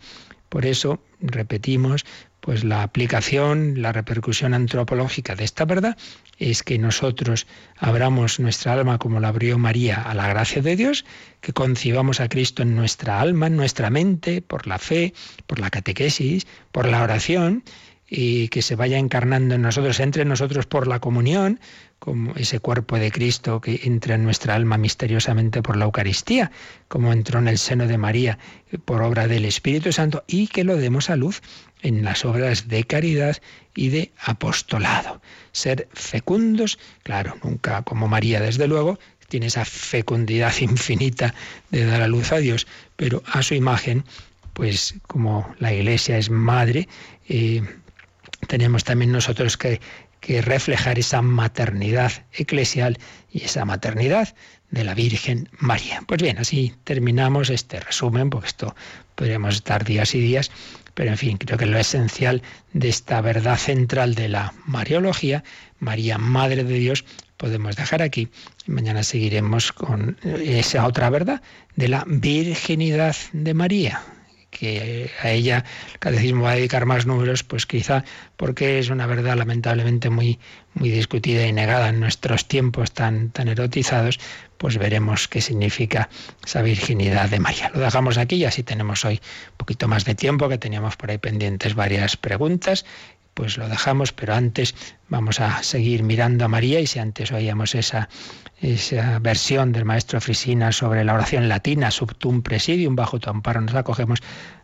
Por 0.50 0.66
eso, 0.66 1.02
repetimos, 1.20 2.06
pues 2.46 2.64
la 2.64 2.84
aplicación, 2.84 3.82
la 3.82 3.92
repercusión 3.92 4.54
antropológica 4.54 5.36
de 5.36 5.44
esta 5.44 5.66
verdad 5.66 5.98
es 6.38 6.62
que 6.62 6.78
nosotros 6.78 7.48
abramos 7.76 8.40
nuestra 8.40 8.74
alma 8.74 9.00
como 9.00 9.20
la 9.20 9.30
abrió 9.30 9.58
María 9.58 10.04
a 10.04 10.14
la 10.14 10.28
gracia 10.28 10.62
de 10.62 10.76
Dios, 10.76 11.06
que 11.42 11.54
concibamos 11.54 12.20
a 12.20 12.30
Cristo 12.30 12.62
en 12.62 12.76
nuestra 12.76 13.20
alma, 13.20 13.48
en 13.48 13.56
nuestra 13.56 13.90
mente, 13.90 14.44
por 14.44 14.68
la 14.68 14.78
fe, 14.78 15.16
por 15.48 15.58
la 15.58 15.72
catequesis, 15.72 16.46
por 16.72 16.88
la 16.88 17.02
oración, 17.02 17.64
y 18.08 18.50
que 18.50 18.62
se 18.62 18.76
vaya 18.76 19.00
encarnando 19.00 19.56
en 19.56 19.64
nosotros, 19.64 20.00
entre 20.00 20.26
nosotros 20.26 20.68
por 20.68 20.88
la 20.88 21.00
comunión, 21.00 21.60
como 21.98 22.36
ese 22.36 22.60
cuerpo 22.60 23.00
de 23.00 23.12
Cristo 23.12 23.62
que 23.62 23.82
entra 23.84 24.16
en 24.16 24.24
nuestra 24.24 24.54
alma 24.54 24.78
misteriosamente 24.78 25.64
por 25.64 25.76
la 25.78 25.86
Eucaristía, 25.86 26.52
como 26.88 27.12
entró 27.12 27.40
en 27.40 27.48
el 27.48 27.58
seno 27.58 27.88
de 27.88 27.98
María 27.98 28.38
por 28.86 29.02
obra 29.02 29.28
del 29.28 29.46
Espíritu 29.46 29.92
Santo, 29.92 30.24
y 30.28 30.48
que 30.48 30.64
lo 30.64 30.78
demos 30.78 31.10
a 31.10 31.16
luz 31.16 31.42
en 31.86 32.04
las 32.04 32.26
obras 32.26 32.68
de 32.68 32.84
caridad 32.84 33.38
y 33.76 33.90
de 33.90 34.12
apostolado. 34.18 35.22
Ser 35.52 35.88
fecundos, 35.94 36.80
claro, 37.04 37.38
nunca 37.44 37.84
como 37.84 38.08
María, 38.08 38.42
desde 38.42 38.68
luego, 38.68 38.98
tiene 39.30 39.46
esa 39.48 39.66
fecundidad 39.66 40.54
infinita 40.60 41.36
de 41.70 41.86
dar 41.86 42.02
a 42.02 42.08
luz 42.08 42.32
a 42.32 42.38
Dios, 42.38 42.66
pero 42.96 43.22
a 43.28 43.44
su 43.44 43.54
imagen, 43.54 44.04
pues 44.54 44.96
como 45.06 45.54
la 45.60 45.74
Iglesia 45.74 46.18
es 46.18 46.32
madre, 46.32 46.90
eh, 47.30 47.62
tenemos 48.48 48.84
también 48.84 49.12
nosotros 49.12 49.56
que, 49.58 49.80
reflejar 50.42 50.98
esa 50.98 51.22
maternidad 51.22 52.12
eclesial 52.34 52.98
y 53.32 53.44
esa 53.44 53.64
maternidad 53.64 54.34
de 54.72 54.84
la 54.84 54.96
Virgen 54.96 55.50
María. 55.60 56.02
Pues 56.08 56.20
bien, 56.20 56.40
así 56.40 56.74
terminamos 56.84 57.52
este 57.52 57.80
resumen, 57.80 58.32
porque 58.32 58.48
esto 58.48 58.76
podríamos 59.14 59.54
estar 59.54 59.86
días 59.86 60.16
y 60.16 60.22
días, 60.22 60.50
pero 60.96 61.12
en 61.12 61.18
fin, 61.18 61.38
creo 61.38 61.58
que 61.58 61.68
lo 61.68 61.78
esencial 61.78 62.42
de 62.74 62.90
esta 62.90 63.22
verdad 63.22 63.58
central 63.58 64.16
de 64.16 64.30
la 64.30 64.54
Mariología, 64.66 65.44
María, 65.80 66.18
Madre 66.18 66.64
de 66.64 66.80
Dios, 66.80 67.06
podemos 67.38 67.76
dejar 67.76 68.02
aquí. 68.02 68.30
Mañana 68.66 69.04
seguiremos 69.04 69.72
con 69.72 70.18
esa 70.24 70.88
otra 70.88 71.10
verdad 71.10 71.42
de 71.76 71.90
la 71.90 72.04
virginidad 72.08 73.16
de 73.34 73.54
María, 73.54 74.02
que 74.58 75.12
a 75.22 75.32
ella 75.32 75.66
el 75.92 76.00
catecismo 76.00 76.44
va 76.44 76.52
a 76.52 76.56
dedicar 76.56 76.86
más 76.86 77.06
números, 77.06 77.44
pues 77.44 77.66
quizá 77.66 78.04
porque 78.38 78.80
es 78.80 78.90
una 78.90 79.06
verdad 79.06 79.36
lamentablemente 79.36 80.10
muy, 80.10 80.40
muy 80.74 80.90
discutida 80.90 81.46
y 81.46 81.52
negada 81.52 81.90
en 81.90 82.00
nuestros 82.00 82.48
tiempos 82.48 82.92
tan, 82.94 83.32
tan 83.32 83.50
erotizados, 83.50 84.20
pues 84.58 84.78
veremos 84.78 85.28
qué 85.28 85.42
significa 85.42 86.10
esa 86.46 86.62
virginidad 86.62 87.30
de 87.30 87.40
María. 87.40 87.70
Lo 87.74 87.82
dejamos 87.82 88.18
aquí 88.18 88.38
y 88.38 88.46
así 88.46 88.64
tenemos 88.64 89.04
hoy 89.04 89.16
un 89.52 89.58
poquito 89.58 89.88
más 89.88 90.06
de 90.06 90.16
tiempo, 90.16 90.48
que 90.48 90.58
teníamos 90.58 90.96
por 90.96 91.12
ahí 91.12 91.18
pendientes 91.18 91.76
varias 91.76 92.16
preguntas 92.16 92.86
pues 93.36 93.58
lo 93.58 93.68
dejamos, 93.68 94.14
pero 94.14 94.34
antes 94.34 94.74
vamos 95.10 95.40
a 95.40 95.62
seguir 95.62 96.04
mirando 96.04 96.46
a 96.46 96.48
María 96.48 96.80
y 96.80 96.88
si 96.88 97.00
antes 97.00 97.32
oíamos 97.32 97.76
esa, 97.76 98.10
esa 98.62 99.20
versión 99.20 99.74
del 99.74 99.86
maestro 99.86 100.20
Frisina 100.22 100.72
sobre 100.72 101.04
la 101.04 101.14
oración 101.14 101.50
latina, 101.50 101.92
subtum 101.92 102.42
presidium, 102.42 102.96
bajo 102.96 103.20
tu 103.20 103.30
amparo 103.30 103.60
nos 103.60 103.76
acogemos, 103.76 104.22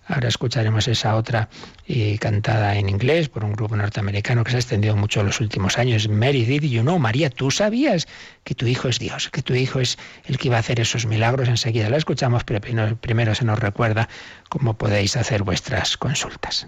ahora 0.07 0.29
escucharemos 0.29 0.87
esa 0.87 1.17
otra 1.17 1.49
eh, 1.85 2.17
cantada 2.19 2.75
en 2.77 2.87
inglés 2.87 3.27
por 3.27 3.43
un 3.43 3.51
grupo 3.53 3.75
norteamericano 3.75 4.45
que 4.45 4.51
se 4.51 4.57
ha 4.57 4.61
extendido 4.61 4.95
mucho 4.95 5.19
en 5.19 5.27
los 5.27 5.41
últimos 5.41 5.77
años, 5.77 6.07
Mary 6.07 6.45
did 6.45 6.63
you 6.63 6.81
know, 6.81 6.97
María, 6.97 7.29
tú 7.29 7.51
sabías 7.51 8.07
que 8.45 8.55
tu 8.55 8.65
hijo 8.65 8.87
es 8.87 8.99
Dios, 8.99 9.29
que 9.29 9.41
tu 9.41 9.53
hijo 9.53 9.81
es 9.81 9.97
el 10.25 10.37
que 10.37 10.47
iba 10.47 10.55
a 10.55 10.61
hacer 10.61 10.79
esos 10.79 11.05
milagros, 11.05 11.49
enseguida 11.49 11.89
la 11.89 11.97
escuchamos, 11.97 12.45
pero 12.45 12.61
primero 12.61 13.35
se 13.35 13.43
nos 13.43 13.59
recuerda 13.59 14.07
cómo 14.47 14.77
podéis 14.77 15.17
hacer 15.17 15.43
vuestras 15.43 15.97
consultas. 15.97 16.67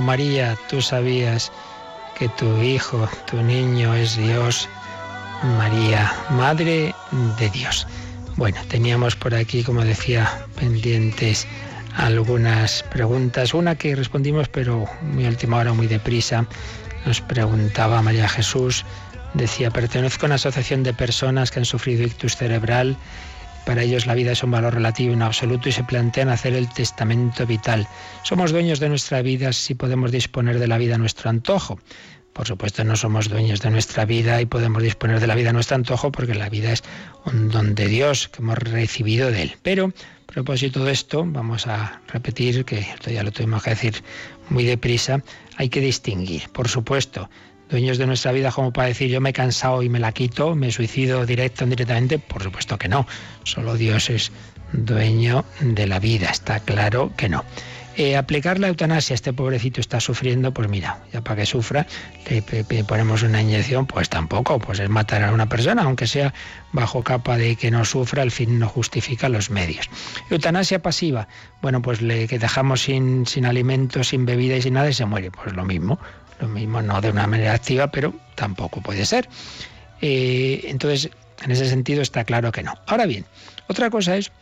María, 0.00 0.56
tú 0.68 0.80
sabías 0.80 1.52
que 2.18 2.28
tu 2.30 2.62
hijo, 2.62 3.08
tu 3.30 3.42
niño 3.42 3.94
es 3.94 4.16
Dios, 4.16 4.68
María, 5.58 6.12
Madre 6.30 6.94
de 7.38 7.50
Dios. 7.50 7.86
Bueno, 8.36 8.58
teníamos 8.68 9.16
por 9.16 9.34
aquí, 9.34 9.62
como 9.62 9.84
decía, 9.84 10.46
pendientes 10.58 11.46
algunas 11.96 12.82
preguntas. 12.84 13.54
Una 13.54 13.74
que 13.74 13.94
respondimos, 13.96 14.48
pero 14.48 14.86
muy 15.02 15.26
última 15.26 15.58
hora, 15.58 15.72
muy 15.72 15.86
deprisa. 15.86 16.46
Nos 17.04 17.20
preguntaba 17.20 18.02
María 18.02 18.28
Jesús, 18.28 18.84
decía, 19.34 19.70
pertenezco 19.70 20.26
a 20.26 20.28
una 20.28 20.34
asociación 20.36 20.82
de 20.82 20.92
personas 20.92 21.50
que 21.50 21.60
han 21.60 21.64
sufrido 21.64 22.04
ictus 22.04 22.36
cerebral 22.36 22.96
para 23.66 23.82
ellos 23.82 24.06
la 24.06 24.14
vida 24.14 24.32
es 24.32 24.42
un 24.44 24.52
valor 24.52 24.74
relativo 24.74 25.12
y 25.12 25.16
no 25.16 25.26
absoluto 25.26 25.68
y 25.68 25.72
se 25.72 25.82
plantean 25.82 26.28
hacer 26.28 26.54
el 26.54 26.68
testamento 26.68 27.44
vital. 27.46 27.86
Somos 28.22 28.52
dueños 28.52 28.78
de 28.78 28.88
nuestra 28.88 29.20
vida 29.22 29.52
si 29.52 29.74
podemos 29.74 30.12
disponer 30.12 30.60
de 30.60 30.68
la 30.68 30.78
vida 30.78 30.94
a 30.94 30.98
nuestro 30.98 31.28
antojo. 31.28 31.78
Por 32.32 32.46
supuesto, 32.46 32.84
no 32.84 32.94
somos 32.94 33.28
dueños 33.28 33.60
de 33.62 33.70
nuestra 33.70 34.04
vida 34.04 34.40
y 34.40 34.46
podemos 34.46 34.82
disponer 34.82 35.18
de 35.18 35.26
la 35.26 35.34
vida 35.34 35.50
a 35.50 35.52
nuestro 35.52 35.74
antojo 35.74 36.12
porque 36.12 36.34
la 36.34 36.48
vida 36.48 36.70
es 36.70 36.84
un 37.24 37.48
don 37.48 37.74
de 37.74 37.88
Dios 37.88 38.28
que 38.28 38.40
hemos 38.40 38.56
recibido 38.56 39.32
de 39.32 39.42
Él. 39.42 39.56
Pero, 39.62 39.86
a 39.86 40.32
propósito 40.32 40.84
de 40.84 40.92
esto, 40.92 41.24
vamos 41.26 41.66
a 41.66 42.00
repetir, 42.06 42.64
que 42.64 42.78
esto 42.78 43.10
ya 43.10 43.24
lo 43.24 43.32
tuvimos 43.32 43.64
que 43.64 43.70
decir 43.70 44.04
muy 44.48 44.64
deprisa, 44.64 45.22
hay 45.56 45.70
que 45.70 45.80
distinguir, 45.80 46.48
por 46.50 46.68
supuesto, 46.68 47.28
dueños 47.68 47.98
de 47.98 48.06
nuestra 48.06 48.32
vida 48.32 48.52
como 48.52 48.72
para 48.72 48.88
decir 48.88 49.08
yo 49.08 49.20
me 49.20 49.30
he 49.30 49.32
cansado 49.32 49.82
y 49.82 49.88
me 49.88 49.98
la 49.98 50.12
quito, 50.12 50.54
me 50.54 50.70
suicido 50.70 51.26
directo 51.26 51.64
o 51.64 51.66
indirectamente? 51.66 52.18
Por 52.18 52.42
supuesto 52.42 52.78
que 52.78 52.88
no. 52.88 53.06
Solo 53.44 53.74
Dios 53.74 54.10
es 54.10 54.32
dueño 54.72 55.44
de 55.60 55.86
la 55.86 55.98
vida, 55.98 56.30
está 56.30 56.60
claro 56.60 57.12
que 57.16 57.28
no. 57.28 57.44
Eh, 57.98 58.14
aplicar 58.14 58.58
la 58.58 58.68
eutanasia, 58.68 59.14
este 59.14 59.32
pobrecito 59.32 59.80
está 59.80 60.00
sufriendo, 60.00 60.52
pues 60.52 60.68
mira, 60.68 60.98
ya 61.14 61.22
para 61.22 61.36
que 61.36 61.46
sufra, 61.46 61.86
le, 62.28 62.42
ponemos 62.84 63.22
una 63.22 63.40
inyección, 63.40 63.86
pues 63.86 64.10
tampoco, 64.10 64.58
pues 64.58 64.80
es 64.80 64.90
matar 64.90 65.24
a 65.24 65.32
una 65.32 65.48
persona, 65.48 65.82
aunque 65.82 66.06
sea 66.06 66.34
bajo 66.72 67.02
capa 67.02 67.38
de 67.38 67.56
que 67.56 67.70
no 67.70 67.86
sufra, 67.86 68.20
al 68.20 68.30
fin 68.30 68.58
no 68.58 68.68
justifica 68.68 69.30
los 69.30 69.48
medios. 69.48 69.88
Eutanasia 70.28 70.82
pasiva, 70.82 71.26
bueno, 71.62 71.80
pues 71.80 72.02
le 72.02 72.28
que 72.28 72.38
dejamos 72.38 72.82
sin, 72.82 73.24
sin 73.24 73.46
alimentos, 73.46 74.08
sin 74.08 74.26
bebida 74.26 74.56
y 74.56 74.62
sin 74.62 74.74
nada 74.74 74.90
y 74.90 74.92
se 74.92 75.06
muere, 75.06 75.30
pues 75.30 75.54
lo 75.54 75.64
mismo. 75.64 75.98
Lo 76.40 76.48
mismo 76.48 76.82
no 76.82 77.00
de 77.00 77.10
una 77.10 77.26
manera 77.26 77.54
activa, 77.54 77.90
pero 77.90 78.14
tampoco 78.34 78.80
puede 78.80 79.06
ser. 79.06 79.28
Eh, 80.00 80.62
entonces, 80.64 81.10
en 81.42 81.50
ese 81.50 81.68
sentido 81.68 82.02
está 82.02 82.24
claro 82.24 82.52
que 82.52 82.62
no. 82.62 82.74
Ahora 82.86 83.06
bien, 83.06 83.24
otra 83.68 83.90
cosa 83.90 84.16
es 84.16 84.32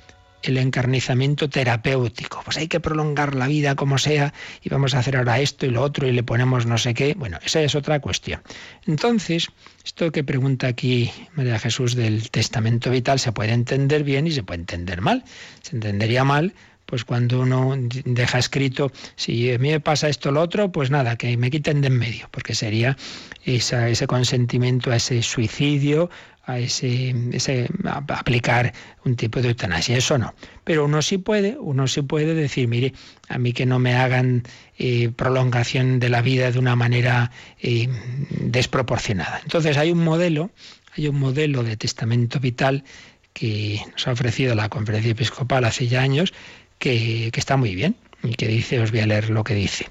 el 0.45 0.59
encarnizamiento 0.59 1.49
terapéutico. 1.49 2.42
Pues 2.45 2.59
hay 2.59 2.68
que 2.68 2.80
prolongar 2.80 3.34
la 3.34 3.47
vida 3.47 3.74
como 3.74 3.99
sea 3.99 4.34
y 4.62 4.68
vamos 4.68 4.95
a 4.95 4.99
hacer 4.99 5.16
ahora 5.16 5.40
esto 5.40 5.66
y 5.66 5.70
lo 5.70 5.82
otro 5.82 6.07
y 6.07 6.12
le 6.12 6.22
ponemos 6.22 6.66
no 6.66 6.76
sé 6.76 6.95
qué. 6.95 7.14
Bueno, 7.14 7.38
esa 7.45 7.62
es 7.62 7.74
otra 7.74 8.01
cuestión. 8.01 8.42
Entonces, 8.86 9.49
esto 9.84 10.12
que 10.12 10.22
pregunta 10.22 10.66
aquí 10.66 11.11
María 11.34 11.59
Jesús 11.59 11.95
del 11.95 12.30
testamento 12.30 12.90
vital 12.90 13.18
se 13.18 13.32
puede 13.32 13.53
entender 13.53 14.05
bien 14.05 14.26
y 14.26 14.32
se 14.32 14.42
puede 14.42 14.61
entender 14.61 15.01
mal. 15.01 15.24
Se 15.62 15.76
entendería 15.76 16.24
mal 16.24 16.55
pues 16.87 17.05
cuando 17.05 17.41
uno 17.41 17.74
deja 18.05 18.39
escrito, 18.39 18.93
si 19.16 19.53
a 19.53 19.59
mí 19.59 19.70
me 19.70 19.80
pasa 19.80 20.09
esto 20.09 20.28
o 20.28 20.32
lo 20.32 20.43
otro, 20.43 20.70
pues 20.70 20.91
nada, 20.91 21.16
que 21.16 21.37
me 21.37 21.51
quiten 21.51 21.80
de 21.80 21.89
en 21.89 21.99
medio, 21.99 22.28
porque 22.30 22.55
sería 22.55 22.97
ese 23.45 24.07
consentimiento 24.07 24.91
a 24.91 24.97
ese 24.97 25.22
suicidio, 25.22 26.11
a 26.47 26.59
ese, 26.59 27.14
ese 27.32 27.68
aplicar 28.09 28.72
un 29.05 29.16
tipo 29.16 29.41
de 29.41 29.49
eutanasia. 29.49 29.97
Eso 29.97 30.18
no. 30.18 30.35
Pero 30.64 30.85
uno 30.85 31.01
sí 31.03 31.18
puede, 31.18 31.57
uno 31.59 31.89
sí 31.89 32.03
puede 32.03 32.35
decir, 32.35 32.68
mire, 32.68 32.93
a 33.28 33.39
mí 33.39 33.53
que 33.53 33.66
no 33.66 33.78
me 33.78 33.95
hagan 33.95 34.43
eh, 34.78 35.11
prolongación 35.11 36.01
de 36.01 36.09
la 36.09 36.22
vida 36.22 36.51
de 36.51 36.59
una 36.59 36.76
manera 36.76 37.30
eh, 37.61 37.89
desproporcionada. 38.30 39.41
Entonces 39.43 39.76
hay 39.76 39.91
un 39.91 40.05
modelo, 40.05 40.51
hay 40.97 41.09
un 41.09 41.18
modelo 41.18 41.62
de 41.62 41.76
testamento 41.76 42.41
vital 42.41 42.85
que 43.32 43.80
nos 43.93 44.07
ha 44.07 44.12
ofrecido 44.12 44.55
la 44.55 44.68
conferencia 44.68 45.11
episcopal 45.11 45.64
hace 45.64 45.89
ya 45.89 46.03
años, 46.03 46.32
que, 46.79 47.31
está 47.35 47.57
muy 47.57 47.75
bien 47.75 47.97
y 48.22 48.35
que 48.35 48.49
dice, 48.49 48.81
os 48.81 48.91
voy 48.91 49.01
a 49.01 49.07
leer 49.07 49.31
lo 49.31 49.45
que 49.45 49.55
dice. 49.55 49.87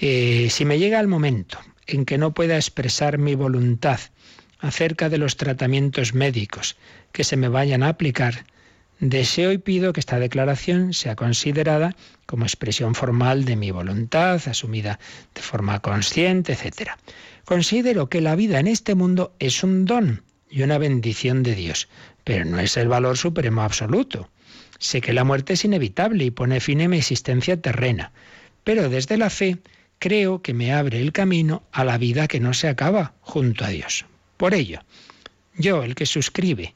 Eh, 0.00 0.48
si 0.50 0.64
me 0.64 0.78
llega 0.78 1.00
el 1.00 1.08
momento 1.08 1.58
en 1.86 2.04
que 2.04 2.18
no 2.18 2.32
pueda 2.32 2.56
expresar 2.56 3.18
mi 3.18 3.34
voluntad 3.34 4.00
acerca 4.58 5.08
de 5.08 5.18
los 5.18 5.36
tratamientos 5.36 6.14
médicos 6.14 6.76
que 7.12 7.24
se 7.24 7.36
me 7.36 7.48
vayan 7.48 7.82
a 7.82 7.88
aplicar, 7.88 8.44
deseo 9.00 9.52
y 9.52 9.58
pido 9.58 9.92
que 9.92 10.00
esta 10.00 10.18
declaración 10.18 10.92
sea 10.92 11.16
considerada 11.16 11.96
como 12.26 12.44
expresión 12.44 12.94
formal 12.94 13.44
de 13.44 13.56
mi 13.56 13.70
voluntad, 13.70 14.40
asumida 14.46 15.00
de 15.34 15.40
forma 15.40 15.80
consciente, 15.80 16.52
etc. 16.52 16.90
Considero 17.44 18.08
que 18.08 18.20
la 18.20 18.36
vida 18.36 18.60
en 18.60 18.68
este 18.68 18.94
mundo 18.94 19.34
es 19.38 19.64
un 19.64 19.86
don 19.86 20.22
y 20.50 20.62
una 20.62 20.78
bendición 20.78 21.42
de 21.42 21.54
Dios, 21.54 21.88
pero 22.24 22.44
no 22.44 22.60
es 22.60 22.76
el 22.76 22.88
valor 22.88 23.16
supremo 23.16 23.62
absoluto. 23.62 24.28
Sé 24.80 25.02
que 25.02 25.12
la 25.12 25.24
muerte 25.24 25.52
es 25.52 25.64
inevitable 25.64 26.24
y 26.24 26.30
pone 26.30 26.58
fin 26.58 26.80
a 26.80 26.88
mi 26.88 26.96
existencia 26.96 27.60
terrena, 27.60 28.12
pero 28.64 28.88
desde 28.88 29.18
la 29.18 29.28
fe 29.28 29.58
creo 29.98 30.40
que 30.40 30.54
me 30.54 30.72
abre 30.72 31.00
el 31.00 31.12
camino 31.12 31.62
a 31.70 31.84
la 31.84 31.98
vida 31.98 32.26
que 32.26 32.40
no 32.40 32.54
se 32.54 32.66
acaba 32.66 33.12
junto 33.20 33.64
a 33.64 33.68
Dios. 33.68 34.06
Por 34.38 34.54
ello, 34.54 34.80
yo, 35.54 35.84
el 35.84 35.94
que 35.94 36.06
suscribe, 36.06 36.74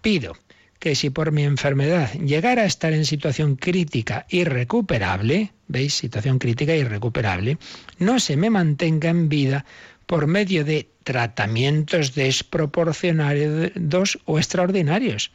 pido 0.00 0.34
que 0.78 0.94
si 0.94 1.10
por 1.10 1.30
mi 1.30 1.44
enfermedad 1.44 2.10
llegara 2.14 2.62
a 2.62 2.66
estar 2.66 2.94
en 2.94 3.04
situación 3.04 3.56
crítica 3.56 4.26
irrecuperable, 4.30 5.52
¿veis? 5.68 5.94
Situación 5.94 6.38
crítica 6.38 6.74
irrecuperable, 6.74 7.58
no 7.98 8.18
se 8.18 8.38
me 8.38 8.48
mantenga 8.48 9.10
en 9.10 9.28
vida 9.28 9.66
por 10.06 10.26
medio 10.26 10.64
de 10.64 10.88
tratamientos 11.04 12.14
desproporcionados 12.14 14.18
o 14.24 14.38
extraordinarios. 14.38 15.30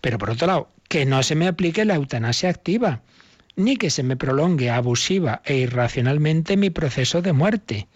Pero 0.00 0.18
por 0.18 0.30
otro 0.30 0.46
lado, 0.46 0.73
que 0.88 1.06
no 1.06 1.22
se 1.22 1.34
me 1.34 1.46
aplique 1.46 1.84
la 1.84 1.94
eutanasia 1.94 2.48
activa, 2.50 3.02
ni 3.56 3.76
que 3.76 3.90
se 3.90 4.02
me 4.02 4.16
prolongue 4.16 4.70
abusiva 4.70 5.42
e 5.44 5.56
irracionalmente 5.56 6.56
mi 6.56 6.70
proceso 6.70 7.22
de 7.22 7.32
muerte 7.32 7.88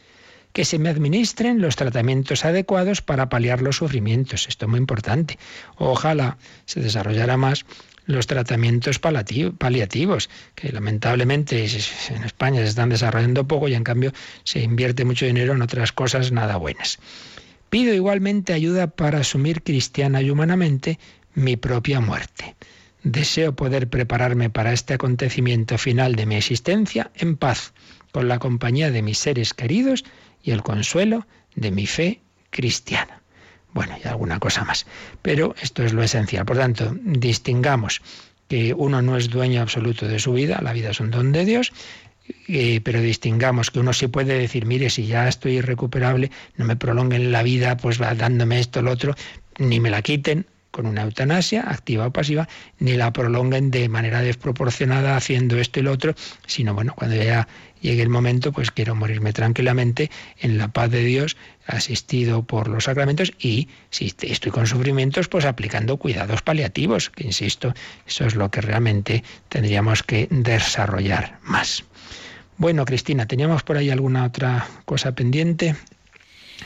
que 0.53 0.65
se 0.65 0.79
me 0.79 0.89
administren 0.89 1.61
los 1.61 1.77
tratamientos 1.77 2.45
adecuados 2.45 3.03
para 3.03 3.29
paliar 3.29 3.63
los 3.63 3.77
sufrimientos. 3.77 4.49
Esto 4.49 4.65
es 4.65 4.71
muy 4.71 4.79
importante. 4.79 5.39
Ojalá 5.77 6.39
se 6.65 6.81
desarrollara 6.81 7.37
más 7.37 7.65
los 8.07 8.27
tratamientos 8.27 8.99
paliativos, 8.99 10.31
que 10.55 10.73
lamentablemente 10.73 11.63
en 11.63 12.25
España 12.25 12.63
se 12.63 12.69
están 12.69 12.89
desarrollando 12.89 13.47
poco 13.47 13.69
y 13.69 13.75
en 13.75 13.85
cambio 13.85 14.13
se 14.45 14.61
invierte 14.61 15.05
mucho 15.05 15.27
dinero 15.27 15.53
en 15.53 15.63
otras 15.63 15.93
cosas 15.93 16.33
nada 16.33 16.57
buenas. 16.57 16.99
Pido 17.69 17.93
igualmente 17.93 18.55
ayuda 18.55 18.87
para 18.87 19.21
asumir 19.21 19.63
cristiana 19.63 20.23
y 20.23 20.31
humanamente 20.31 20.99
mi 21.35 21.57
propia 21.57 22.01
muerte. 22.01 22.57
Deseo 23.03 23.55
poder 23.55 23.89
prepararme 23.89 24.51
para 24.51 24.73
este 24.73 24.95
acontecimiento 24.95 25.79
final 25.79 26.17
de 26.17 26.27
mi 26.27 26.37
existencia 26.37 27.11
en 27.15 27.37
paz, 27.37 27.73
con 28.13 28.29
la 28.29 28.39
compañía 28.39 28.91
de 28.91 29.03
mis 29.03 29.19
seres 29.19 29.55
queridos 29.55 30.05
y 30.43 30.51
el 30.51 30.63
consuelo 30.63 31.27
de 31.55 31.71
mi 31.71 31.87
fe 31.87 32.21
cristiana. 32.51 33.23
Bueno, 33.73 33.97
y 34.03 34.09
alguna 34.09 34.41
cosa 34.41 34.65
más. 34.65 34.87
Pero 35.23 35.55
esto 35.63 35.85
es 35.85 35.93
lo 35.93 36.03
esencial. 36.03 36.45
Por 36.45 36.57
tanto, 36.57 36.97
distingamos 37.03 38.01
que 38.49 38.75
uno 38.75 39.03
no 39.03 39.17
es 39.17 39.29
dueño 39.29 39.61
absoluto 39.61 40.09
de 40.09 40.19
su 40.19 40.33
vida, 40.33 40.61
la 40.63 40.73
vida 40.73 40.91
es 40.91 41.01
un 41.01 41.11
don 41.11 41.33
de 41.33 41.45
Dios, 41.45 41.73
eh, 42.49 42.81
pero 42.83 43.01
distingamos 43.01 43.71
que 43.71 43.81
uno 43.81 43.93
sí 43.93 44.09
puede 44.09 44.39
decir, 44.39 44.67
mire, 44.67 44.91
si 44.91 45.07
ya 45.07 45.29
estoy 45.29 45.59
irrecuperable, 45.59 46.31
no 46.57 46.65
me 46.65 46.77
prolonguen 46.77 47.31
la 47.31 47.43
vida, 47.43 47.77
pues 47.77 47.99
dándome 47.99 48.59
esto, 48.59 48.83
lo 48.83 48.91
otro, 48.91 49.15
ni 49.59 49.81
me 49.81 49.91
la 49.91 50.03
quiten, 50.03 50.47
con 50.71 50.87
una 50.87 51.03
eutanasia, 51.03 51.63
activa 51.69 52.07
o 52.07 52.13
pasiva, 52.13 52.49
ni 52.79 52.95
la 52.95 53.13
prolonguen 53.13 53.71
de 53.71 53.89
manera 53.89 54.23
desproporcionada 54.23 55.17
haciendo 55.17 55.59
esto 55.59 55.81
y 55.81 55.83
lo 55.83 55.93
otro, 55.93 56.15
sino 56.47 56.75
bueno, 56.75 56.95
cuando 56.95 57.17
ya 57.17 57.49
llegue 57.81 58.03
el 58.03 58.09
momento, 58.09 58.53
pues 58.53 58.71
quiero 58.71 58.95
morirme 58.95 59.33
tranquilamente 59.33 60.11
en 60.39 60.59
la 60.59 60.69
paz 60.69 60.91
de 60.91 61.05
Dios, 61.05 61.37
asistido 61.67 62.43
por 62.43 62.69
los 62.69 62.85
sacramentos 62.85 63.33
y 63.39 63.69
si 63.91 64.15
estoy 64.23 64.53
con 64.53 64.67
sufrimientos, 64.67 65.29
pues 65.29 65.45
aplicando 65.45 65.97
cuidados 65.97 66.43
paliativos, 66.43 67.11
que 67.11 67.25
insisto, 67.25 67.75
eso 68.07 68.27
es 68.27 68.35
lo 68.35 68.51
que 68.51 68.61
realmente 68.61 69.23
tendríamos 69.49 70.03
que 70.03 70.29
desarrollar 70.31 71.39
más. 71.43 71.85
Bueno, 72.57 72.85
Cristina, 72.85 73.27
¿teníamos 73.27 73.63
por 73.63 73.77
ahí 73.77 73.91
alguna 73.91 74.25
otra 74.25 74.67
cosa 74.85 75.13
pendiente? 75.13 75.77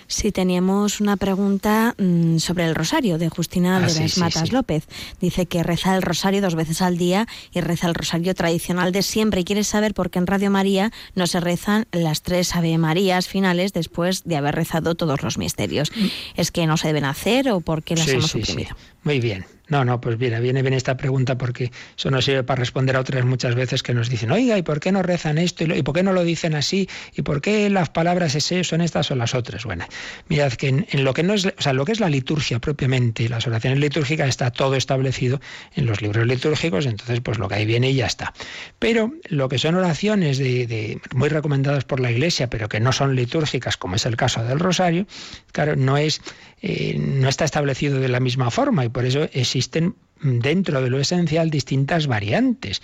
Sí, 0.07 0.33
teníamos 0.33 1.01
una 1.01 1.17
pregunta 1.17 1.95
mm, 1.99 2.39
sobre 2.39 2.67
el 2.67 2.75
rosario 2.75 3.19
de 3.19 3.29
Justina 3.29 3.81
de 3.81 4.01
las 4.01 4.19
Matas 4.19 4.53
López. 4.53 4.87
Dice 5.21 5.47
que 5.47 5.63
reza 5.63 5.95
el 5.97 6.03
rosario 6.03 6.41
dos 6.41 6.55
veces 6.55 6.83
al 6.83 6.99
día 6.99 7.27
y 7.53 7.61
reza 7.61 7.89
el 7.89 7.95
rosario 7.95 8.35
tradicional 8.35 8.93
de 8.93 9.03
siempre. 9.03 9.41
Y 9.41 9.45
quiere 9.45 9.65
saber 9.65 9.95
por 9.95 10.11
qué 10.11 10.19
en 10.19 10.27
Radio 10.27 10.51
María 10.51 10.93
no 11.15 11.27
se 11.27 11.41
rezan 11.41 11.87
las 11.93 12.23
tres 12.23 12.55
Ave 12.55 12.77
Marías 12.79 13.29
finales 13.29 13.73
después 13.73 14.25
de 14.25 14.37
haber 14.37 14.55
rezado 14.55 14.95
todos 14.95 15.23
los 15.23 15.39
misterios. 15.39 15.91
Mm. 15.95 16.07
¿Es 16.37 16.51
que 16.51 16.67
no 16.67 16.77
se 16.77 16.89
deben 16.89 17.05
hacer 17.05 17.51
o 17.51 17.61
por 17.61 17.83
qué 17.83 17.97
las 17.97 18.09
hemos 18.09 18.31
suprimido? 18.31 18.77
Muy 19.03 19.21
bien. 19.21 19.45
No, 19.69 19.87
no, 19.87 20.03
pues 20.03 20.19
mira, 20.19 20.39
viene 20.39 20.61
bien 20.61 20.75
esta 20.75 20.99
pregunta 20.99 21.39
porque 21.39 21.71
eso 21.97 22.11
nos 22.11 22.27
sirve 22.27 22.43
para 22.43 22.59
responder 22.59 22.95
a 22.95 23.01
otras 23.01 23.25
muchas 23.25 23.55
veces 23.55 23.83
que 23.83 23.95
nos 23.95 24.11
dicen, 24.11 24.31
oiga, 24.31 24.59
¿y 24.59 24.63
por 24.63 24.81
qué 24.81 24.93
no 24.93 25.03
rezan 25.03 25.39
esto? 25.39 25.65
¿Y, 25.65 25.83
por 25.83 25.95
qué 25.95 26.03
no 26.03 26.13
lo 26.13 26.25
dicen 26.25 26.55
así? 26.55 26.91
¿Y 27.17 27.23
por 27.23 27.41
qué 27.41 27.71
las 27.71 27.89
palabras 27.89 28.35
ese 28.35 28.65
son 28.65 28.83
estas 28.83 29.11
o 29.11 29.15
las 29.15 29.35
otras? 29.35 29.65
Bueno, 29.65 29.87
mirad 30.29 30.53
que 30.53 30.69
en, 30.69 31.05
lo 31.05 31.15
que 31.15 31.23
no 31.23 31.33
es, 31.33 31.47
o 31.47 31.53
sea, 31.57 31.73
lo 31.73 31.87
que 31.87 31.93
es 31.93 32.01
la 32.01 32.11
liturgia 32.11 32.59
propiamente, 32.59 33.27
las 33.31 33.47
oraciones 33.47 33.79
litúrgicas, 33.79 34.29
está 34.29 34.51
todo 34.51 34.75
establecido 34.75 35.41
en 35.75 35.87
los 35.87 36.03
libros 36.03 36.27
litúrgicos, 36.27 36.85
entonces 36.85 37.21
pues 37.21 37.39
lo 37.39 37.49
que 37.49 37.55
ahí 37.55 37.65
viene 37.65 37.93
y 37.93 37.95
ya 37.95 38.07
está. 38.07 38.35
Pero 38.79 39.15
lo 39.31 39.49
que 39.49 39.57
son 39.57 39.77
oraciones 39.77 40.37
de, 40.37 41.01
muy 41.15 41.31
recomendadas 41.31 41.85
por 41.85 41.99
la 41.99 42.11
Iglesia, 42.11 42.51
pero 42.51 42.69
que 42.69 42.81
no 42.81 42.93
son 42.93 43.17
litúrgicas, 43.17 43.79
como 43.79 43.97
es 43.97 44.05
el 44.05 44.17
caso 44.17 44.45
del 44.45 44.59
rosario, 44.59 45.07
claro, 45.53 45.77
no 45.77 45.97
es 45.97 46.21
eh, 46.65 46.97
no 46.97 47.29
está 47.29 47.45
establecido 47.45 47.99
de 47.99 48.09
la 48.09 48.21
misma 48.21 48.49
forma 48.53 48.85
por 48.93 49.05
eso 49.05 49.29
existen 49.33 49.95
dentro 50.23 50.81
de 50.81 50.91
lo 50.91 51.01
esencial 51.01 51.51
distintas 51.51 52.07
variantes. 52.07 52.83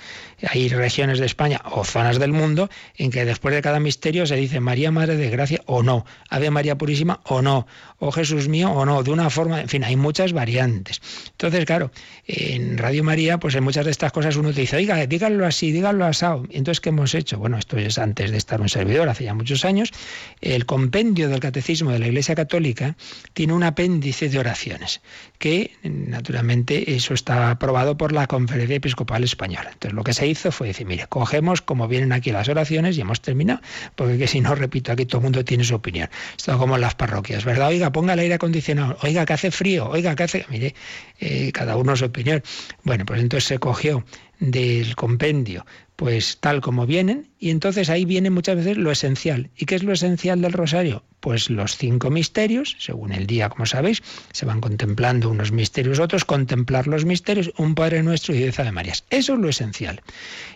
Hay 0.48 0.68
regiones 0.68 1.18
de 1.18 1.26
España 1.26 1.60
o 1.64 1.84
zonas 1.84 2.18
del 2.18 2.32
mundo 2.32 2.68
en 2.96 3.10
que 3.10 3.24
después 3.24 3.54
de 3.54 3.62
cada 3.62 3.80
misterio 3.80 4.26
se 4.26 4.36
dice 4.36 4.60
María 4.60 4.90
Madre 4.90 5.16
de 5.16 5.30
Gracia 5.30 5.62
o 5.66 5.82
no, 5.82 6.04
Ave 6.28 6.50
María 6.50 6.76
Purísima 6.76 7.20
o 7.24 7.42
no, 7.42 7.66
o 7.98 8.12
Jesús 8.12 8.48
mío 8.48 8.70
o 8.70 8.84
no, 8.84 9.02
de 9.02 9.10
una 9.10 9.30
forma, 9.30 9.60
en 9.60 9.68
fin, 9.68 9.84
hay 9.84 9.96
muchas 9.96 10.32
variantes. 10.32 11.00
Entonces, 11.30 11.64
claro, 11.64 11.90
en 12.26 12.78
Radio 12.78 13.04
María, 13.04 13.38
pues 13.38 13.54
en 13.54 13.64
muchas 13.64 13.84
de 13.84 13.90
estas 13.90 14.12
cosas 14.12 14.36
uno 14.36 14.52
te 14.52 14.60
dice, 14.60 14.76
oiga, 14.76 15.04
díganlo 15.06 15.46
así, 15.46 15.72
díganlo 15.72 16.04
asado. 16.04 16.44
Entonces, 16.50 16.80
¿qué 16.80 16.90
hemos 16.90 17.14
hecho? 17.14 17.38
Bueno, 17.38 17.58
esto 17.58 17.76
es 17.76 17.98
antes 17.98 18.30
de 18.30 18.36
estar 18.36 18.60
un 18.60 18.68
servidor, 18.68 19.08
hace 19.08 19.24
ya 19.24 19.34
muchos 19.34 19.64
años, 19.64 19.92
el 20.40 20.66
compendio 20.66 21.28
del 21.28 21.40
Catecismo 21.40 21.90
de 21.90 21.98
la 21.98 22.08
Iglesia 22.08 22.34
Católica 22.34 22.96
tiene 23.32 23.52
un 23.52 23.62
apéndice 23.62 24.28
de 24.28 24.38
oraciones, 24.38 25.00
que 25.38 25.72
naturalmente 25.82 26.94
eso 26.94 27.14
está 27.14 27.27
está 27.28 27.50
aprobado 27.50 27.98
por 27.98 28.12
la 28.12 28.26
Conferencia 28.26 28.76
Episcopal 28.76 29.22
Española. 29.22 29.68
Entonces 29.70 29.92
lo 29.92 30.02
que 30.02 30.14
se 30.14 30.26
hizo 30.26 30.50
fue 30.50 30.68
decir, 30.68 30.86
mire, 30.86 31.06
cogemos 31.08 31.60
como 31.60 31.86
vienen 31.86 32.12
aquí 32.12 32.32
las 32.32 32.48
oraciones 32.48 32.96
y 32.96 33.02
hemos 33.02 33.20
terminado, 33.20 33.60
porque 33.96 34.16
que 34.16 34.26
si 34.26 34.40
no, 34.40 34.54
repito, 34.54 34.92
aquí 34.92 35.04
todo 35.04 35.18
el 35.18 35.24
mundo 35.24 35.44
tiene 35.44 35.62
su 35.62 35.74
opinión. 35.74 36.08
Esto 36.38 36.56
como 36.56 36.78
las 36.78 36.94
parroquias, 36.94 37.44
¿verdad? 37.44 37.68
Oiga, 37.68 37.92
ponga 37.92 38.14
el 38.14 38.20
aire 38.20 38.34
acondicionado, 38.34 38.96
oiga, 39.02 39.26
que 39.26 39.34
hace 39.34 39.50
frío, 39.50 39.90
oiga, 39.90 40.16
que 40.16 40.22
hace... 40.22 40.46
Mire, 40.48 40.74
eh, 41.20 41.52
cada 41.52 41.76
uno 41.76 41.94
su 41.96 42.06
opinión. 42.06 42.42
Bueno, 42.82 43.04
pues 43.04 43.20
entonces 43.20 43.46
se 43.46 43.58
cogió 43.58 44.06
del 44.40 44.96
compendio, 44.96 45.66
pues 45.98 46.38
tal 46.38 46.60
como 46.60 46.86
vienen, 46.86 47.26
y 47.40 47.50
entonces 47.50 47.90
ahí 47.90 48.04
viene 48.04 48.30
muchas 48.30 48.54
veces 48.54 48.76
lo 48.76 48.92
esencial. 48.92 49.50
¿Y 49.56 49.66
qué 49.66 49.74
es 49.74 49.82
lo 49.82 49.92
esencial 49.92 50.40
del 50.40 50.52
rosario? 50.52 51.02
Pues 51.18 51.50
los 51.50 51.76
cinco 51.76 52.08
misterios, 52.08 52.76
según 52.78 53.10
el 53.10 53.26
día, 53.26 53.48
como 53.48 53.66
sabéis, 53.66 54.04
se 54.32 54.46
van 54.46 54.60
contemplando 54.60 55.28
unos 55.28 55.50
misterios, 55.50 55.98
otros, 55.98 56.24
contemplar 56.24 56.86
los 56.86 57.04
misterios, 57.04 57.52
un 57.56 57.74
Padre 57.74 58.04
Nuestro 58.04 58.32
y 58.32 58.38
diez 58.38 58.60
Ave 58.60 58.70
Marías. 58.70 59.06
Eso 59.10 59.34
es 59.34 59.40
lo 59.40 59.48
esencial. 59.48 60.00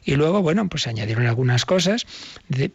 Y 0.05 0.15
luego, 0.15 0.43
bueno, 0.43 0.69
pues 0.69 0.85
se 0.85 0.91
añadieron 0.91 1.27
algunas 1.27 1.67
cosas, 1.67 2.07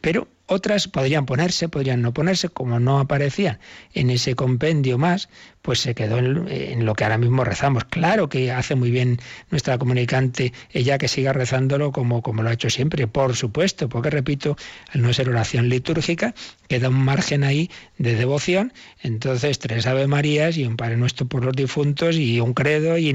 pero 0.01 0.27
otras 0.47 0.87
podrían 0.87 1.25
ponerse, 1.25 1.69
podrían 1.69 2.01
no 2.01 2.13
ponerse, 2.13 2.49
como 2.49 2.79
no 2.79 2.99
aparecían 2.99 3.59
en 3.93 4.09
ese 4.09 4.35
compendio 4.35 4.97
más, 4.97 5.29
pues 5.61 5.79
se 5.79 5.93
quedó 5.93 6.17
en, 6.19 6.85
lo 6.85 6.93
que 6.95 7.03
ahora 7.03 7.17
mismo 7.17 7.43
rezamos. 7.43 7.83
Claro 7.83 8.29
que 8.29 8.51
hace 8.51 8.75
muy 8.75 8.89
bien 8.89 9.19
nuestra 9.51 9.77
comunicante 9.77 10.53
ella 10.71 10.97
que 10.97 11.09
siga 11.09 11.33
rezándolo 11.33 11.91
como, 11.91 12.21
como 12.21 12.43
lo 12.43 12.49
ha 12.49 12.53
hecho 12.57 12.69
siempre, 12.69 13.07
por 13.07 13.35
supuesto, 13.35 13.87
porque 13.89 14.09
repito, 14.09 14.57
al 14.93 15.01
no 15.01 15.13
ser 15.13 15.29
oración 15.29 15.69
litúrgica, 15.69 16.33
queda 16.67 16.89
un 16.89 17.03
margen 17.03 17.43
ahí 17.43 17.69
de 17.97 18.15
devoción, 18.15 18.73
entonces 19.01 19.59
tres 19.59 19.87
Ave 19.87 20.07
Marías 20.07 20.57
y 20.57 20.65
un 20.65 20.75
Padre 20.75 20.97
Nuestro 20.97 21.27
por 21.27 21.45
los 21.45 21.55
difuntos 21.55 22.15
y 22.15 22.39
un 22.39 22.53
credo 22.53 22.97
y 22.97 23.13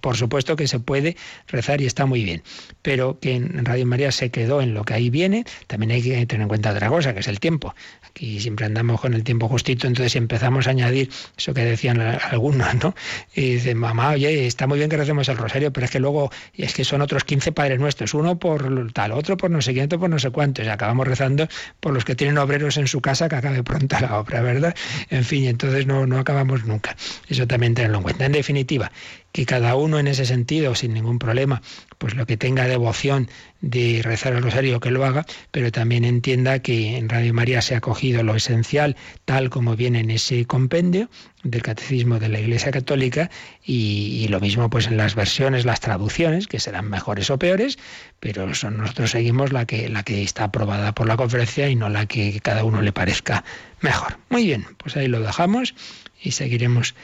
por 0.00 0.16
supuesto 0.16 0.56
que 0.56 0.66
se 0.66 0.80
puede 0.80 1.16
rezar 1.46 1.80
y 1.80 1.86
está 1.86 2.06
muy 2.06 2.24
bien, 2.24 2.42
pero 2.82 3.18
que 3.20 3.34
en 3.34 3.64
Radio 3.64 3.86
María 3.86 4.12
se 4.12 4.30
quedó 4.30 4.60
en 4.60 4.74
lo 4.74 4.84
que 4.84 4.94
ahí 4.94 5.10
viene, 5.10 5.44
también 5.66 5.92
hay 5.92 6.02
que 6.02 6.26
tener 6.26 6.42
en 6.42 6.48
cuenta 6.48 6.72
otra 6.72 6.88
cosa, 6.88 7.14
que 7.14 7.20
es 7.20 7.28
el 7.28 7.40
tiempo. 7.40 7.74
Aquí 8.18 8.40
siempre 8.40 8.66
andamos 8.66 9.00
con 9.00 9.14
el 9.14 9.22
tiempo 9.22 9.46
justito, 9.46 9.86
entonces 9.86 10.16
empezamos 10.16 10.66
a 10.66 10.70
añadir 10.70 11.08
eso 11.36 11.54
que 11.54 11.64
decían 11.64 12.00
algunos, 12.00 12.74
¿no? 12.82 12.92
Y 13.32 13.52
dicen, 13.52 13.78
mamá, 13.78 14.10
oye, 14.10 14.44
está 14.44 14.66
muy 14.66 14.78
bien 14.78 14.90
que 14.90 14.96
recemos 14.96 15.28
el 15.28 15.36
rosario, 15.36 15.72
pero 15.72 15.84
es 15.84 15.92
que 15.92 16.00
luego 16.00 16.28
es 16.52 16.74
que 16.74 16.82
son 16.82 17.00
otros 17.00 17.22
15 17.22 17.52
padres 17.52 17.78
nuestros, 17.78 18.14
uno 18.14 18.36
por 18.36 18.92
tal, 18.92 19.12
otro 19.12 19.36
por 19.36 19.52
no 19.52 19.62
sé 19.62 19.72
quién, 19.72 19.84
otro 19.84 20.00
por 20.00 20.10
no 20.10 20.18
sé 20.18 20.30
cuántos, 20.30 20.66
y 20.66 20.68
acabamos 20.68 21.06
rezando 21.06 21.46
por 21.78 21.94
los 21.94 22.04
que 22.04 22.16
tienen 22.16 22.38
obreros 22.38 22.76
en 22.76 22.88
su 22.88 23.00
casa 23.00 23.28
que 23.28 23.36
acabe 23.36 23.62
pronto 23.62 23.96
la 24.00 24.18
obra, 24.18 24.42
¿verdad? 24.42 24.74
En 25.10 25.22
fin, 25.22 25.44
entonces 25.44 25.86
no, 25.86 26.04
no 26.04 26.18
acabamos 26.18 26.64
nunca. 26.64 26.96
Eso 27.28 27.46
también 27.46 27.74
tenerlo 27.74 27.98
en 27.98 28.02
cuenta. 28.02 28.26
En 28.26 28.32
definitiva, 28.32 28.90
que 29.32 29.46
cada 29.46 29.74
uno 29.76 29.98
en 29.98 30.06
ese 30.06 30.26
sentido, 30.26 30.74
sin 30.74 30.94
ningún 30.94 31.18
problema, 31.18 31.62
pues 31.98 32.14
lo 32.14 32.26
que 32.26 32.36
tenga 32.36 32.66
devoción 32.66 33.28
de 33.60 34.00
rezar 34.02 34.32
el 34.32 34.42
rosario 34.42 34.80
que 34.80 34.90
lo 34.90 35.04
haga, 35.04 35.26
pero 35.50 35.72
también 35.72 36.04
entienda 36.04 36.60
que 36.60 36.96
en 36.96 37.08
Radio 37.08 37.34
María 37.34 37.60
se 37.60 37.74
ha 37.74 37.80
cogido 37.80 38.22
lo 38.22 38.36
esencial 38.36 38.96
tal 39.24 39.50
como 39.50 39.76
viene 39.76 40.00
en 40.00 40.10
ese 40.10 40.44
compendio 40.46 41.10
del 41.42 41.62
catecismo 41.62 42.18
de 42.18 42.28
la 42.28 42.40
Iglesia 42.40 42.70
Católica 42.70 43.30
y, 43.64 44.26
lo 44.28 44.40
mismo 44.40 44.70
pues 44.70 44.86
en 44.86 44.96
las 44.96 45.14
versiones, 45.14 45.64
las 45.64 45.80
traducciones, 45.80 46.46
que 46.46 46.60
serán 46.60 46.88
mejores 46.88 47.30
o 47.30 47.38
peores, 47.38 47.78
pero 48.20 48.46
nosotros 48.46 49.10
seguimos 49.10 49.52
la 49.52 49.66
que, 49.66 49.88
la 49.88 50.02
que 50.02 50.22
está 50.22 50.44
aprobada 50.44 50.94
por 50.94 51.06
la 51.06 51.16
conferencia 51.16 51.68
y 51.68 51.76
no 51.76 51.88
la 51.88 52.06
que 52.06 52.40
cada 52.40 52.64
uno 52.64 52.82
le 52.82 52.92
parezca 52.92 53.44
mejor. 53.80 54.18
Muy 54.28 54.44
bien, 54.44 54.66
pues 54.78 54.96
ahí 54.96 55.08
lo 55.08 55.20
dejamos 55.20 55.74
y 56.20 56.32
seguiremos 56.32 56.94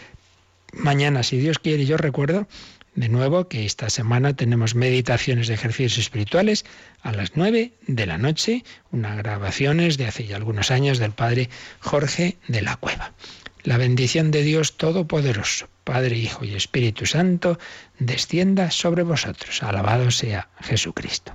mañana, 0.77 1.23
si 1.23 1.39
Dios 1.39 1.59
quiere, 1.59 1.87
yo 1.87 1.97
recuerdo 1.97 2.47
de 2.95 3.09
nuevo 3.09 3.49
que 3.49 3.67
esta 3.67 3.91
semana 3.91 4.37
tenemos 4.37 4.75
meditaciones 4.75 5.49
de 5.49 5.55
ejercicios 5.55 5.99
espirituales 5.99 6.65
a 7.03 7.13
las 7.13 7.33
nueve 7.35 7.73
de 7.87 8.07
la 8.07 8.19
noche, 8.19 8.65
unas 8.93 9.17
grabaciones 9.17 9.97
de 9.99 10.07
hace 10.07 10.27
ya 10.27 10.37
algunos 10.37 10.71
años 10.71 10.99
del 10.99 11.13
padre 11.13 11.51
Jorge 11.81 12.37
de 12.47 12.63
la 12.63 12.77
Cueva. 12.77 13.13
La 13.65 13.79
bendición 13.79 14.31
de 14.31 14.43
Dios 14.43 14.77
Todopoderoso, 14.77 15.69
Padre, 15.85 16.17
Hijo 16.19 16.45
y 16.45 16.55
Espíritu 16.55 17.07
Santo, 17.07 17.59
descienda 17.99 18.71
sobre 18.71 19.03
vosotros. 19.03 19.63
Alabado 19.63 20.11
sea 20.11 20.51
Jesucristo. 20.61 21.35